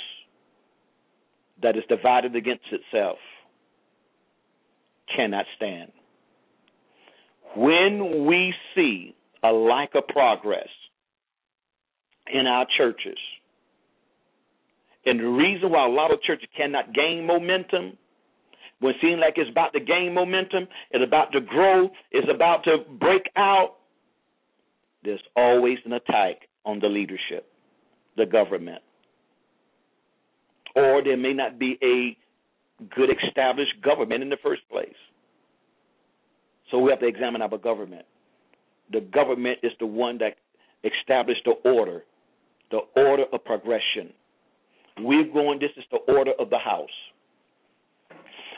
that 1.62 1.76
is 1.76 1.82
divided 1.88 2.36
against 2.36 2.64
itself 2.70 3.18
cannot 5.14 5.44
stand." 5.56 5.92
When 7.56 8.26
we 8.26 8.54
see 8.74 9.14
a 9.42 9.52
lack 9.52 9.94
of 9.94 10.06
progress, 10.08 10.68
in 12.32 12.46
our 12.46 12.66
churches. 12.76 13.18
And 15.04 15.20
the 15.20 15.28
reason 15.28 15.70
why 15.70 15.86
a 15.86 15.90
lot 15.90 16.12
of 16.12 16.20
churches 16.22 16.48
cannot 16.56 16.92
gain 16.92 17.26
momentum, 17.26 17.96
when 18.80 18.94
it 18.94 18.96
seems 19.00 19.20
like 19.20 19.34
it's 19.36 19.50
about 19.50 19.72
to 19.74 19.80
gain 19.80 20.12
momentum, 20.12 20.66
it's 20.90 21.04
about 21.06 21.32
to 21.32 21.40
grow, 21.40 21.88
it's 22.10 22.28
about 22.32 22.64
to 22.64 22.78
break 22.98 23.22
out, 23.36 23.76
there's 25.04 25.22
always 25.36 25.78
an 25.84 25.92
attack 25.92 26.48
on 26.64 26.80
the 26.80 26.88
leadership, 26.88 27.46
the 28.16 28.26
government. 28.26 28.82
Or 30.74 31.02
there 31.02 31.16
may 31.16 31.32
not 31.32 31.58
be 31.58 31.78
a 31.82 32.16
good 32.94 33.10
established 33.24 33.80
government 33.82 34.22
in 34.22 34.28
the 34.28 34.36
first 34.42 34.62
place. 34.70 34.88
So 36.70 36.78
we 36.78 36.90
have 36.90 37.00
to 37.00 37.06
examine 37.06 37.42
our 37.42 37.58
government. 37.58 38.06
The 38.92 39.00
government 39.00 39.58
is 39.62 39.72
the 39.80 39.86
one 39.86 40.18
that 40.18 40.36
established 40.84 41.42
the 41.44 41.52
order, 41.68 42.04
the 42.70 42.80
order 42.96 43.24
of 43.32 43.44
progression. 43.44 44.12
We're 44.98 45.30
going, 45.32 45.58
this 45.58 45.70
is 45.76 45.84
the 45.90 45.98
order 46.12 46.32
of 46.38 46.50
the 46.50 46.58
house. 46.58 46.88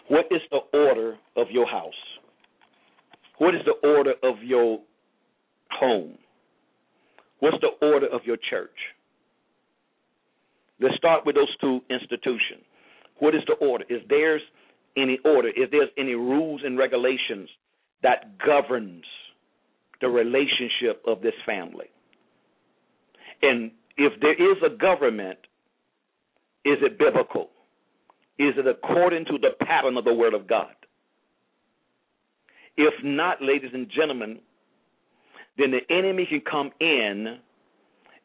What 0.09 0.26
is 0.30 0.40
the 0.50 0.61
order 0.78 1.16
of 1.36 1.50
your 1.50 1.66
house? 1.66 1.92
What 3.38 3.54
is 3.54 3.61
the 3.64 3.88
order 3.88 4.14
of 4.22 4.42
your 4.42 4.80
home? 5.70 6.18
What's 7.40 7.59
the 7.61 7.86
order 7.86 8.06
of 8.06 8.22
your 8.24 8.36
church? 8.50 8.70
Let's 10.80 10.96
start 10.96 11.26
with 11.26 11.36
those 11.36 11.54
two 11.61 11.80
institutions. 11.90 12.64
What 13.18 13.34
is 13.34 13.42
the 13.46 13.54
order? 13.54 13.84
Is 13.88 14.00
there's 14.09 14.42
any 14.96 15.18
order? 15.24 15.48
Is 15.48 15.70
there 15.70 15.86
any 15.96 16.14
rules 16.14 16.62
and 16.64 16.78
regulations 16.78 17.48
that 18.03 18.38
governs 18.38 19.05
the 20.01 20.09
relationship 20.09 21.03
of 21.07 21.20
this 21.20 21.34
family? 21.44 21.86
And 23.42 23.70
if 23.96 24.12
there 24.20 24.34
is 24.34 24.59
a 24.64 24.76
government, 24.76 25.38
is 26.64 26.78
it 26.82 26.99
biblical? 26.99 27.51
Is 28.38 28.55
it 28.57 28.66
according 28.66 29.24
to 29.26 29.38
the 29.38 29.64
pattern 29.64 29.96
of 29.96 30.05
the 30.05 30.14
Word 30.14 30.34
of 30.34 30.46
God? 30.46 30.74
If 32.76 32.94
not, 33.03 33.42
ladies 33.42 33.70
and 33.74 33.90
gentlemen, 33.90 34.38
then 35.57 35.72
the 35.72 35.92
enemy 35.92 36.26
can 36.26 36.40
come 36.49 36.70
in 36.80 37.38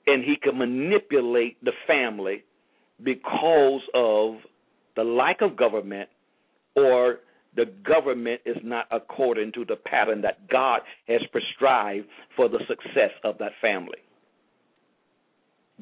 and 0.06 0.24
he 0.24 0.36
can 0.42 0.58
manipulate 0.58 1.64
the 1.64 1.72
family 1.88 2.44
because 3.02 3.82
of 3.96 4.36
the 4.96 5.04
lack 5.04 5.42
of 5.42 5.58
government 5.58 6.10
or 6.76 7.20
the 7.56 7.66
government 7.86 8.42
is 8.46 8.58
not 8.64 8.88
according 8.92 9.52
to 9.54 9.66
the 9.66 9.76
pattern 9.76 10.22
that 10.22 10.50
God 10.50 10.82
has 11.08 11.22
prescribed 11.32 12.08
for 12.36 12.50
the 12.50 12.60
success 12.68 13.12
of 13.24 13.38
that 13.38 13.52
family. 13.62 14.00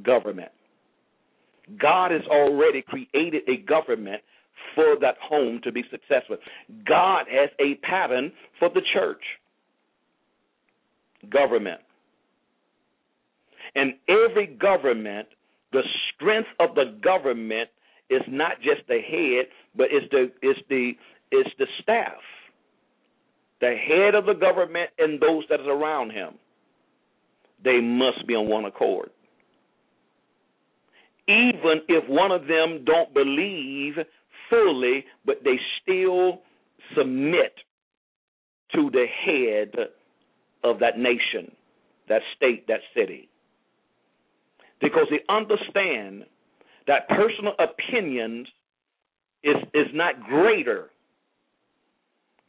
Government. 0.04 0.52
God 1.80 2.12
has 2.12 2.22
already 2.30 2.82
created 2.82 3.44
a 3.48 3.58
government 3.66 4.22
for 4.76 4.96
that 5.00 5.16
home 5.22 5.62
to 5.64 5.72
be 5.72 5.84
successful. 5.90 6.38
God 6.86 7.26
has 7.30 7.50
a 7.60 7.76
pattern 7.86 8.32
for 8.60 8.70
the 8.70 8.82
church. 8.94 9.22
Government. 11.30 11.80
And 13.76 13.94
every 14.10 14.48
government, 14.48 15.28
the 15.72 15.84
strength 16.14 16.50
of 16.60 16.76
the 16.76 16.98
government 17.02 17.70
is 18.10 18.22
not 18.28 18.58
just 18.58 18.86
the 18.88 19.00
head, 19.00 19.46
but 19.76 19.88
it's 19.92 20.10
the 20.12 20.32
it's 20.42 20.60
the 20.70 20.92
it's 21.32 21.50
the 21.58 21.66
staff. 21.82 22.20
The 23.60 23.76
head 23.76 24.16
of 24.16 24.26
the 24.26 24.34
government 24.34 24.90
and 24.98 25.20
those 25.20 25.44
that 25.50 25.60
are 25.60 25.72
around 25.72 26.12
him. 26.12 26.34
They 27.64 27.80
must 27.80 28.28
be 28.28 28.34
on 28.36 28.50
one 28.50 28.66
accord. 28.66 29.12
Even 31.28 31.82
if 31.88 32.10
one 32.10 32.32
of 32.32 32.48
them 32.48 32.84
don't 32.86 33.14
believe 33.14 33.94
fully, 34.50 35.06
but 35.26 35.38
they 35.44 35.60
still 35.82 36.42
submit 36.98 37.54
to 38.74 38.90
the 38.92 39.06
head 39.26 39.90
of 40.64 40.80
that 40.80 40.98
nation, 40.98 41.52
that 42.10 42.22
state, 42.36 42.68
that 42.68 42.82
city. 42.96 43.30
Because 44.82 45.08
they 45.12 45.22
understand 45.30 46.26
that 46.88 47.08
personal 47.10 47.54
opinions 47.60 48.48
is, 49.44 49.56
is 49.74 49.88
not 49.94 50.22
greater 50.24 50.90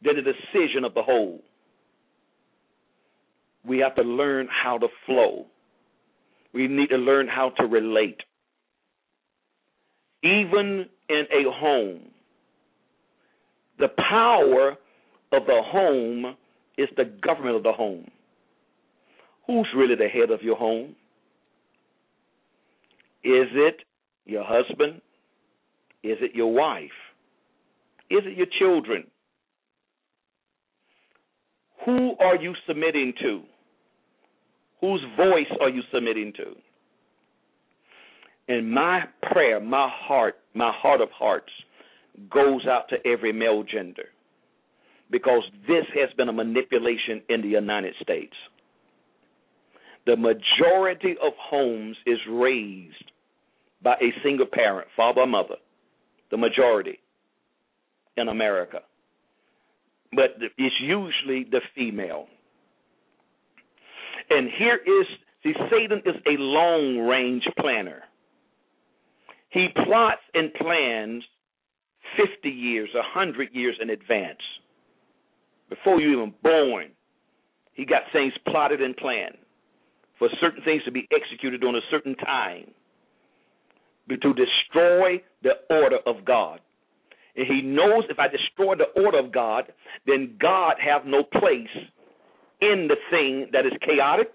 than 0.05 0.17
the 0.17 0.23
decision 0.23 0.85
of 0.85 0.95
the 0.95 1.03
whole. 1.03 1.41
We 3.65 3.79
have 3.79 3.95
to 3.97 4.03
learn 4.03 4.49
how 4.51 4.79
to 4.79 4.89
flow. 5.07 5.47
We 6.53 6.67
need 6.69 6.89
to 6.89 6.97
learn 6.97 7.29
how 7.29 7.51
to 7.59 7.65
relate. 7.65 8.21
Even 10.23 10.87
in 11.09 11.25
a 11.33 11.51
home, 11.51 12.01
the 13.79 13.89
power 13.89 14.77
of 15.33 15.47
the 15.47 15.63
home 15.65 16.37
is 16.79 16.89
the 16.97 17.05
government 17.05 17.57
of 17.57 17.63
the 17.63 17.73
home. 17.73 18.11
Who's 19.47 19.67
really 19.77 19.97
the 19.97 20.09
head 20.09 20.31
of 20.31 20.43
your 20.43 20.57
home? 20.57 20.95
Is 23.25 23.49
it 23.53 23.77
your 24.25 24.45
husband? 24.45 25.01
Is 26.03 26.19
it 26.21 26.35
your 26.35 26.53
wife? 26.53 26.91
Is 28.11 28.21
it 28.25 28.37
your 28.37 28.47
children? 28.59 29.05
Who 31.85 32.17
are 32.21 32.37
you 32.37 32.55
submitting 32.67 33.13
to? 33.21 33.43
Whose 34.81 35.01
voice 35.17 35.51
are 35.61 35.69
you 35.69 35.83
submitting 35.93 36.33
to? 36.37 36.55
And 38.49 38.71
my 38.71 39.05
prayer, 39.31 39.61
my 39.61 39.89
heart, 39.91 40.37
my 40.55 40.73
heart 40.75 41.01
of 41.01 41.09
hearts 41.11 41.51
goes 42.33 42.67
out 42.67 42.89
to 42.91 42.97
every 43.07 43.33
male 43.33 43.63
gender 43.63 44.07
because 45.11 45.43
this 45.69 45.85
has 45.95 46.11
been 46.17 46.29
a 46.29 46.33
manipulation 46.33 47.23
in 47.29 47.43
the 47.43 47.49
United 47.49 47.95
States. 48.03 48.35
The 50.07 50.17
majority 50.17 51.15
of 51.23 51.33
homes 51.39 51.97
is 52.07 52.19
raised 52.29 53.13
by 53.83 53.95
a 53.95 54.13
single 54.25 54.47
parent, 54.47 54.89
father 54.97 55.21
or 55.21 55.27
mother, 55.27 55.57
the 56.31 56.37
majority 56.37 56.99
in 58.17 58.29
America. 58.29 58.81
But 60.15 60.37
it's 60.59 60.75
usually 60.81 61.45
the 61.51 61.61
female. 61.75 62.27
And 64.31 64.49
here 64.59 64.77
is, 64.77 65.07
see, 65.43 65.53
Satan 65.71 66.03
is 66.05 66.15
a 66.27 66.41
long 66.41 67.07
range 67.09 67.45
planner. 67.59 68.03
He 69.51 69.69
plots 69.85 70.21
and 70.35 70.53
plans 70.55 71.23
50 72.17 72.49
years, 72.49 72.89
100 72.95 73.49
years 73.53 73.77
in 73.81 73.91
advance. 73.91 74.41
Before 75.69 76.01
you 76.01 76.13
even 76.13 76.35
born, 76.43 76.89
he 77.75 77.85
got 77.85 78.03
things 78.13 78.33
plotted 78.47 78.83
and 78.83 78.97
planned 78.97 79.37
for 80.19 80.29
certain 80.41 80.63
things 80.63 80.83
to 80.85 80.93
be 80.93 81.09
executed 81.11 81.65
on 81.65 81.75
a 81.75 81.81
certain 81.91 82.15
time 82.17 82.71
to 84.09 84.35
destroy 84.35 85.23
the 85.43 85.53
order 85.71 85.99
of 86.07 86.25
God. 86.25 86.61
And 87.37 87.47
he 87.47 87.63
knows 87.63 88.05
if 88.11 88.19
I 88.19 88.29
destroy 88.29 88.75
the 88.77 89.01
order 89.01 89.19
of 89.19 89.33
God, 89.33 89.73
then 90.07 90.37
God 90.41 90.75
have 90.85 91.07
no 91.07 91.23
place 91.23 91.69
in 92.61 92.89
the 92.89 92.97
thing 93.11 93.49
that 93.53 93.67
is 93.67 93.73
chaotic, 93.85 94.33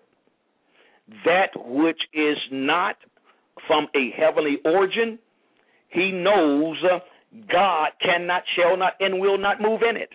that 1.26 1.50
which 1.56 2.00
is 2.14 2.38
not 2.52 2.98
from 3.68 3.88
a 3.96 4.12
heavenly 4.18 4.58
origin. 4.66 5.20
He 5.90 6.12
knows 6.12 6.78
uh, 6.84 7.00
God 7.52 7.90
cannot, 8.02 8.44
shall 8.56 8.78
not, 8.78 8.94
and 9.00 9.20
will 9.20 9.38
not 9.38 9.62
move 9.62 9.82
in 9.88 9.96
it. 9.96 10.10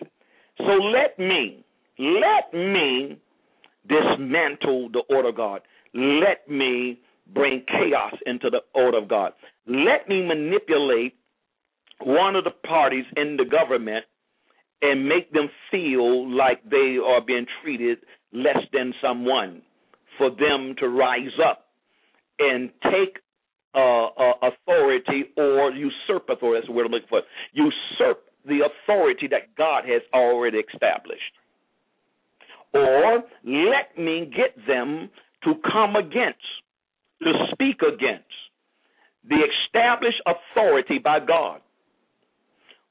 So 0.57 0.65
let 0.65 1.17
me, 1.17 1.65
let 1.97 2.53
me 2.53 3.17
dismantle 3.87 4.89
the 4.91 5.01
order 5.09 5.29
of 5.29 5.37
God. 5.37 5.61
Let 5.93 6.47
me 6.49 6.99
bring 7.33 7.63
chaos 7.67 8.13
into 8.25 8.49
the 8.49 8.61
order 8.73 8.97
of 8.97 9.07
God. 9.07 9.33
Let 9.67 10.07
me 10.07 10.25
manipulate 10.25 11.15
one 12.05 12.35
of 12.35 12.43
the 12.43 12.51
parties 12.51 13.05
in 13.15 13.37
the 13.37 13.45
government 13.45 14.05
and 14.81 15.07
make 15.07 15.31
them 15.31 15.49
feel 15.71 16.29
like 16.29 16.61
they 16.69 16.97
are 17.03 17.21
being 17.21 17.45
treated 17.61 17.99
less 18.33 18.59
than 18.73 18.93
someone 19.01 19.61
for 20.17 20.29
them 20.29 20.75
to 20.79 20.89
rise 20.89 21.39
up 21.43 21.67
and 22.39 22.69
take 22.83 23.19
uh, 23.75 24.05
uh, 24.05 24.33
authority 24.41 25.25
or 25.37 25.71
usurp 25.71 26.29
authority. 26.29 26.59
That's 26.59 26.67
the 26.67 26.73
word 26.73 26.85
I'm 26.85 26.91
looking 26.91 27.07
for. 27.09 27.21
Usurp 27.53 28.23
the 28.45 28.59
authority 28.65 29.27
that 29.27 29.55
God 29.57 29.85
has 29.85 30.01
already 30.13 30.57
established. 30.57 31.21
Or 32.73 33.23
let 33.45 33.97
me 33.97 34.31
get 34.35 34.55
them 34.67 35.09
to 35.43 35.53
come 35.71 35.95
against 35.95 36.39
to 37.23 37.31
speak 37.51 37.81
against 37.81 38.25
the 39.27 39.37
established 39.37 40.21
authority 40.25 40.99
by 40.99 41.19
God. 41.19 41.61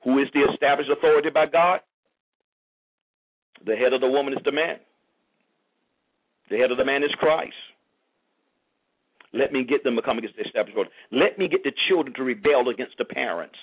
Who 0.05 0.19
is 0.19 0.29
the 0.35 0.41
established 0.53 0.91
authority 0.91 1.31
by 1.31 1.47
God? 1.47 1.81
The 3.65 3.77
head 3.77 3.93
of 3.93 4.01
the 4.01 4.09
woman 4.09 4.33
is 4.33 4.41
the 4.45 4.53
man. 4.53 4.77
The 6.51 6.57
head 6.59 6.71
of 6.71 6.79
the 6.79 6.85
man 6.85 7.03
is 7.03 7.11
Christ. 7.19 7.55
Let 9.33 9.53
me 9.53 9.65
get 9.65 9.85
them 9.85 9.97
to 9.97 10.03
come 10.03 10.19
against 10.19 10.37
the 10.37 10.45
established 10.45 10.77
order. 10.77 10.91
Let 11.11 11.39
me 11.39 11.49
get 11.49 11.65
the 11.65 11.73
children 11.89 12.15
to 12.17 12.23
rebel 12.23 12.69
against 12.69 12.99
the 12.99 13.05
parents 13.05 13.57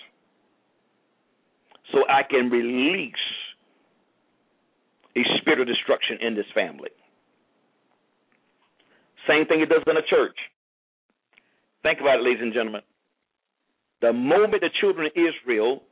so 1.91 1.99
I 2.09 2.23
can 2.23 2.49
release 2.49 3.13
a 5.15 5.21
spirit 5.41 5.59
of 5.59 5.67
destruction 5.67 6.17
in 6.21 6.35
this 6.35 6.45
family. 6.55 6.89
Same 9.27 9.45
thing 9.45 9.61
it 9.61 9.69
does 9.69 9.83
in 9.85 9.97
a 9.97 10.01
church. 10.01 10.37
Think 11.83 11.99
about 11.99 12.19
it, 12.19 12.23
ladies 12.23 12.41
and 12.41 12.53
gentlemen. 12.53 12.81
The 14.01 14.13
moment 14.13 14.61
the 14.61 14.69
children 14.79 15.05
of 15.07 15.11
Israel, 15.15 15.83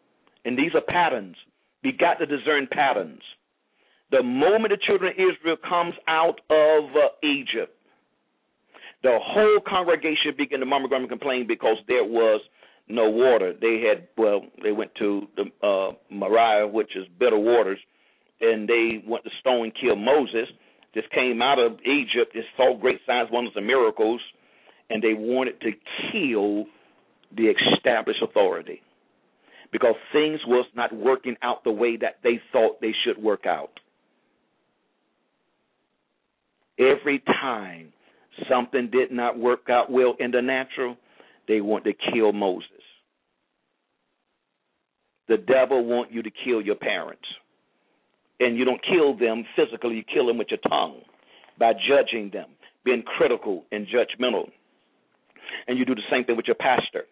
and 0.46 0.58
these 0.58 0.74
are 0.76 0.82
patterns, 0.82 1.36
we 1.84 1.92
got 1.92 2.16
to 2.16 2.26
discern 2.26 2.68
patterns. 2.72 3.22
The 4.12 4.24
moment 4.24 4.72
the 4.72 4.78
children 4.86 5.12
of 5.12 5.20
Israel 5.20 5.58
comes 5.68 5.94
out 6.08 6.40
of 6.50 6.84
uh, 6.96 7.28
Egypt, 7.28 7.76
the 9.04 9.20
whole 9.22 9.60
congregation 9.68 10.34
began 10.38 10.60
to 10.60 10.66
murmur, 10.66 10.88
and 10.96 11.10
complain 11.10 11.46
because 11.48 11.78
there 11.88 12.04
was 12.04 12.42
no 12.88 13.10
water. 13.10 13.54
They 13.60 13.84
had 13.88 14.08
well, 14.18 14.42
they 14.64 14.72
went 14.72 14.96
to 14.96 15.28
the 15.36 15.68
uh, 15.68 15.94
Marah, 16.10 16.68
which 16.68 16.96
is 16.96 17.06
bitter 17.20 17.38
waters, 17.38 17.80
and 18.42 18.68
they 18.68 19.04
went 19.06 19.24
to 19.26 19.30
stone 19.40 19.66
and 19.66 19.74
kill 19.80 19.96
Moses. 19.96 20.48
Just 20.94 21.12
came 21.12 21.42
out 21.42 21.60
of 21.60 21.74
Egypt, 21.82 22.34
just 22.34 22.48
saw 22.56 22.76
great 22.76 23.00
signs, 23.06 23.30
wonders, 23.32 23.54
and 23.56 23.68
miracles, 23.68 24.22
and 24.90 25.04
they 25.04 25.14
wanted 25.14 25.62
to 25.62 25.72
kill 26.12 26.66
the 27.36 27.54
established 27.76 28.24
authority 28.24 28.82
because 29.72 29.95
things 30.13 30.39
was 30.47 30.65
not 30.76 30.95
working 30.95 31.36
out 31.41 31.63
the 31.63 31.72
way 31.72 31.97
that 31.97 32.18
they 32.24 32.39
thought 32.51 32.82
they 32.82 32.93
should 33.05 33.22
work 33.22 33.45
out. 33.45 33.80
Every 36.80 37.20
time 37.20 37.91
something 38.49 38.89
did 38.91 39.11
not 39.11 39.38
work 39.38 39.70
out 39.70 39.91
well 39.91 40.15
in 40.20 40.32
the 40.32 40.41
natural, 40.41 40.95
they 41.47 41.61
want 41.61 41.86
to 41.86 41.93
kill 42.13 42.34
Moses. 42.34 42.70
The 45.28 45.38
devil 45.38 45.84
want 45.86 46.11
you 46.11 46.22
to 46.24 46.30
kill 46.45 46.61
your 46.61 46.76
parents. 46.76 47.26
And 48.39 48.55
you 48.55 48.65
don't 48.65 48.82
kill 48.84 49.18
them 49.18 49.45
physically, 49.55 49.95
you 49.95 50.03
kill 50.03 50.28
them 50.28 50.38
with 50.38 50.47
your 50.51 50.59
tongue 50.70 51.01
by 51.59 51.74
judging 51.74 52.30
them, 52.32 52.49
being 52.86 53.01
critical 53.01 53.65
and 53.72 53.88
judgmental. 53.88 54.49
And 55.68 55.78
you 55.78 55.86
do 55.86 55.95
the 55.95 56.01
same 56.11 56.24
thing 56.24 56.38
with 56.38 56.45
your 56.45 56.55
pastor. 56.55 57.05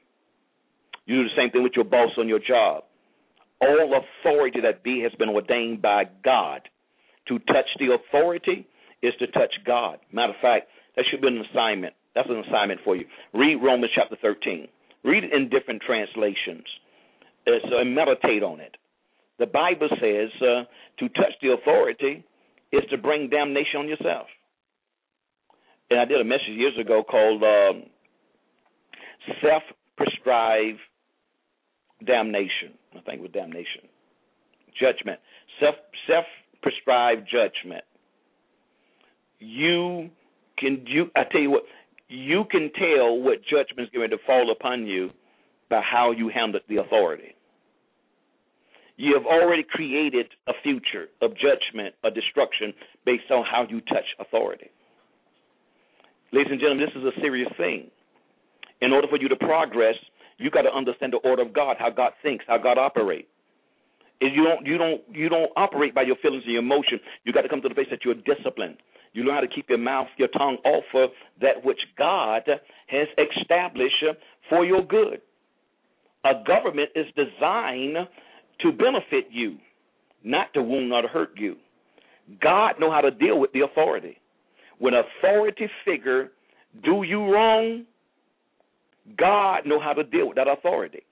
You 1.05 1.17
do 1.17 1.23
the 1.23 1.35
same 1.37 1.51
thing 1.51 1.63
with 1.63 1.73
your 1.75 1.85
boss 1.85 2.11
on 2.17 2.27
your 2.27 2.39
job. 2.39 2.83
All 3.61 4.01
authority 4.23 4.59
that 4.61 4.83
be 4.83 5.01
has 5.01 5.11
been 5.17 5.29
ordained 5.29 5.81
by 5.81 6.05
God. 6.23 6.61
To 7.27 7.39
touch 7.39 7.67
the 7.79 7.93
authority 7.93 8.67
is 9.01 9.13
to 9.19 9.27
touch 9.27 9.53
God. 9.65 9.99
Matter 10.11 10.33
of 10.33 10.39
fact, 10.41 10.67
that 10.95 11.05
should 11.09 11.21
be 11.21 11.27
an 11.27 11.43
assignment. 11.51 11.93
That's 12.13 12.29
an 12.29 12.43
assignment 12.47 12.81
for 12.83 12.95
you. 12.95 13.05
Read 13.33 13.55
Romans 13.61 13.91
chapter 13.95 14.15
13. 14.21 14.67
Read 15.03 15.23
it 15.23 15.33
in 15.33 15.49
different 15.49 15.81
translations 15.81 16.63
uh, 17.47 17.77
and 17.79 17.93
meditate 17.93 18.43
on 18.43 18.59
it. 18.59 18.77
The 19.37 19.45
Bible 19.45 19.89
says 19.99 20.29
uh, 20.41 20.63
to 20.99 21.09
touch 21.09 21.33
the 21.41 21.53
authority 21.53 22.23
is 22.71 22.81
to 22.89 22.97
bring 22.97 23.29
damnation 23.29 23.81
on 23.81 23.87
yourself. 23.87 24.27
And 25.89 25.99
I 25.99 26.05
did 26.05 26.19
a 26.19 26.23
message 26.23 26.49
years 26.49 26.77
ago 26.79 27.03
called 27.03 27.43
um, 27.43 27.83
Self 29.41 29.63
Prescribed 29.97 30.79
Damnation. 32.05 32.73
I 32.95 33.01
think 33.01 33.21
with 33.21 33.33
damnation. 33.33 33.81
Judgment. 34.79 35.19
Self 35.59 35.75
self 36.07 36.25
prescribed 36.61 37.27
judgment. 37.29 37.83
You 39.39 40.09
can 40.57 40.83
you 40.87 41.11
I 41.15 41.23
tell 41.31 41.41
you 41.41 41.51
what, 41.51 41.63
you 42.07 42.45
can 42.49 42.71
tell 42.77 43.17
what 43.19 43.39
judgment 43.43 43.87
is 43.87 43.89
going 43.93 44.09
to 44.11 44.17
fall 44.25 44.51
upon 44.51 44.85
you 44.85 45.09
by 45.69 45.81
how 45.81 46.11
you 46.11 46.29
handle 46.29 46.59
the 46.69 46.77
authority. 46.77 47.35
You 48.97 49.13
have 49.13 49.25
already 49.25 49.63
created 49.63 50.27
a 50.47 50.53
future 50.63 51.07
of 51.21 51.31
judgment 51.31 51.95
or 52.03 52.11
destruction 52.11 52.73
based 53.05 53.29
on 53.29 53.43
how 53.43 53.65
you 53.69 53.81
touch 53.81 54.05
authority. 54.19 54.69
Ladies 56.31 56.51
and 56.51 56.59
gentlemen, 56.59 56.85
this 56.85 56.95
is 57.01 57.05
a 57.05 57.19
serious 57.21 57.49
thing. 57.57 57.89
In 58.81 58.91
order 58.93 59.07
for 59.07 59.19
you 59.19 59.27
to 59.29 59.35
progress, 59.35 59.95
you 60.38 60.51
got 60.51 60.63
to 60.63 60.73
understand 60.73 61.13
the 61.13 61.27
order 61.27 61.41
of 61.41 61.53
God, 61.53 61.77
how 61.79 61.89
God 61.89 62.11
thinks, 62.21 62.45
how 62.47 62.57
God 62.57 62.77
operates. 62.77 63.27
You 64.21 64.43
don't, 64.43 64.65
you 64.65 64.77
don't, 64.77 65.01
you 65.11 65.29
don't 65.29 65.51
operate 65.57 65.93
by 65.93 66.03
your 66.03 66.15
feelings 66.21 66.43
and 66.45 66.53
your 66.53 66.61
emotion. 66.61 66.99
You 67.25 67.33
got 67.33 67.41
to 67.41 67.49
come 67.49 67.61
to 67.61 67.69
the 67.69 67.75
place 67.75 67.88
that 67.91 67.99
you're 68.05 68.15
disciplined. 68.15 68.77
You 69.13 69.23
learn 69.23 69.36
how 69.36 69.41
to 69.41 69.47
keep 69.47 69.69
your 69.69 69.77
mouth, 69.77 70.07
your 70.17 70.29
tongue 70.29 70.57
off 70.65 70.83
of 70.93 71.09
that 71.41 71.63
which 71.63 71.79
God 71.97 72.43
has 72.88 73.07
established 73.17 74.03
for 74.49 74.65
your 74.65 74.83
good. 74.86 75.21
A 76.25 76.43
government 76.45 76.89
is 76.95 77.05
designed 77.15 77.97
to 78.61 78.71
benefit 78.71 79.27
you, 79.31 79.57
not 80.23 80.53
to 80.53 80.61
wound 80.61 80.91
or 80.91 81.01
to 81.01 81.07
hurt 81.07 81.31
you. 81.38 81.55
God 82.41 82.75
know 82.79 82.91
how 82.91 83.01
to 83.01 83.11
deal 83.11 83.39
with 83.39 83.51
the 83.51 83.61
authority. 83.61 84.17
When 84.79 84.93
authority 84.93 85.69
figure 85.86 86.31
do 86.83 87.03
you 87.03 87.31
wrong, 87.31 87.86
God 89.17 89.65
know 89.65 89.79
how 89.79 89.93
to 89.93 90.03
deal 90.03 90.27
with 90.27 90.35
that 90.35 90.47
authority. 90.47 91.03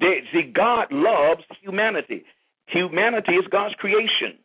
see, 0.00 0.52
God 0.54 0.86
loves 0.90 1.42
humanity. 1.62 2.24
Humanity 2.66 3.32
is 3.32 3.44
God's 3.50 3.74
creation. 3.74 4.38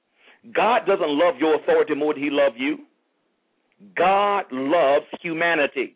God 0.53 0.85
doesn't 0.85 1.09
love 1.09 1.35
your 1.39 1.55
authority 1.55 1.95
more 1.95 2.13
than 2.13 2.23
He 2.23 2.29
loves 2.29 2.55
you. 2.57 2.79
God 3.95 4.45
loves 4.51 5.05
humanity. 5.21 5.95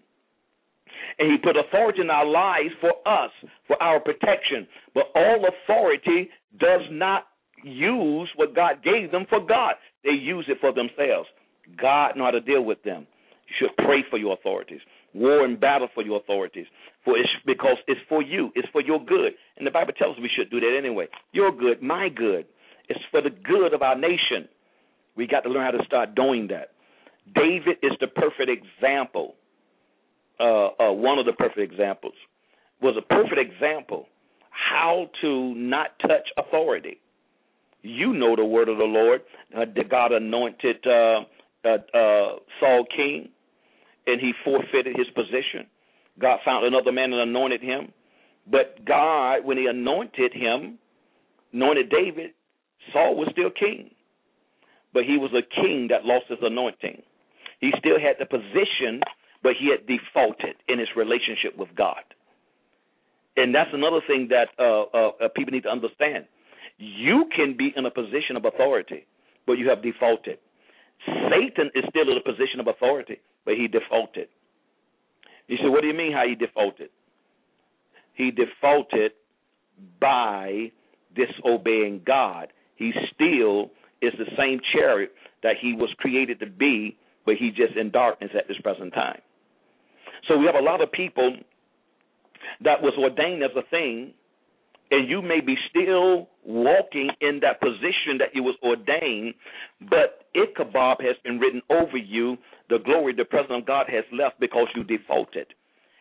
And 1.20 1.32
He 1.32 1.38
put 1.38 1.58
authority 1.58 2.02
in 2.02 2.10
our 2.10 2.26
lives 2.26 2.74
for 2.80 2.94
us, 3.06 3.32
for 3.68 3.82
our 3.82 4.00
protection. 4.00 4.68
But 4.94 5.06
all 5.16 5.46
authority 5.46 6.30
does 6.60 6.82
not 6.92 7.28
use 7.64 8.30
what 8.36 8.56
God 8.56 8.84
gave 8.84 9.12
them 9.12 9.26
for 9.30 9.40
God. 9.46 9.76
They 10.04 10.12
use 10.12 10.46
it 10.48 10.58
for 10.62 10.72
themselves. 10.74 11.28
God 11.80 12.16
know 12.16 12.26
how 12.26 12.32
to 12.32 12.42
deal 12.42 12.64
with 12.64 12.82
them. 12.84 13.08
You 13.48 13.68
should 13.68 13.86
pray 13.86 14.04
for 14.10 14.18
your 14.18 14.34
authorities. 14.34 14.80
War 15.18 15.44
and 15.46 15.60
battle 15.60 15.88
for 15.94 16.04
your 16.04 16.20
authorities. 16.20 16.68
For 17.04 17.18
it's 17.18 17.30
because 17.46 17.78
it's 17.88 18.00
for 18.08 18.22
you. 18.22 18.52
It's 18.56 18.68
for 18.72 18.82
your 18.82 19.04
good. 19.04 19.34
And 19.58 19.66
the 19.66 19.72
Bible 19.72 19.94
tells 19.94 20.16
us 20.16 20.22
we 20.22 20.30
should 20.36 20.52
do 20.52 20.60
that 20.60 20.76
anyway. 20.78 21.08
Your 21.32 21.52
good, 21.52 21.82
my 21.82 22.10
good. 22.10 22.46
It's 22.90 23.00
for 23.12 23.22
the 23.22 23.32
good 23.32 23.74
of 23.74 23.82
our 23.82 23.98
nation. 23.98 24.48
We 25.16 25.26
got 25.28 25.42
to 25.42 25.50
learn 25.50 25.66
how 25.66 25.78
to 25.78 25.86
start 25.86 26.16
doing 26.16 26.48
that. 26.50 26.72
David 27.34 27.78
is 27.82 27.94
the 28.00 28.08
perfect 28.08 28.50
example. 28.50 29.36
Uh, 30.40 30.68
uh, 30.80 30.94
one 30.94 31.18
of 31.18 31.26
the 31.26 31.34
perfect 31.34 31.60
examples 31.60 32.14
was 32.82 32.96
a 32.98 33.02
perfect 33.02 33.40
example 33.40 34.08
how 34.52 35.10
to 35.22 35.54
not 35.56 35.98
touch 36.02 36.28
authority. 36.38 37.00
You 37.82 38.14
know 38.14 38.36
the 38.36 38.46
word 38.46 38.70
of 38.70 38.78
the 38.78 38.84
Lord. 38.84 39.22
Uh, 39.56 39.66
God 39.90 40.12
anointed 40.12 40.78
uh, 40.86 41.22
uh, 41.64 41.78
uh, 41.94 42.36
Saul 42.60 42.86
king, 42.96 43.30
and 44.08 44.20
he 44.20 44.34
forfeited 44.44 44.96
his 44.96 45.08
position. 45.14 45.68
God 46.20 46.40
found 46.44 46.66
another 46.66 46.92
man 46.92 47.14
and 47.14 47.22
anointed 47.22 47.62
him. 47.62 47.92
But 48.50 48.84
God, 48.86 49.44
when 49.44 49.58
he 49.58 49.68
anointed 49.68 50.34
him, 50.34 50.80
anointed 51.54 51.90
David, 51.90 52.32
Saul 52.94 53.16
was 53.16 53.28
still 53.32 53.52
king, 53.52 53.92
but 54.94 55.04
he 55.04 55.18
was 55.18 55.32
a 55.34 55.44
king 55.62 55.90
that 55.90 56.06
lost 56.06 56.26
his 56.30 56.40
anointing. 56.42 57.04
He 57.60 57.72
still 57.78 58.00
had 58.00 58.16
the 58.20 58.26
position, 58.26 59.02
but 59.44 59.54
he 59.60 59.70
had 59.70 59.86
defaulted 59.86 60.56
in 60.68 60.80
his 60.80 60.88
relationship 60.96 61.58
with 61.58 61.70
God. 61.76 62.04
And 63.36 63.54
that's 63.54 63.70
another 63.74 64.00
thing 64.08 64.30
that 64.30 64.50
uh, 64.58 64.84
uh, 64.94 65.26
uh, 65.26 65.28
people 65.36 65.52
need 65.52 65.64
to 65.64 65.70
understand. 65.70 66.26
You 66.78 67.26
can 67.36 67.56
be 67.58 67.74
in 67.76 67.86
a 67.86 67.92
position 67.92 68.36
of 68.36 68.46
authority, 68.46 69.06
but 69.46 69.54
you 69.54 69.70
have 69.70 69.84
defaulted. 69.84 70.40
Satan 71.06 71.70
is 71.76 71.84
still 71.90 72.10
in 72.10 72.18
a 72.18 72.24
position 72.24 72.60
of 72.60 72.68
authority, 72.68 73.20
but 73.48 73.56
he 73.56 73.68
defaulted. 73.68 74.28
You 75.48 75.58
said, 75.58 75.72
what 75.72 75.82
do 75.82 75.88
you 75.88 75.96
mean 75.96 76.12
how 76.12 76.28
he 76.28 76.36
defaulted? 76.36 76.90
He 78.14 78.30
defaulted 78.30 79.14
by 80.00 80.72
disobeying 81.16 82.02
God 82.06 82.50
he 82.78 82.94
still 83.14 83.72
is 84.02 84.14
the 84.18 84.30
same 84.38 84.60
chariot 84.72 85.12
that 85.44 85.56
he 85.60 85.74
was 85.74 85.90
created 85.98 86.40
to 86.40 86.46
be, 86.46 86.96
but 87.26 87.36
he 87.36 87.50
just 87.50 87.76
in 87.76 87.92
darkness 87.92 88.32
at 88.38 88.48
this 88.48 88.58
present 88.64 88.94
time. 88.94 89.20
So 90.28 90.38
we 90.38 90.46
have 90.46 90.56
a 90.56 90.62
lot 90.62 90.82
of 90.82 90.92
people 90.92 91.36
that 92.64 92.82
was 92.82 92.94
ordained 92.98 93.44
as 93.44 93.52
a 93.58 93.68
thing, 93.70 94.14
and 94.92 95.10
you 95.10 95.22
may 95.22 95.42
be 95.42 95.56
still 95.70 96.30
walking 96.46 97.10
in 97.22 97.40
that 97.42 97.60
position 97.60 98.18
that 98.20 98.34
you 98.34 98.44
was 98.44 98.56
ordained, 98.64 99.34
but 99.90 100.24
Ichabod 100.34 100.98
has 101.02 101.16
been 101.24 101.40
written 101.40 101.62
over 101.70 101.98
you. 101.98 102.38
The 102.70 102.80
glory, 102.80 103.14
the 103.14 103.26
presence 103.26 103.52
of 103.52 103.66
God 103.66 103.88
has 103.90 104.04
left 104.12 104.40
because 104.40 104.68
you 104.76 104.84
defaulted. 104.84 105.48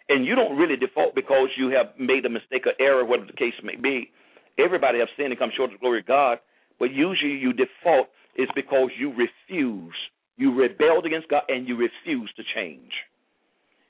And 0.09 0.25
you 0.25 0.37
don't 0.37 0.57
really 0.57 0.77
default 0.77 1.15
because 1.15 1.49
you 1.57 1.71
have 1.71 1.99
made 1.99 2.25
a 2.27 2.29
mistake 2.29 2.67
or 2.67 2.73
error, 2.81 3.05
whatever 3.05 3.27
the 3.27 3.37
case 3.37 3.55
may 3.63 3.77
be. 3.77 4.11
Everybody 4.59 5.01
have 5.01 5.09
sinned 5.17 5.31
and 5.31 5.39
come 5.39 5.51
short 5.57 5.71
of 5.71 5.79
the 5.79 5.81
glory 5.81 6.01
of 6.01 6.07
God. 6.07 6.39
But 6.79 6.93
usually 6.93 7.33
you 7.33 7.53
default 7.53 8.09
is 8.37 8.49
because 8.55 8.91
you 8.99 9.11
refuse. 9.11 9.95
You 10.37 10.55
rebelled 10.55 11.07
against 11.07 11.29
God 11.29 11.43
and 11.49 11.67
you 11.67 11.77
refuse 11.77 12.31
to 12.37 12.43
change. 12.55 12.93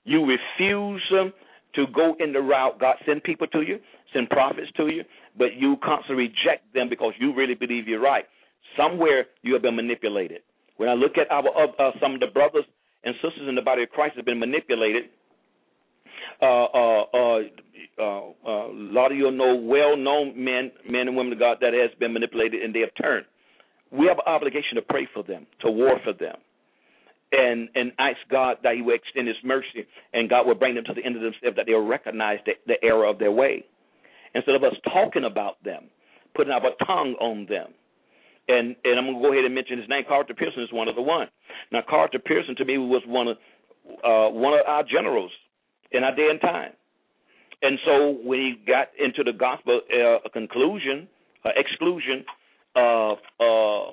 You 0.05 0.25
refuse 0.25 1.03
um, 1.13 1.33
to 1.77 1.87
go 1.95 2.17
in 2.19 2.33
the 2.33 2.41
route 2.41 2.81
God 2.81 2.97
send 3.07 3.23
people 3.23 3.47
to 3.49 3.63
you, 3.63 3.79
send 4.13 4.29
prophets 4.31 4.69
to 4.77 4.89
you, 4.89 5.05
but 5.39 5.55
you 5.57 5.77
constantly 5.85 6.25
reject 6.25 6.73
them 6.75 6.89
because 6.89 7.13
you 7.19 7.35
really 7.35 7.55
believe 7.55 7.87
you're 7.87 8.01
right. 8.01 8.25
Somewhere 8.77 9.27
you 9.43 9.53
have 9.53 9.63
been 9.63 9.77
manipulated. 9.77 10.41
When 10.77 10.89
I 10.89 10.95
look 10.95 11.13
at 11.17 11.31
our 11.31 11.45
uh, 11.47 11.93
some 12.01 12.15
of 12.15 12.21
the 12.21 12.27
brothers 12.27 12.65
and 13.05 13.15
sisters 13.23 13.49
in 13.49 13.55
the 13.55 13.63
body 13.63 13.85
of 13.85 13.91
Christ 13.91 14.17
have 14.17 14.27
been 14.27 14.41
manipulated. 14.41 15.05
Uh, 16.43 16.65
uh, 16.65 17.05
uh, 17.15 17.41
uh, 17.99 18.03
uh, 18.03 18.69
a 18.69 18.73
lot 18.73 19.11
of 19.11 19.17
you 19.17 19.31
know 19.31 19.55
well-known 19.55 20.33
men, 20.37 20.71
men 20.89 21.09
and 21.09 21.17
women 21.17 21.33
of 21.33 21.39
God 21.39 21.59
that 21.61 21.73
has 21.73 21.91
been 21.99 22.13
manipulated 22.13 22.63
and 22.63 22.75
they 22.75 22.81
have 22.81 22.91
turned. 23.01 23.25
We 23.91 24.07
have 24.07 24.19
an 24.19 24.27
obligation 24.27 24.75
to 24.75 24.83
pray 24.83 25.09
for 25.15 25.23
them, 25.23 25.47
to 25.63 25.71
war 25.71 25.99
for 26.05 26.13
them, 26.13 26.37
and 27.33 27.69
and 27.75 27.93
ask 27.99 28.19
God 28.31 28.59
that 28.63 28.75
He 28.77 28.83
will 28.83 28.95
extend 28.95 29.29
His 29.29 29.37
mercy 29.45 29.87
and 30.13 30.29
God 30.29 30.47
will 30.47 30.55
bring 30.55 30.75
them 30.75 30.85
to 30.85 30.95
the 30.95 31.05
end 31.05 31.17
of 31.17 31.23
themselves, 31.23 31.57
that 31.57 31.67
they'll 31.67 31.87
recognize 31.87 32.39
the, 32.47 32.53
the 32.67 32.77
error 32.83 33.07
of 33.07 33.19
their 33.19 33.33
way, 33.33 33.65
instead 34.35 34.55
of 34.55 34.63
us 34.63 34.75
talking 34.85 35.25
about 35.25 35.63
them, 35.65 35.85
putting 36.35 36.53
our 36.53 36.61
tongue 36.87 37.15
on 37.21 37.47
them 37.49 37.75
and 38.49 38.77
and 38.85 38.99
I'm 38.99 39.07
gonna 39.07 39.21
go 39.21 39.33
ahead 39.33 39.45
and 39.45 39.55
mention 39.55 39.79
his 39.79 39.89
name. 39.89 40.05
Carlton 40.07 40.37
Pearson 40.37 40.63
is 40.63 40.73
one 40.73 40.89
of 40.89 40.95
the 40.95 41.03
one. 41.03 41.29
Now 41.73 41.81
Carlton 41.89 42.21
Pearson 42.25 42.55
to 42.57 42.65
me 42.65 42.79
was 42.79 43.03
one 43.07 43.29
of 43.29 43.37
uh, 44.05 44.31
one 44.31 44.55
of 44.55 44.61
our 44.67 44.83
generals 44.83 45.31
in 45.93 46.05
our 46.05 46.15
day 46.15 46.29
and 46.31 46.41
time. 46.41 46.73
And 47.63 47.79
so 47.85 48.19
when 48.23 48.39
he 48.39 48.55
got 48.67 48.89
into 48.99 49.25
the 49.25 49.37
gospel 49.37 49.81
uh, 49.91 50.29
conclusion, 50.33 51.09
uh, 51.45 51.51
exclusion, 51.57 52.25
uh, 52.77 53.13
uh, 53.41 53.93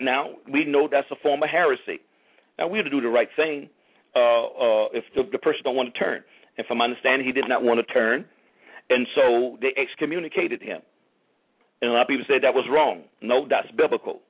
now 0.00 0.30
we 0.52 0.64
know 0.64 0.88
that's 0.90 1.10
a 1.10 1.16
form 1.22 1.42
of 1.42 1.48
heresy. 1.48 2.00
Now 2.58 2.68
we 2.68 2.78
have 2.78 2.84
to 2.84 2.90
do 2.90 3.00
the 3.00 3.08
right 3.08 3.28
thing 3.36 3.68
uh, 4.16 4.18
uh, 4.18 4.86
if 4.92 5.04
the, 5.14 5.22
the 5.30 5.38
person 5.38 5.60
don't 5.64 5.76
want 5.76 5.92
to 5.92 5.98
turn. 5.98 6.22
And 6.56 6.66
from 6.66 6.78
my 6.78 6.84
understanding, 6.84 7.26
he 7.26 7.32
did 7.32 7.48
not 7.48 7.62
want 7.62 7.78
to 7.78 7.92
turn, 7.92 8.24
and 8.90 9.06
so 9.14 9.58
they 9.60 9.70
excommunicated 9.80 10.60
him. 10.60 10.80
And 11.80 11.90
a 11.90 11.94
lot 11.94 12.02
of 12.02 12.08
people 12.08 12.24
said 12.26 12.42
that 12.42 12.54
was 12.54 12.66
wrong. 12.70 13.04
No, 13.22 13.46
that's 13.48 13.70
biblical. 13.76 14.20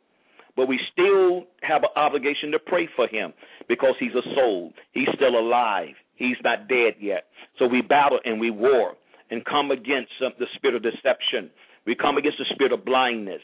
But 0.56 0.68
we 0.68 0.78
still 0.92 1.44
have 1.62 1.84
an 1.84 1.90
obligation 1.96 2.50
to 2.52 2.58
pray 2.58 2.88
for 2.96 3.06
him 3.06 3.32
because 3.68 3.94
he's 4.00 4.12
a 4.12 4.34
soul. 4.34 4.72
He's 4.92 5.08
still 5.14 5.38
alive. 5.38 5.94
He's 6.16 6.36
not 6.42 6.68
dead 6.68 6.94
yet. 7.00 7.26
So 7.58 7.66
we 7.66 7.80
battle 7.80 8.18
and 8.24 8.40
we 8.40 8.50
war 8.50 8.94
and 9.30 9.44
come 9.44 9.70
against 9.70 10.10
the 10.20 10.46
spirit 10.56 10.74
of 10.74 10.82
deception. 10.82 11.50
We 11.86 11.94
come 11.94 12.18
against 12.18 12.38
the 12.38 12.46
spirit 12.52 12.72
of 12.72 12.84
blindness. 12.84 13.40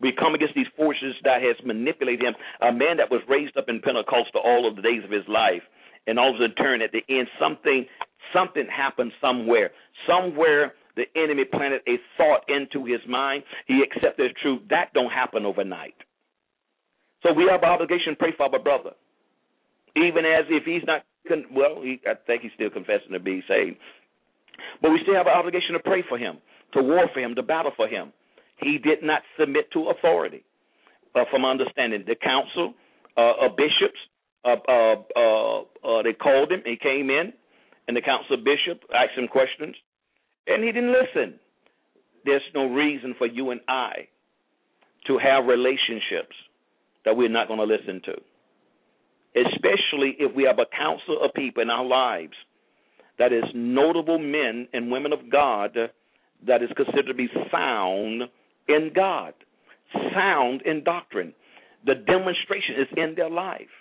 We 0.00 0.12
come 0.12 0.34
against 0.34 0.54
these 0.54 0.70
forces 0.76 1.14
that 1.24 1.42
has 1.42 1.56
manipulated 1.64 2.24
him. 2.24 2.34
A 2.62 2.72
man 2.72 2.96
that 2.96 3.10
was 3.10 3.20
raised 3.28 3.56
up 3.56 3.68
in 3.68 3.80
Pentecostal 3.80 4.40
all 4.42 4.66
of 4.66 4.76
the 4.76 4.82
days 4.82 5.04
of 5.04 5.10
his 5.10 5.28
life, 5.28 5.62
and 6.06 6.18
all 6.18 6.34
of 6.34 6.40
a 6.40 6.48
sudden, 6.56 6.80
at 6.80 6.92
the 6.92 7.04
end, 7.08 7.28
something 7.38 7.86
something 8.32 8.66
happened 8.66 9.12
somewhere. 9.20 9.70
Somewhere 10.06 10.72
the 10.96 11.04
enemy 11.16 11.44
planted 11.44 11.82
a 11.86 11.98
thought 12.16 12.44
into 12.48 12.84
his 12.84 13.00
mind. 13.08 13.42
He 13.66 13.82
accepted 13.82 14.32
truth. 14.42 14.62
That 14.70 14.92
don't 14.94 15.10
happen 15.10 15.44
overnight. 15.44 15.94
So 17.22 17.32
we 17.32 17.46
have 17.50 17.62
an 17.62 17.68
obligation 17.68 18.12
to 18.12 18.16
pray 18.16 18.32
for 18.36 18.44
our 18.44 18.58
brother, 18.58 18.92
even 19.96 20.24
as 20.24 20.46
if 20.48 20.64
he's 20.64 20.82
not. 20.86 21.02
Well, 21.52 21.82
he, 21.82 22.00
I 22.08 22.14
think 22.26 22.42
he's 22.42 22.52
still 22.54 22.70
confessing 22.70 23.12
to 23.12 23.20
be 23.20 23.42
saved, 23.46 23.76
but 24.80 24.90
we 24.90 24.98
still 25.02 25.14
have 25.14 25.26
an 25.26 25.36
obligation 25.36 25.74
to 25.74 25.80
pray 25.80 26.02
for 26.08 26.16
him, 26.16 26.38
to 26.72 26.82
war 26.82 27.08
for 27.12 27.20
him, 27.20 27.34
to 27.34 27.42
battle 27.42 27.72
for 27.76 27.86
him. 27.86 28.12
He 28.62 28.78
did 28.78 29.02
not 29.02 29.22
submit 29.38 29.70
to 29.72 29.90
authority. 29.90 30.44
Uh, 31.14 31.24
from 31.30 31.44
understanding, 31.44 32.04
the 32.06 32.14
council 32.14 32.74
uh, 33.16 33.46
of 33.46 33.56
bishops, 33.56 33.98
uh, 34.44 34.56
uh, 34.68 34.94
uh, 35.16 35.60
uh, 35.60 36.02
they 36.02 36.12
called 36.12 36.52
him. 36.52 36.62
He 36.64 36.76
came 36.76 37.10
in, 37.10 37.32
and 37.88 37.96
the 37.96 38.00
council 38.00 38.38
of 38.38 38.44
bishops 38.44 38.86
asked 38.94 39.18
him 39.18 39.26
questions 39.26 39.74
and 40.46 40.64
he 40.64 40.72
didn't 40.72 40.92
listen. 40.92 41.38
There's 42.24 42.42
no 42.54 42.66
reason 42.66 43.14
for 43.16 43.26
you 43.26 43.50
and 43.50 43.60
I 43.68 44.08
to 45.06 45.18
have 45.18 45.46
relationships 45.46 46.36
that 47.04 47.16
we're 47.16 47.28
not 47.28 47.48
going 47.48 47.60
to 47.60 47.64
listen 47.64 48.02
to, 48.04 48.12
especially 49.40 50.16
if 50.18 50.34
we 50.34 50.44
have 50.44 50.58
a 50.58 50.66
council 50.76 51.18
of 51.24 51.32
people 51.34 51.62
in 51.62 51.70
our 51.70 51.84
lives 51.84 52.34
that 53.18 53.32
is 53.32 53.44
notable 53.54 54.18
men 54.18 54.68
and 54.72 54.90
women 54.90 55.12
of 55.12 55.30
God 55.30 55.76
that 56.46 56.62
is 56.62 56.70
considered 56.76 57.06
to 57.06 57.14
be 57.14 57.28
sound 57.50 58.22
in 58.70 58.92
God, 58.94 59.34
sound 60.14 60.62
in 60.62 60.84
doctrine. 60.84 61.34
The 61.86 61.94
demonstration 61.94 62.76
is 62.78 62.88
in 62.96 63.14
their 63.16 63.30
life. 63.30 63.72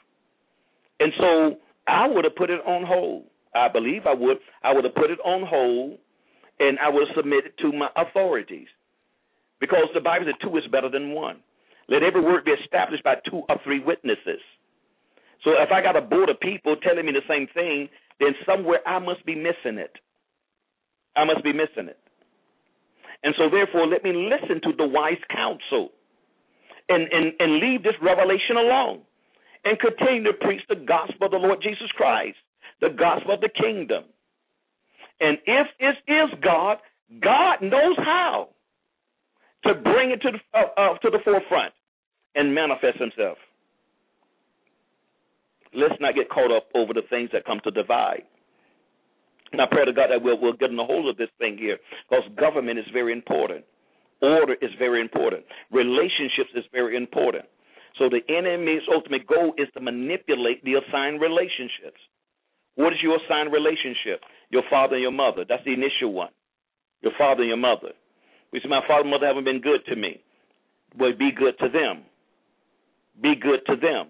And 0.99 1.11
so 1.19 1.57
I 1.87 2.07
would 2.07 2.23
have 2.25 2.35
put 2.35 2.49
it 2.49 2.61
on 2.65 2.85
hold. 2.85 3.25
I 3.55 3.67
believe 3.67 4.03
I 4.05 4.13
would. 4.13 4.37
I 4.63 4.73
would 4.73 4.83
have 4.83 4.95
put 4.95 5.11
it 5.11 5.19
on 5.25 5.45
hold 5.47 5.97
and 6.59 6.77
I 6.79 6.89
would 6.89 7.07
submit 7.15 7.45
it 7.45 7.57
to 7.59 7.71
my 7.71 7.89
authorities. 7.95 8.67
Because 9.59 9.87
the 9.93 10.01
Bible 10.01 10.25
says 10.27 10.35
two 10.41 10.55
is 10.57 10.63
better 10.71 10.89
than 10.89 11.11
one. 11.11 11.37
Let 11.87 12.03
every 12.03 12.21
word 12.21 12.45
be 12.45 12.51
established 12.51 13.03
by 13.03 13.15
two 13.29 13.43
or 13.49 13.57
three 13.63 13.79
witnesses. 13.79 14.39
So 15.43 15.51
if 15.51 15.71
I 15.71 15.81
got 15.81 15.95
a 15.95 16.01
board 16.01 16.29
of 16.29 16.39
people 16.39 16.75
telling 16.77 17.05
me 17.05 17.11
the 17.11 17.25
same 17.27 17.47
thing, 17.53 17.89
then 18.19 18.35
somewhere 18.45 18.79
I 18.85 18.99
must 18.99 19.25
be 19.25 19.35
missing 19.35 19.79
it. 19.79 19.91
I 21.15 21.25
must 21.25 21.43
be 21.43 21.53
missing 21.53 21.89
it. 21.89 21.97
And 23.23 23.35
so 23.37 23.49
therefore 23.49 23.87
let 23.87 24.03
me 24.03 24.13
listen 24.13 24.61
to 24.61 24.71
the 24.77 24.87
wise 24.87 25.21
counsel 25.29 25.91
and, 26.87 27.07
and, 27.11 27.33
and 27.39 27.59
leave 27.59 27.83
this 27.83 27.95
revelation 28.01 28.57
alone 28.57 29.01
and 29.65 29.77
continue 29.79 30.23
to 30.23 30.33
preach 30.33 30.61
the 30.69 30.75
gospel 30.75 31.25
of 31.25 31.31
the 31.31 31.37
Lord 31.37 31.59
Jesus 31.61 31.89
Christ, 31.95 32.37
the 32.81 32.89
gospel 32.89 33.33
of 33.33 33.41
the 33.41 33.49
kingdom. 33.49 34.05
And 35.19 35.37
if 35.45 35.67
it 35.79 35.97
is 36.07 36.39
God, 36.41 36.77
God 37.21 37.61
knows 37.61 37.97
how 37.97 38.49
to 39.65 39.73
bring 39.73 40.11
it 40.11 40.21
to 40.21 40.31
the 40.31 40.39
uh, 40.57 40.63
uh, 40.77 40.97
to 40.99 41.09
the 41.09 41.19
forefront 41.23 41.73
and 42.35 42.55
manifest 42.55 42.97
Himself. 42.99 43.37
Let's 45.73 45.95
not 45.99 46.15
get 46.15 46.29
caught 46.29 46.55
up 46.55 46.67
over 46.73 46.93
the 46.93 47.01
things 47.09 47.29
that 47.33 47.45
come 47.45 47.59
to 47.63 47.71
divide. 47.71 48.23
And 49.51 49.61
I 49.61 49.65
pray 49.69 49.85
to 49.85 49.93
God 49.93 50.09
that 50.11 50.21
we'll, 50.21 50.39
we'll 50.39 50.53
get 50.53 50.69
in 50.69 50.77
the 50.77 50.85
hold 50.85 51.09
of 51.09 51.17
this 51.17 51.29
thing 51.39 51.57
here 51.57 51.77
because 52.09 52.23
government 52.39 52.79
is 52.79 52.85
very 52.93 53.13
important. 53.13 53.65
Order 54.21 54.55
is 54.61 54.71
very 54.77 55.01
important. 55.01 55.45
Relationships 55.71 56.51
is 56.55 56.65
very 56.71 56.95
important. 56.95 57.45
So 57.97 58.09
the 58.09 58.21
enemy's 58.31 58.83
ultimate 58.93 59.25
goal 59.27 59.53
is 59.57 59.67
to 59.73 59.81
manipulate 59.81 60.63
the 60.63 60.75
assigned 60.75 61.21
relationships. 61.21 61.99
What 62.75 62.93
is 62.93 62.99
your 63.01 63.17
assigned 63.17 63.51
relationship? 63.51 64.21
Your 64.51 64.63
father 64.69 64.95
and 64.95 65.01
your 65.01 65.11
mother. 65.11 65.45
That's 65.47 65.63
the 65.65 65.73
initial 65.73 66.13
one. 66.13 66.31
Your 67.01 67.13
father 67.17 67.41
and 67.41 67.49
your 67.49 67.57
mother. 67.57 67.91
We 68.53 68.59
say, 68.59 68.69
My 68.69 68.81
father 68.87 69.01
and 69.01 69.11
mother 69.11 69.27
haven't 69.27 69.45
been 69.45 69.61
good 69.61 69.85
to 69.87 69.95
me. 69.95 70.21
Well, 70.97 71.11
be 71.17 71.31
good 71.31 71.57
to 71.59 71.69
them. 71.69 72.03
Be 73.21 73.35
good 73.35 73.65
to 73.67 73.75
them. 73.75 74.07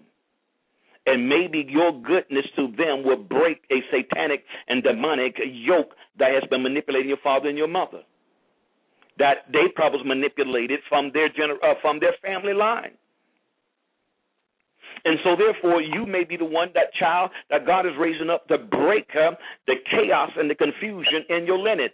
And 1.10 1.28
maybe 1.28 1.66
your 1.68 1.90
goodness 1.90 2.46
to 2.54 2.68
them 2.78 3.02
will 3.02 3.16
break 3.16 3.64
a 3.72 3.82
satanic 3.90 4.44
and 4.68 4.80
demonic 4.80 5.34
yoke 5.44 5.90
that 6.20 6.30
has 6.32 6.48
been 6.48 6.62
manipulating 6.62 7.08
your 7.08 7.18
father 7.18 7.48
and 7.48 7.58
your 7.58 7.66
mother. 7.66 8.02
That 9.18 9.50
they 9.52 9.66
probably 9.74 10.04
manipulated 10.04 10.78
from 10.88 11.10
their 11.12 11.28
gener- 11.28 11.58
uh, 11.64 11.74
from 11.82 11.98
their 11.98 12.14
family 12.22 12.54
line. 12.54 12.92
And 15.04 15.18
so, 15.24 15.34
therefore, 15.34 15.82
you 15.82 16.06
may 16.06 16.22
be 16.22 16.36
the 16.36 16.44
one, 16.44 16.68
that 16.74 16.94
child 16.94 17.32
that 17.50 17.66
God 17.66 17.86
is 17.86 17.92
raising 17.98 18.30
up 18.30 18.46
to 18.46 18.58
break 18.58 19.08
uh, 19.16 19.32
the 19.66 19.74
chaos 19.90 20.30
and 20.36 20.48
the 20.48 20.54
confusion 20.54 21.24
in 21.28 21.44
your 21.44 21.58
lineage. 21.58 21.90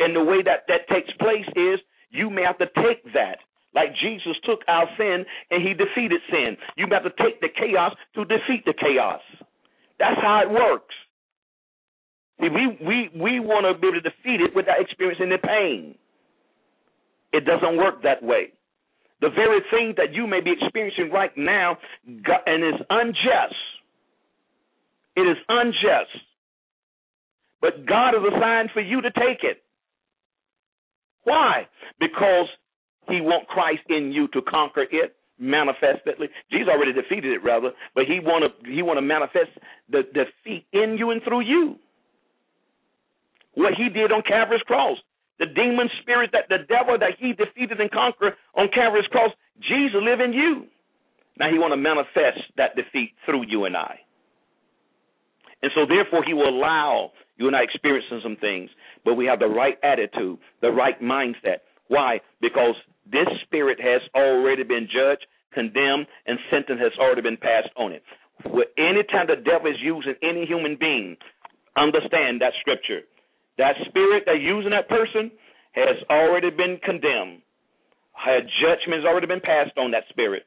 And 0.00 0.16
the 0.16 0.24
way 0.24 0.40
that 0.42 0.64
that 0.68 0.88
takes 0.88 1.12
place 1.18 1.46
is 1.54 1.80
you 2.10 2.30
may 2.30 2.44
have 2.44 2.56
to 2.58 2.66
take 2.82 3.04
that. 3.12 3.38
Like 3.74 3.94
Jesus 3.96 4.36
took 4.44 4.60
our 4.68 4.86
sin 4.98 5.24
and 5.50 5.62
he 5.62 5.72
defeated 5.74 6.20
sin. 6.30 6.56
You 6.76 6.86
have 6.90 7.04
to 7.04 7.22
take 7.22 7.40
the 7.40 7.48
chaos 7.48 7.94
to 8.14 8.24
defeat 8.24 8.64
the 8.66 8.74
chaos. 8.74 9.20
That's 9.98 10.20
how 10.20 10.42
it 10.42 10.50
works. 10.50 10.94
See, 12.40 12.48
we 12.48 12.76
we 12.84 13.10
we 13.14 13.40
want 13.40 13.64
to 13.64 13.80
be 13.80 13.88
able 13.88 14.00
to 14.00 14.08
defeat 14.08 14.40
it 14.40 14.54
without 14.54 14.80
experiencing 14.80 15.30
the 15.30 15.38
pain. 15.38 15.94
It 17.32 17.46
doesn't 17.46 17.76
work 17.76 18.02
that 18.02 18.22
way. 18.22 18.52
The 19.20 19.30
very 19.30 19.60
thing 19.70 19.94
that 19.96 20.12
you 20.12 20.26
may 20.26 20.40
be 20.40 20.52
experiencing 20.52 21.10
right 21.12 21.30
now 21.36 21.78
and 22.04 22.64
is 22.64 22.80
unjust. 22.90 23.54
It 25.16 25.22
is 25.22 25.36
unjust. 25.48 26.10
But 27.60 27.86
God 27.86 28.14
has 28.14 28.32
assigned 28.34 28.70
for 28.74 28.80
you 28.80 29.00
to 29.00 29.10
take 29.12 29.44
it. 29.44 29.62
Why? 31.22 31.68
Because 32.00 32.48
he 33.08 33.20
wants 33.20 33.46
Christ 33.48 33.82
in 33.88 34.12
you 34.12 34.28
to 34.28 34.42
conquer 34.42 34.84
it 34.90 35.16
manifestly. 35.38 36.28
Jesus 36.50 36.68
already 36.68 36.92
defeated 36.92 37.32
it, 37.32 37.42
rather, 37.42 37.70
but 37.94 38.04
he 38.04 38.20
want 38.20 38.44
to 38.44 38.70
he 38.70 38.82
want 38.82 38.98
to 38.98 39.02
manifest 39.02 39.50
the 39.90 40.02
defeat 40.14 40.66
in 40.72 40.96
you 40.98 41.10
and 41.10 41.22
through 41.22 41.42
you. 41.42 41.76
What 43.54 43.74
he 43.74 43.88
did 43.88 44.12
on 44.12 44.22
Calvary's 44.22 44.62
cross 44.62 44.98
the 45.38 45.46
demon 45.46 45.88
spirit 46.02 46.30
that 46.32 46.48
the 46.48 46.58
devil 46.68 46.96
that 46.98 47.18
he 47.18 47.32
defeated 47.32 47.80
and 47.80 47.90
conquered 47.90 48.34
on 48.54 48.68
Calvary's 48.72 49.06
cross, 49.06 49.30
Jesus 49.60 49.98
live 50.00 50.20
in 50.20 50.32
you. 50.32 50.66
Now 51.36 51.50
he 51.50 51.58
want 51.58 51.72
to 51.72 51.76
manifest 51.76 52.46
that 52.56 52.76
defeat 52.76 53.14
through 53.26 53.46
you 53.48 53.64
and 53.64 53.76
I. 53.76 53.98
And 55.62 55.70
so, 55.74 55.86
therefore, 55.86 56.24
He 56.24 56.34
will 56.34 56.48
allow 56.48 57.12
you 57.36 57.46
and 57.46 57.56
I 57.56 57.62
experiencing 57.62 58.20
some 58.22 58.36
things, 58.36 58.70
but 59.04 59.14
we 59.14 59.26
have 59.26 59.38
the 59.38 59.46
right 59.46 59.78
attitude, 59.82 60.38
the 60.60 60.70
right 60.70 61.00
mindset. 61.00 61.62
Why? 61.92 62.20
Because 62.40 62.74
this 63.04 63.28
spirit 63.44 63.78
has 63.78 64.00
already 64.16 64.62
been 64.62 64.88
judged, 64.88 65.26
condemned, 65.52 66.06
and 66.24 66.38
sentence 66.50 66.80
has 66.80 66.96
already 66.98 67.20
been 67.20 67.36
passed 67.36 67.68
on 67.76 67.92
it. 67.92 68.02
Anytime 68.78 69.28
the 69.28 69.36
devil 69.36 69.70
is 69.70 69.76
using 69.82 70.14
any 70.22 70.46
human 70.46 70.76
being, 70.80 71.18
understand 71.76 72.40
that 72.40 72.56
scripture. 72.60 73.02
That 73.58 73.76
spirit 73.88 74.24
that 74.24 74.40
using 74.40 74.70
that 74.70 74.88
person 74.88 75.30
has 75.72 76.00
already 76.08 76.48
been 76.48 76.80
condemned. 76.82 77.42
A 78.26 78.40
judgment 78.40 79.04
has 79.04 79.04
already 79.04 79.26
been 79.26 79.44
passed 79.44 79.76
on 79.76 79.90
that 79.90 80.04
spirit, 80.08 80.44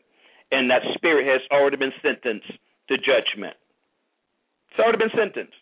and 0.52 0.70
that 0.72 0.82
spirit 0.96 1.28
has 1.30 1.42
already 1.52 1.78
been 1.78 1.94
sentenced 2.02 2.58
to 2.90 2.98
judgment. 2.98 3.54
It's 4.72 4.80
already 4.80 4.98
been 4.98 5.14
sentenced. 5.16 5.54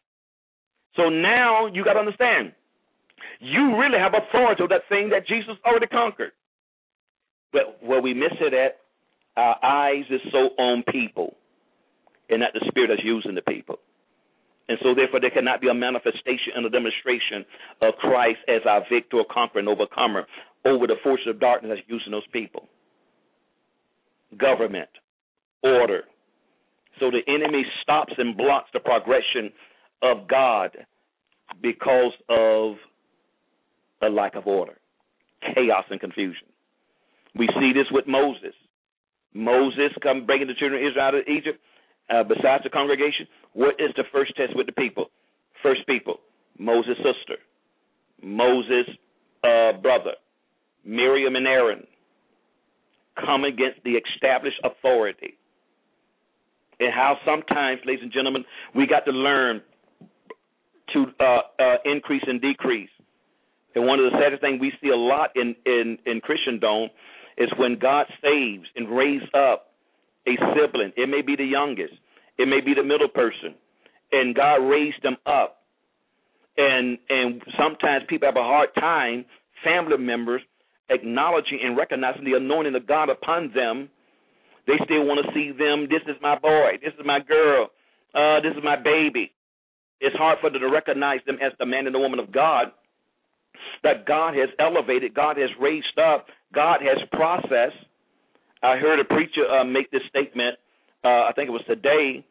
So 0.96 1.10
now 1.10 1.68
you 1.68 1.84
got 1.84 1.94
to 1.94 2.00
understand, 2.00 2.54
you 3.40 3.78
really 3.78 4.00
have 4.00 4.14
authority 4.14 4.64
over 4.64 4.74
that 4.74 4.88
thing 4.90 5.10
that 5.10 5.28
Jesus 5.28 5.56
already 5.66 5.88
conquered. 5.88 6.32
But 7.52 7.84
where 7.84 8.02
we 8.02 8.14
miss 8.14 8.34
it 8.42 8.54
at, 8.54 8.80
our 9.36 9.58
eyes 9.64 10.06
is 10.10 10.22
so 10.32 10.50
on 10.62 10.84
people, 10.92 11.36
and 12.30 12.42
not 12.42 12.54
the 12.54 12.66
spirit 12.68 12.90
that's 12.90 13.04
using 13.04 13.36
the 13.36 13.42
people. 13.42 13.80
And 14.70 14.78
so, 14.82 14.96
therefore, 14.96 15.20
there 15.20 15.30
cannot 15.30 15.60
be 15.60 15.68
a 15.68 15.74
manifestation 15.74 16.54
and 16.56 16.66
a 16.66 16.70
demonstration 16.70 17.46
of 17.82 17.96
Christ 17.96 18.40
as 18.48 18.62
our 18.68 18.82
victor, 18.92 19.22
conqueror, 19.30 19.68
overcomer 19.68 20.26
over 20.66 20.88
the 20.88 20.96
forces 21.04 21.28
of 21.28 21.40
darkness 21.40 21.74
that's 21.76 21.90
using 21.90 22.12
those 22.12 22.28
people. 22.32 22.68
Government, 24.38 24.90
order. 25.64 26.04
So 27.00 27.12
the 27.12 27.22
enemy 27.28 27.66
stops 27.82 28.14
and 28.18 28.38
blocks 28.38 28.70
the 28.74 28.80
progression 28.80 29.52
of 30.02 30.28
God 30.28 30.78
because 31.62 32.14
of 32.30 32.76
a 34.06 34.10
lack 34.10 34.36
of 34.36 34.48
order, 34.48 34.78
chaos, 35.56 35.86
and 35.90 36.00
confusion. 36.00 36.48
We 37.36 37.48
see 37.60 37.72
this 37.74 37.88
with 37.92 38.06
Moses. 38.08 38.54
Moses 39.34 39.92
come 40.02 40.26
bringing 40.26 40.48
the 40.48 40.54
children 40.54 40.84
of 40.84 40.88
Israel 40.88 41.06
out 41.06 41.16
of 41.16 41.24
Egypt 41.28 41.60
uh, 42.10 42.24
besides 42.24 42.64
the 42.64 42.70
congregation, 42.70 43.28
what 43.54 43.76
is 43.80 43.92
the 43.96 44.04
first 44.12 44.36
test 44.36 44.56
with 44.56 44.68
the 44.68 44.74
people? 44.74 45.10
First 45.62 45.88
people, 45.88 46.20
Moses' 46.60 46.98
sister, 46.98 47.38
Moses' 48.22 48.90
uh, 49.44 49.74
brother, 49.82 50.14
Miriam 50.84 51.36
and 51.36 51.48
Aaron, 51.48 51.88
come 53.16 53.44
against 53.46 53.84
the 53.84 53.92
established 53.92 54.60
authority. 54.64 55.38
And 56.80 56.94
how 56.94 57.18
sometimes, 57.26 57.80
ladies 57.86 58.04
and 58.04 58.12
gentlemen, 58.12 58.44
we 58.76 58.86
got 58.88 59.06
to 59.06 59.12
learn 59.12 59.62
to 60.94 61.06
uh, 61.20 61.24
uh, 61.60 61.76
increase 61.86 62.24
and 62.28 62.42
decrease. 62.42 62.90
And 63.76 63.86
one 63.86 64.00
of 64.00 64.12
the 64.12 64.18
saddest 64.22 64.42
things 64.42 64.60
we 64.62 64.72
see 64.82 64.90
a 64.90 64.96
lot 64.96 65.32
in, 65.36 65.56
in, 65.66 65.98
in 66.06 66.22
Christendom 66.22 66.90
is 67.38 67.50
when 67.58 67.80
God 67.80 68.06
saves 68.22 68.68
and 68.76 68.90
raises 68.90 69.28
up 69.34 69.74
a 70.28 70.38
sibling. 70.56 70.94
It 70.96 71.10
may 71.10 71.22
be 71.22 71.36
the 71.36 71.46
youngest. 71.46 71.94
It 72.38 72.48
may 72.48 72.62
be 72.62 72.74
the 72.74 72.84
middle 72.84 73.10
person. 73.10 73.56
And 74.12 74.36
God 74.36 74.56
raised 74.58 75.02
them 75.02 75.18
up. 75.26 75.58
And 76.56 77.00
and 77.10 77.42
sometimes 77.58 78.06
people 78.08 78.28
have 78.28 78.38
a 78.38 78.44
hard 78.44 78.70
time, 78.76 79.26
family 79.64 79.98
members, 79.98 80.42
acknowledging 80.90 81.60
and 81.64 81.76
recognizing 81.76 82.24
the 82.24 82.38
anointing 82.38 82.76
of 82.76 82.86
God 82.86 83.10
upon 83.10 83.52
them. 83.56 83.90
They 84.68 84.78
still 84.86 85.04
want 85.04 85.26
to 85.26 85.34
see 85.34 85.50
them. 85.50 85.88
This 85.90 86.04
is 86.08 86.16
my 86.22 86.38
boy. 86.38 86.78
This 86.82 86.94
is 86.94 87.04
my 87.04 87.20
girl. 87.20 87.70
Uh, 88.14 88.40
this 88.42 88.54
is 88.56 88.64
my 88.64 88.76
baby. 88.76 89.34
It's 90.00 90.16
hard 90.16 90.38
for 90.42 90.52
them 90.52 90.62
to 90.62 90.70
recognize 90.70 91.22
them 91.26 91.38
as 91.42 91.54
the 91.58 91.66
man 91.66 91.88
and 91.88 91.96
the 91.96 92.00
woman 92.00 92.20
of 92.20 92.32
God 92.32 92.72
that 93.84 94.06
God 94.06 94.36
has 94.36 94.50
elevated, 94.60 95.14
God 95.14 95.38
has 95.38 95.50
raised 95.60 95.98
up, 96.00 96.28
God 96.54 96.80
has 96.82 96.98
processed 97.12 97.86
I 98.64 98.78
heard 98.78 99.00
a 99.00 99.04
preacher 99.04 99.46
uh, 99.46 99.66
make 99.66 99.92
this 99.92 100.02
statement. 100.08 100.58
Uh, 101.04 101.28
I 101.28 101.32
think 101.36 101.50
it 101.50 101.52
was 101.52 101.66
today. 101.68 102.26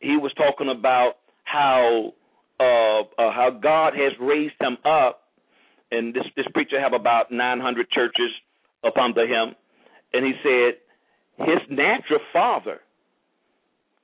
He 0.00 0.16
was 0.16 0.32
talking 0.36 0.68
about 0.68 1.14
how 1.44 2.12
uh, 2.58 3.02
uh, 3.02 3.32
how 3.32 3.56
God 3.62 3.94
has 3.94 4.12
raised 4.20 4.54
him 4.60 4.76
up, 4.84 5.22
and 5.92 6.12
this 6.12 6.24
this 6.36 6.46
preacher 6.52 6.80
have 6.80 6.92
about 6.92 7.30
900 7.30 7.88
churches 7.90 8.30
up 8.84 8.96
under 8.96 9.24
him, 9.24 9.54
and 10.12 10.26
he 10.26 10.32
said 10.42 11.46
his 11.46 11.58
natural 11.70 12.20
father 12.32 12.80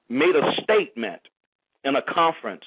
made 0.08 0.36
a 0.36 0.62
statement 0.62 1.20
in 1.84 1.96
a 1.96 2.02
conference, 2.14 2.62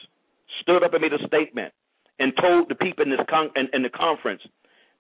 stood 0.62 0.84
up 0.84 0.94
and 0.94 1.02
made 1.02 1.14
a 1.14 1.26
statement, 1.26 1.74
and 2.20 2.34
told 2.40 2.70
the 2.70 2.76
people 2.76 3.04
in 3.04 3.10
this 3.10 3.20
con- 3.30 3.52
in, 3.56 3.68
in 3.74 3.84
the 3.84 3.90
conference 3.90 4.42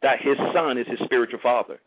that 0.01 0.17
his 0.21 0.37
son 0.53 0.77
is 0.77 0.87
his 0.87 0.99
spiritual 1.05 1.39
father. 1.41 1.79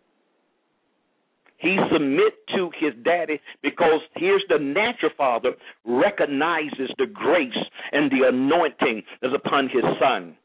He 1.58 1.78
submit 1.92 2.34
to 2.56 2.70
his 2.78 2.92
daddy 3.04 3.40
because 3.62 4.00
here's 4.16 4.44
the 4.48 4.58
natural 4.58 5.12
father 5.16 5.52
recognizes 5.84 6.90
the 6.98 7.06
grace 7.06 7.52
and 7.92 8.10
the 8.10 8.26
anointing 8.28 9.02
that's 9.20 9.34
upon 9.34 9.68
his 9.68 9.84
son. 10.00 10.36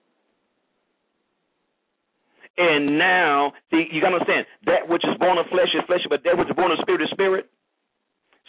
And 2.58 2.98
now, 2.98 3.54
you 3.72 4.02
gotta 4.02 4.16
understand 4.16 4.46
that 4.66 4.88
which 4.88 5.04
is 5.06 5.18
born 5.20 5.38
of 5.38 5.46
flesh 5.48 5.70
is 5.76 5.84
flesh, 5.86 6.02
but 6.10 6.24
that 6.24 6.38
which 6.38 6.50
is 6.50 6.56
born 6.56 6.72
of 6.72 6.78
spirit 6.82 7.02
is 7.02 7.10
spirit. 7.12 7.50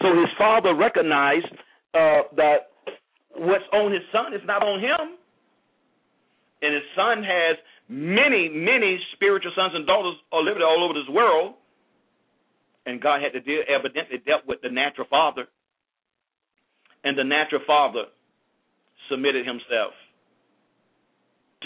So 0.01 0.09
his 0.14 0.28
father 0.39 0.74
recognized 0.74 1.53
uh, 1.95 2.28
that 2.36 2.72
what's 3.34 3.64
on 3.72 3.93
his 3.93 4.03
son 4.12 4.32
is 4.32 4.41
not 4.45 4.62
on 4.62 4.80
him. 4.80 5.17
And 6.61 6.74
his 6.74 6.84
son 6.96 7.22
has 7.22 7.56
many, 7.88 8.48
many 8.48 8.98
spiritual 9.14 9.52
sons 9.54 9.72
and 9.74 9.86
daughters 9.86 10.16
all 10.32 10.48
over, 10.48 10.62
all 10.64 10.84
over 10.84 10.94
this 10.94 11.09
world 11.09 11.54
and 12.88 13.02
God 13.02 13.20
had 13.20 13.34
to 13.34 13.40
deal 13.40 13.62
evidently 13.68 14.16
dealt 14.26 14.46
with 14.46 14.62
the 14.62 14.70
natural 14.70 15.06
father, 15.11 15.46
and 17.04 17.18
the 17.18 17.24
natural 17.24 17.61
father 17.66 18.04
submitted 19.11 19.46
himself 19.46 19.92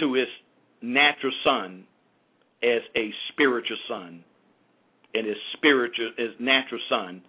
to 0.00 0.14
his 0.14 0.26
natural 0.82 1.32
son 1.44 1.84
as 2.60 2.82
a 2.96 3.10
spiritual 3.30 3.76
son, 3.88 4.24
and 5.14 5.26
his 5.26 5.36
spiritual 5.56 6.10
his 6.18 6.30
natural 6.40 6.80
son 6.88 7.22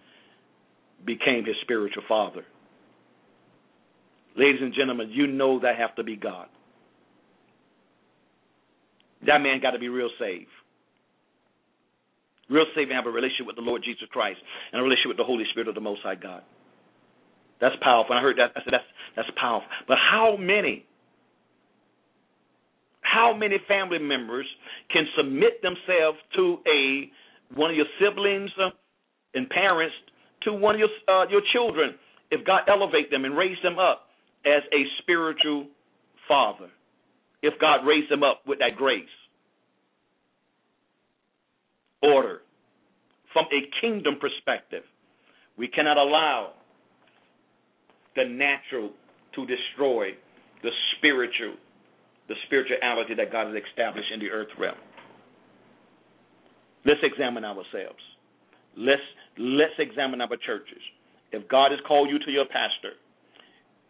became 1.06 1.44
his 1.44 1.56
spiritual 1.62 2.02
father. 2.08 2.44
Ladies 4.36 4.60
and 4.60 4.74
gentlemen, 4.74 5.10
you 5.10 5.28
know 5.28 5.60
that 5.60 5.76
have 5.76 5.94
to 5.94 6.02
be 6.02 6.16
God. 6.16 6.48
That 9.26 9.40
man 9.40 9.60
got 9.60 9.72
to 9.72 9.78
be 9.78 9.88
real 9.88 10.10
saved. 10.18 10.50
Real 12.50 12.66
saved 12.74 12.90
and 12.90 12.96
have 12.96 13.06
a 13.06 13.10
relationship 13.10 13.46
with 13.46 13.56
the 13.56 13.62
Lord 13.62 13.82
Jesus 13.84 14.04
Christ 14.10 14.38
and 14.72 14.80
a 14.80 14.84
relationship 14.84 15.08
with 15.08 15.16
the 15.16 15.24
Holy 15.24 15.44
Spirit 15.50 15.68
of 15.68 15.74
the 15.74 15.80
Most 15.80 16.02
High 16.02 16.16
God. 16.16 16.42
That's 17.60 17.74
powerful. 17.80 18.14
And 18.14 18.20
I 18.20 18.22
heard 18.22 18.36
that. 18.38 18.52
I 18.56 18.60
said 18.64 18.72
that's 18.72 18.84
that's 19.16 19.28
powerful. 19.40 19.68
But 19.88 19.96
how 19.98 20.36
many? 20.36 20.84
How 23.00 23.34
many 23.34 23.56
family 23.68 23.98
members 23.98 24.46
can 24.92 25.06
submit 25.16 25.62
themselves 25.62 26.18
to 26.36 26.58
a 26.66 27.10
one 27.54 27.70
of 27.70 27.76
your 27.76 27.86
siblings 28.00 28.50
uh, 28.60 28.70
and 29.34 29.48
parents 29.48 29.94
to 30.42 30.52
one 30.52 30.74
of 30.74 30.80
your 30.80 30.88
uh, 31.08 31.26
your 31.28 31.42
children 31.52 31.94
if 32.30 32.44
God 32.44 32.62
elevate 32.68 33.10
them 33.10 33.24
and 33.24 33.36
raise 33.36 33.56
them 33.62 33.78
up 33.78 34.08
as 34.44 34.62
a 34.72 34.82
spiritual 35.00 35.68
father? 36.28 36.68
If 37.44 37.60
God 37.60 37.84
raised 37.86 38.10
them 38.10 38.22
up 38.22 38.40
with 38.46 38.58
that 38.60 38.76
grace 38.76 39.04
order 42.04 42.40
from 43.32 43.46
a 43.50 43.60
kingdom 43.80 44.14
perspective. 44.20 44.84
We 45.56 45.68
cannot 45.68 45.96
allow 45.96 46.52
the 48.16 48.24
natural 48.24 48.90
to 49.34 49.46
destroy 49.46 50.10
the 50.62 50.70
spiritual, 50.96 51.56
the 52.28 52.34
spirituality 52.46 53.14
that 53.14 53.32
God 53.32 53.52
has 53.52 53.62
established 53.70 54.10
in 54.12 54.20
the 54.20 54.30
earth 54.30 54.52
realm. 54.58 54.76
Let's 56.84 57.00
examine 57.02 57.44
ourselves. 57.44 58.02
Let's 58.76 59.02
let's 59.38 59.74
examine 59.78 60.20
our 60.20 60.36
churches. 60.44 60.82
If 61.32 61.48
God 61.48 61.70
has 61.70 61.80
called 61.86 62.10
you 62.10 62.18
to 62.18 62.30
your 62.30 62.44
pastor, 62.46 62.94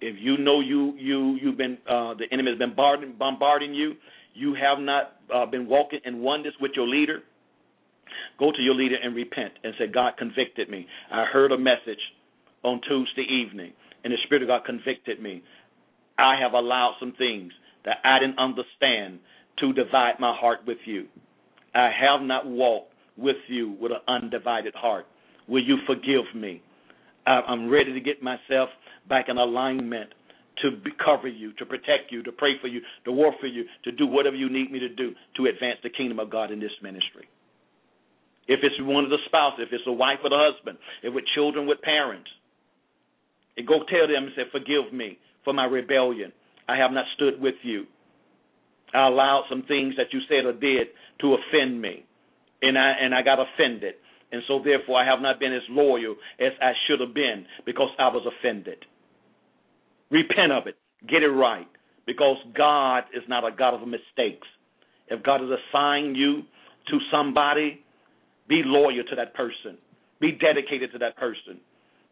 if 0.05 0.17
you 0.21 0.37
know 0.39 0.61
you 0.61 0.95
you 0.97 1.39
you've 1.41 1.57
been 1.57 1.79
uh, 1.89 2.15
the 2.15 2.27
enemy 2.33 2.51
has 2.51 2.59
been 2.59 2.75
bombarding, 2.75 3.15
bombarding 3.19 3.75
you, 3.75 3.95
you 4.35 4.55
have 4.55 4.79
not 4.79 5.17
uh, 5.35 5.47
been 5.47 5.69
walking 5.69 6.01
in 6.05 6.21
oneness 6.21 6.55
with 6.61 6.73
your 6.77 6.87
leader 6.87 7.23
Go 8.39 8.53
to 8.53 8.63
your 8.63 8.75
leader 8.75 8.97
and 9.03 9.15
repent 9.15 9.53
and 9.63 9.75
say, 9.79 9.87
God 9.87 10.15
convicted 10.19 10.69
me. 10.69 10.87
I 11.11 11.25
heard 11.25 11.53
a 11.53 11.59
message 11.59 12.01
on 12.63 12.81
Tuesday 12.89 13.27
evening, 13.31 13.73
and 14.03 14.13
the 14.13 14.19
Spirit 14.25 14.43
of 14.43 14.49
God 14.49 14.65
convicted 14.65 15.21
me. 15.23 15.43
I 16.19 16.37
have 16.41 16.53
allowed 16.53 16.95
some 17.01 17.13
things 17.17 17.53
that 17.85 17.99
I 18.05 18.19
didn't 18.19 18.39
understand 18.39 19.21
to 19.59 19.73
divide 19.73 20.15
my 20.19 20.35
heart 20.37 20.61
with 20.67 20.79
you. 20.85 21.07
I 21.75 21.91
have 21.91 22.23
not 22.23 22.47
walked 22.47 22.93
with 23.17 23.37
you 23.49 23.77
with 23.81 23.93
an 23.93 23.99
undivided 24.09 24.75
heart. 24.75 25.07
Will 25.47 25.63
you 25.63 25.79
forgive 25.87 26.35
me? 26.35 26.63
I'm 27.27 27.71
ready 27.71 27.93
to 27.93 28.01
get 28.01 28.23
myself 28.23 28.69
back 29.09 29.27
in 29.29 29.39
alignment 29.39 30.11
to 30.63 30.71
be, 30.71 30.91
cover 31.05 31.29
you, 31.29 31.53
to 31.55 31.67
protect 31.67 32.11
you, 32.11 32.23
to 32.23 32.33
pray 32.33 32.53
for 32.61 32.69
you, 32.69 32.81
to 33.05 33.13
work 33.13 33.35
for 33.41 33.47
you, 33.47 33.65
to 33.85 33.93
do 33.93 34.07
whatever 34.07 34.37
you 34.37 34.51
need 34.51 34.71
me 34.71 34.79
to 34.79 34.89
do 34.89 35.13
to 35.37 35.47
advance 35.47 35.79
the 35.83 35.91
kingdom 35.91 36.19
of 36.19 36.31
God 36.31 36.51
in 36.51 36.61
this 36.61 36.71
ministry. 36.83 37.29
If 38.47 38.61
it's 38.63 38.77
one 38.81 39.05
of 39.05 39.11
the 39.11 39.19
spouses, 39.27 39.67
if 39.67 39.73
it's 39.73 39.85
a 39.87 39.93
wife 39.93 40.19
or 40.23 40.31
the 40.31 40.39
husband, 40.39 40.79
if 41.03 41.15
with 41.15 41.25
children, 41.35 41.67
with 41.67 41.81
parents, 41.81 42.29
and 43.57 43.67
go 43.67 43.81
tell 43.89 44.07
them 44.07 44.25
and 44.25 44.33
say, 44.37 44.43
Forgive 44.53 44.93
me 44.93 45.19
for 45.45 45.53
my 45.53 45.65
rebellion. 45.65 46.33
I 46.69 46.77
have 46.77 46.91
not 46.91 47.05
stood 47.15 47.41
with 47.41 47.55
you. 47.63 47.85
I 48.93 49.07
allowed 49.07 49.45
some 49.49 49.65
things 49.67 49.95
that 49.97 50.13
you 50.13 50.21
said 50.29 50.45
or 50.45 50.53
did 50.53 50.89
to 51.21 51.35
offend 51.35 51.81
me. 51.81 52.05
And 52.63 52.79
I 52.79 52.93
and 53.01 53.15
I 53.15 53.23
got 53.23 53.39
offended. 53.39 53.95
And 54.35 54.43
so 54.49 54.61
therefore 54.65 55.01
I 55.01 55.07
have 55.07 55.21
not 55.21 55.39
been 55.39 55.55
as 55.55 55.63
loyal 55.71 56.17
as 56.41 56.51
I 56.61 56.73
should 56.89 56.99
have 56.99 57.15
been 57.15 57.47
because 57.65 57.91
I 58.01 58.09
was 58.09 58.27
offended. 58.27 58.79
Repent 60.11 60.51
of 60.51 60.67
it. 60.67 60.77
Get 61.09 61.23
it 61.23 61.29
right. 61.29 61.69
Because 62.05 62.37
God 62.57 63.05
is 63.15 63.23
not 63.29 63.45
a 63.45 63.55
God 63.57 63.81
of 63.81 63.87
mistakes. 63.87 64.49
If 65.07 65.23
God 65.23 65.41
has 65.41 65.51
assigned 65.51 66.17
you 66.17 66.43
to 66.89 66.99
somebody, 67.13 67.81
be 68.49 68.63
loyal 68.65 69.05
to 69.09 69.17
that 69.17 69.35
person. 69.35 69.79
Be 70.21 70.33
dedicated 70.33 70.91
to 70.93 70.99
that 70.99 71.17
person. 71.17 71.61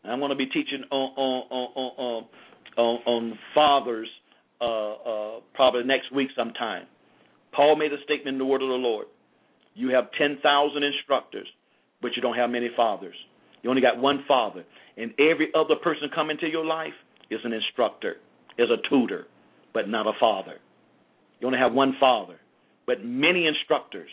I'm 0.04 0.20
going 0.20 0.30
to 0.30 0.36
be 0.36 0.46
teaching 0.46 0.84
on 0.92 1.12
on 1.16 1.70
on 1.74 2.24
on, 2.76 2.96
on 3.04 3.38
fathers 3.52 4.08
uh, 4.60 4.92
uh, 4.92 5.40
probably 5.54 5.82
next 5.82 6.12
week 6.14 6.28
sometime. 6.36 6.86
Paul 7.52 7.76
made 7.76 7.92
a 7.92 8.00
statement 8.04 8.34
in 8.34 8.38
the 8.38 8.44
word 8.44 8.62
of 8.62 8.68
the 8.68 8.74
Lord. 8.74 9.06
You 9.74 9.90
have 9.90 10.04
10,000 10.18 10.82
instructors, 10.82 11.46
but 12.02 12.12
you 12.16 12.22
don't 12.22 12.36
have 12.36 12.50
many 12.50 12.70
fathers. 12.76 13.14
You 13.62 13.70
only 13.70 13.82
got 13.82 13.98
one 13.98 14.24
father. 14.28 14.64
And 14.96 15.12
every 15.18 15.48
other 15.54 15.76
person 15.76 16.10
coming 16.14 16.36
to 16.38 16.48
your 16.48 16.64
life 16.64 16.92
is 17.30 17.40
an 17.44 17.52
instructor, 17.52 18.16
is 18.58 18.68
a 18.68 18.88
tutor, 18.90 19.26
but 19.72 19.88
not 19.88 20.06
a 20.06 20.12
father. 20.20 20.56
You 21.40 21.46
only 21.46 21.58
have 21.58 21.72
one 21.72 21.94
father, 21.98 22.36
but 22.86 23.04
many 23.04 23.46
instructors. 23.46 24.10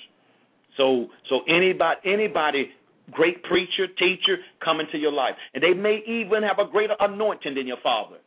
So 0.77 1.07
so 1.29 1.41
anybody 1.47 1.99
anybody 2.05 2.71
great 3.11 3.43
preacher, 3.43 3.87
teacher 3.87 4.37
come 4.63 4.79
into 4.79 4.97
your 4.97 5.11
life. 5.11 5.33
And 5.53 5.63
they 5.63 5.73
may 5.73 6.01
even 6.07 6.43
have 6.43 6.59
a 6.59 6.69
greater 6.69 6.95
anointing 6.99 7.55
than 7.55 7.67
your 7.67 7.81
father. 7.83 8.17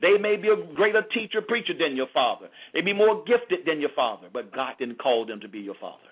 They 0.00 0.16
may 0.18 0.36
be 0.36 0.48
a 0.48 0.74
greater 0.74 1.02
teacher, 1.02 1.42
preacher 1.42 1.74
than 1.78 1.96
your 1.96 2.06
father. 2.14 2.48
They 2.72 2.80
be 2.80 2.94
more 2.94 3.22
gifted 3.24 3.66
than 3.66 3.80
your 3.80 3.90
father, 3.94 4.28
but 4.32 4.54
God 4.54 4.74
didn't 4.78 4.98
call 4.98 5.26
them 5.26 5.40
to 5.40 5.48
be 5.48 5.58
your 5.58 5.74
father. 5.80 6.08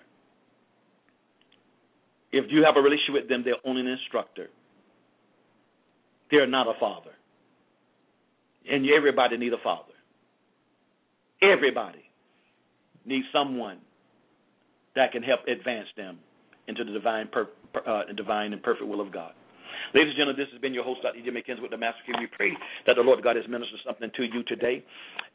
If 2.31 2.45
you 2.49 2.63
have 2.63 2.77
a 2.77 2.81
relationship 2.81 3.13
with 3.13 3.29
them, 3.29 3.43
they're 3.43 3.55
only 3.65 3.81
an 3.81 3.87
instructor. 3.87 4.47
They're 6.29 6.47
not 6.47 6.67
a 6.67 6.79
father. 6.79 7.11
And 8.69 8.85
everybody 8.89 9.37
needs 9.37 9.53
a 9.53 9.63
father. 9.63 9.93
Everybody 11.41 12.03
needs 13.05 13.25
someone 13.33 13.79
that 14.95 15.11
can 15.11 15.23
help 15.23 15.41
advance 15.47 15.87
them 15.97 16.19
into 16.67 16.83
the 16.83 16.91
divine, 16.91 17.29
per, 17.31 17.47
uh, 17.87 18.03
divine 18.15 18.53
and 18.53 18.61
perfect 18.61 18.87
will 18.87 19.01
of 19.01 19.11
God. 19.11 19.33
Ladies 19.93 20.11
and 20.11 20.17
gentlemen, 20.17 20.37
this 20.37 20.51
has 20.51 20.61
been 20.61 20.73
your 20.73 20.83
host, 20.83 21.01
Dr. 21.01 21.17
E.J. 21.17 21.31
McKenzie 21.31 21.61
with 21.61 21.71
the 21.71 21.77
Master 21.77 22.01
Key. 22.05 22.13
We 22.19 22.27
pray 22.27 22.51
that 22.85 22.95
the 22.95 23.01
Lord 23.01 23.23
God 23.23 23.35
has 23.35 23.45
ministered 23.47 23.79
something 23.85 24.11
to 24.15 24.23
you 24.23 24.43
today. 24.43 24.83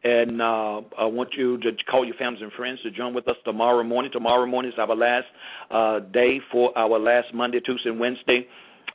And 0.05 0.41
uh, 0.41 0.80
I 0.99 1.07
want 1.07 1.30
you 1.37 1.59
to 1.59 1.70
call 1.91 2.05
your 2.05 2.14
families 2.16 2.43
and 2.43 2.53
friends 2.53 2.80
to 2.82 2.91
join 2.91 3.14
with 3.14 3.28
us 3.28 3.37
tomorrow 3.45 3.82
morning. 3.82 4.11
Tomorrow 4.12 4.47
morning 4.47 4.72
is 4.72 4.78
our 4.78 4.95
last 4.95 5.26
uh, 5.70 6.01
day 6.12 6.41
for 6.53 6.76
our 6.78 6.99
last 6.99 7.35
Monday, 7.35 7.61
Tuesday, 7.61 7.91
and 7.91 8.01
Wednesday 8.01 8.47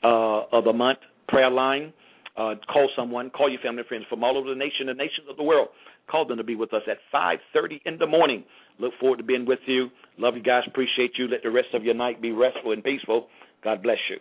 uh, 0.04 0.48
of 0.52 0.64
the 0.64 0.74
month 0.74 1.00
prayer 1.28 1.50
line. 1.50 1.94
Uh, 2.38 2.56
call 2.72 2.90
someone, 2.96 3.30
call 3.32 3.50
your 3.50 3.60
family 3.60 3.80
and 3.80 3.88
friends 3.88 4.06
from 4.10 4.24
all 4.24 4.38
over 4.38 4.50
the 4.50 4.56
nation 4.56 4.88
and 4.88 4.98
nations 4.98 5.28
of 5.30 5.36
the 5.36 5.44
world. 5.44 5.68
Call 6.10 6.26
them 6.26 6.38
to 6.38 6.44
be 6.44 6.56
with 6.56 6.74
us 6.74 6.84
at 6.90 6.98
5.30 7.14 7.82
in 7.86 7.98
the 7.98 8.08
morning. 8.08 8.44
Look 8.80 8.94
forward 9.00 9.18
to 9.18 9.24
being 9.24 9.46
with 9.46 9.60
you. 9.66 9.90
Love 10.18 10.36
you 10.36 10.44
guys. 10.44 10.64
Appreciate 10.68 11.12
you. 11.18 11.28
Let 11.28 11.44
the 11.44 11.52
rest 11.52 11.68
of 11.74 11.84
your 11.84 11.96
night 11.96 12.22
be 12.22 12.32
restful 12.32 12.72
and 12.72 12.84
peaceful. 12.84 13.28
God 13.64 13.84
bless 13.84 13.98
you. 14.10 14.18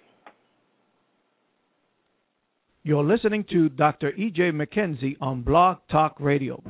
You're 2.89 3.05
listening 3.05 3.45
to 3.53 3.69
Dr. 3.69 4.15
E.J. 4.15 4.53
McKenzie 4.53 5.19
on 5.21 5.43
Blog 5.43 5.77
Talk 5.91 6.17
Radio. 6.19 6.63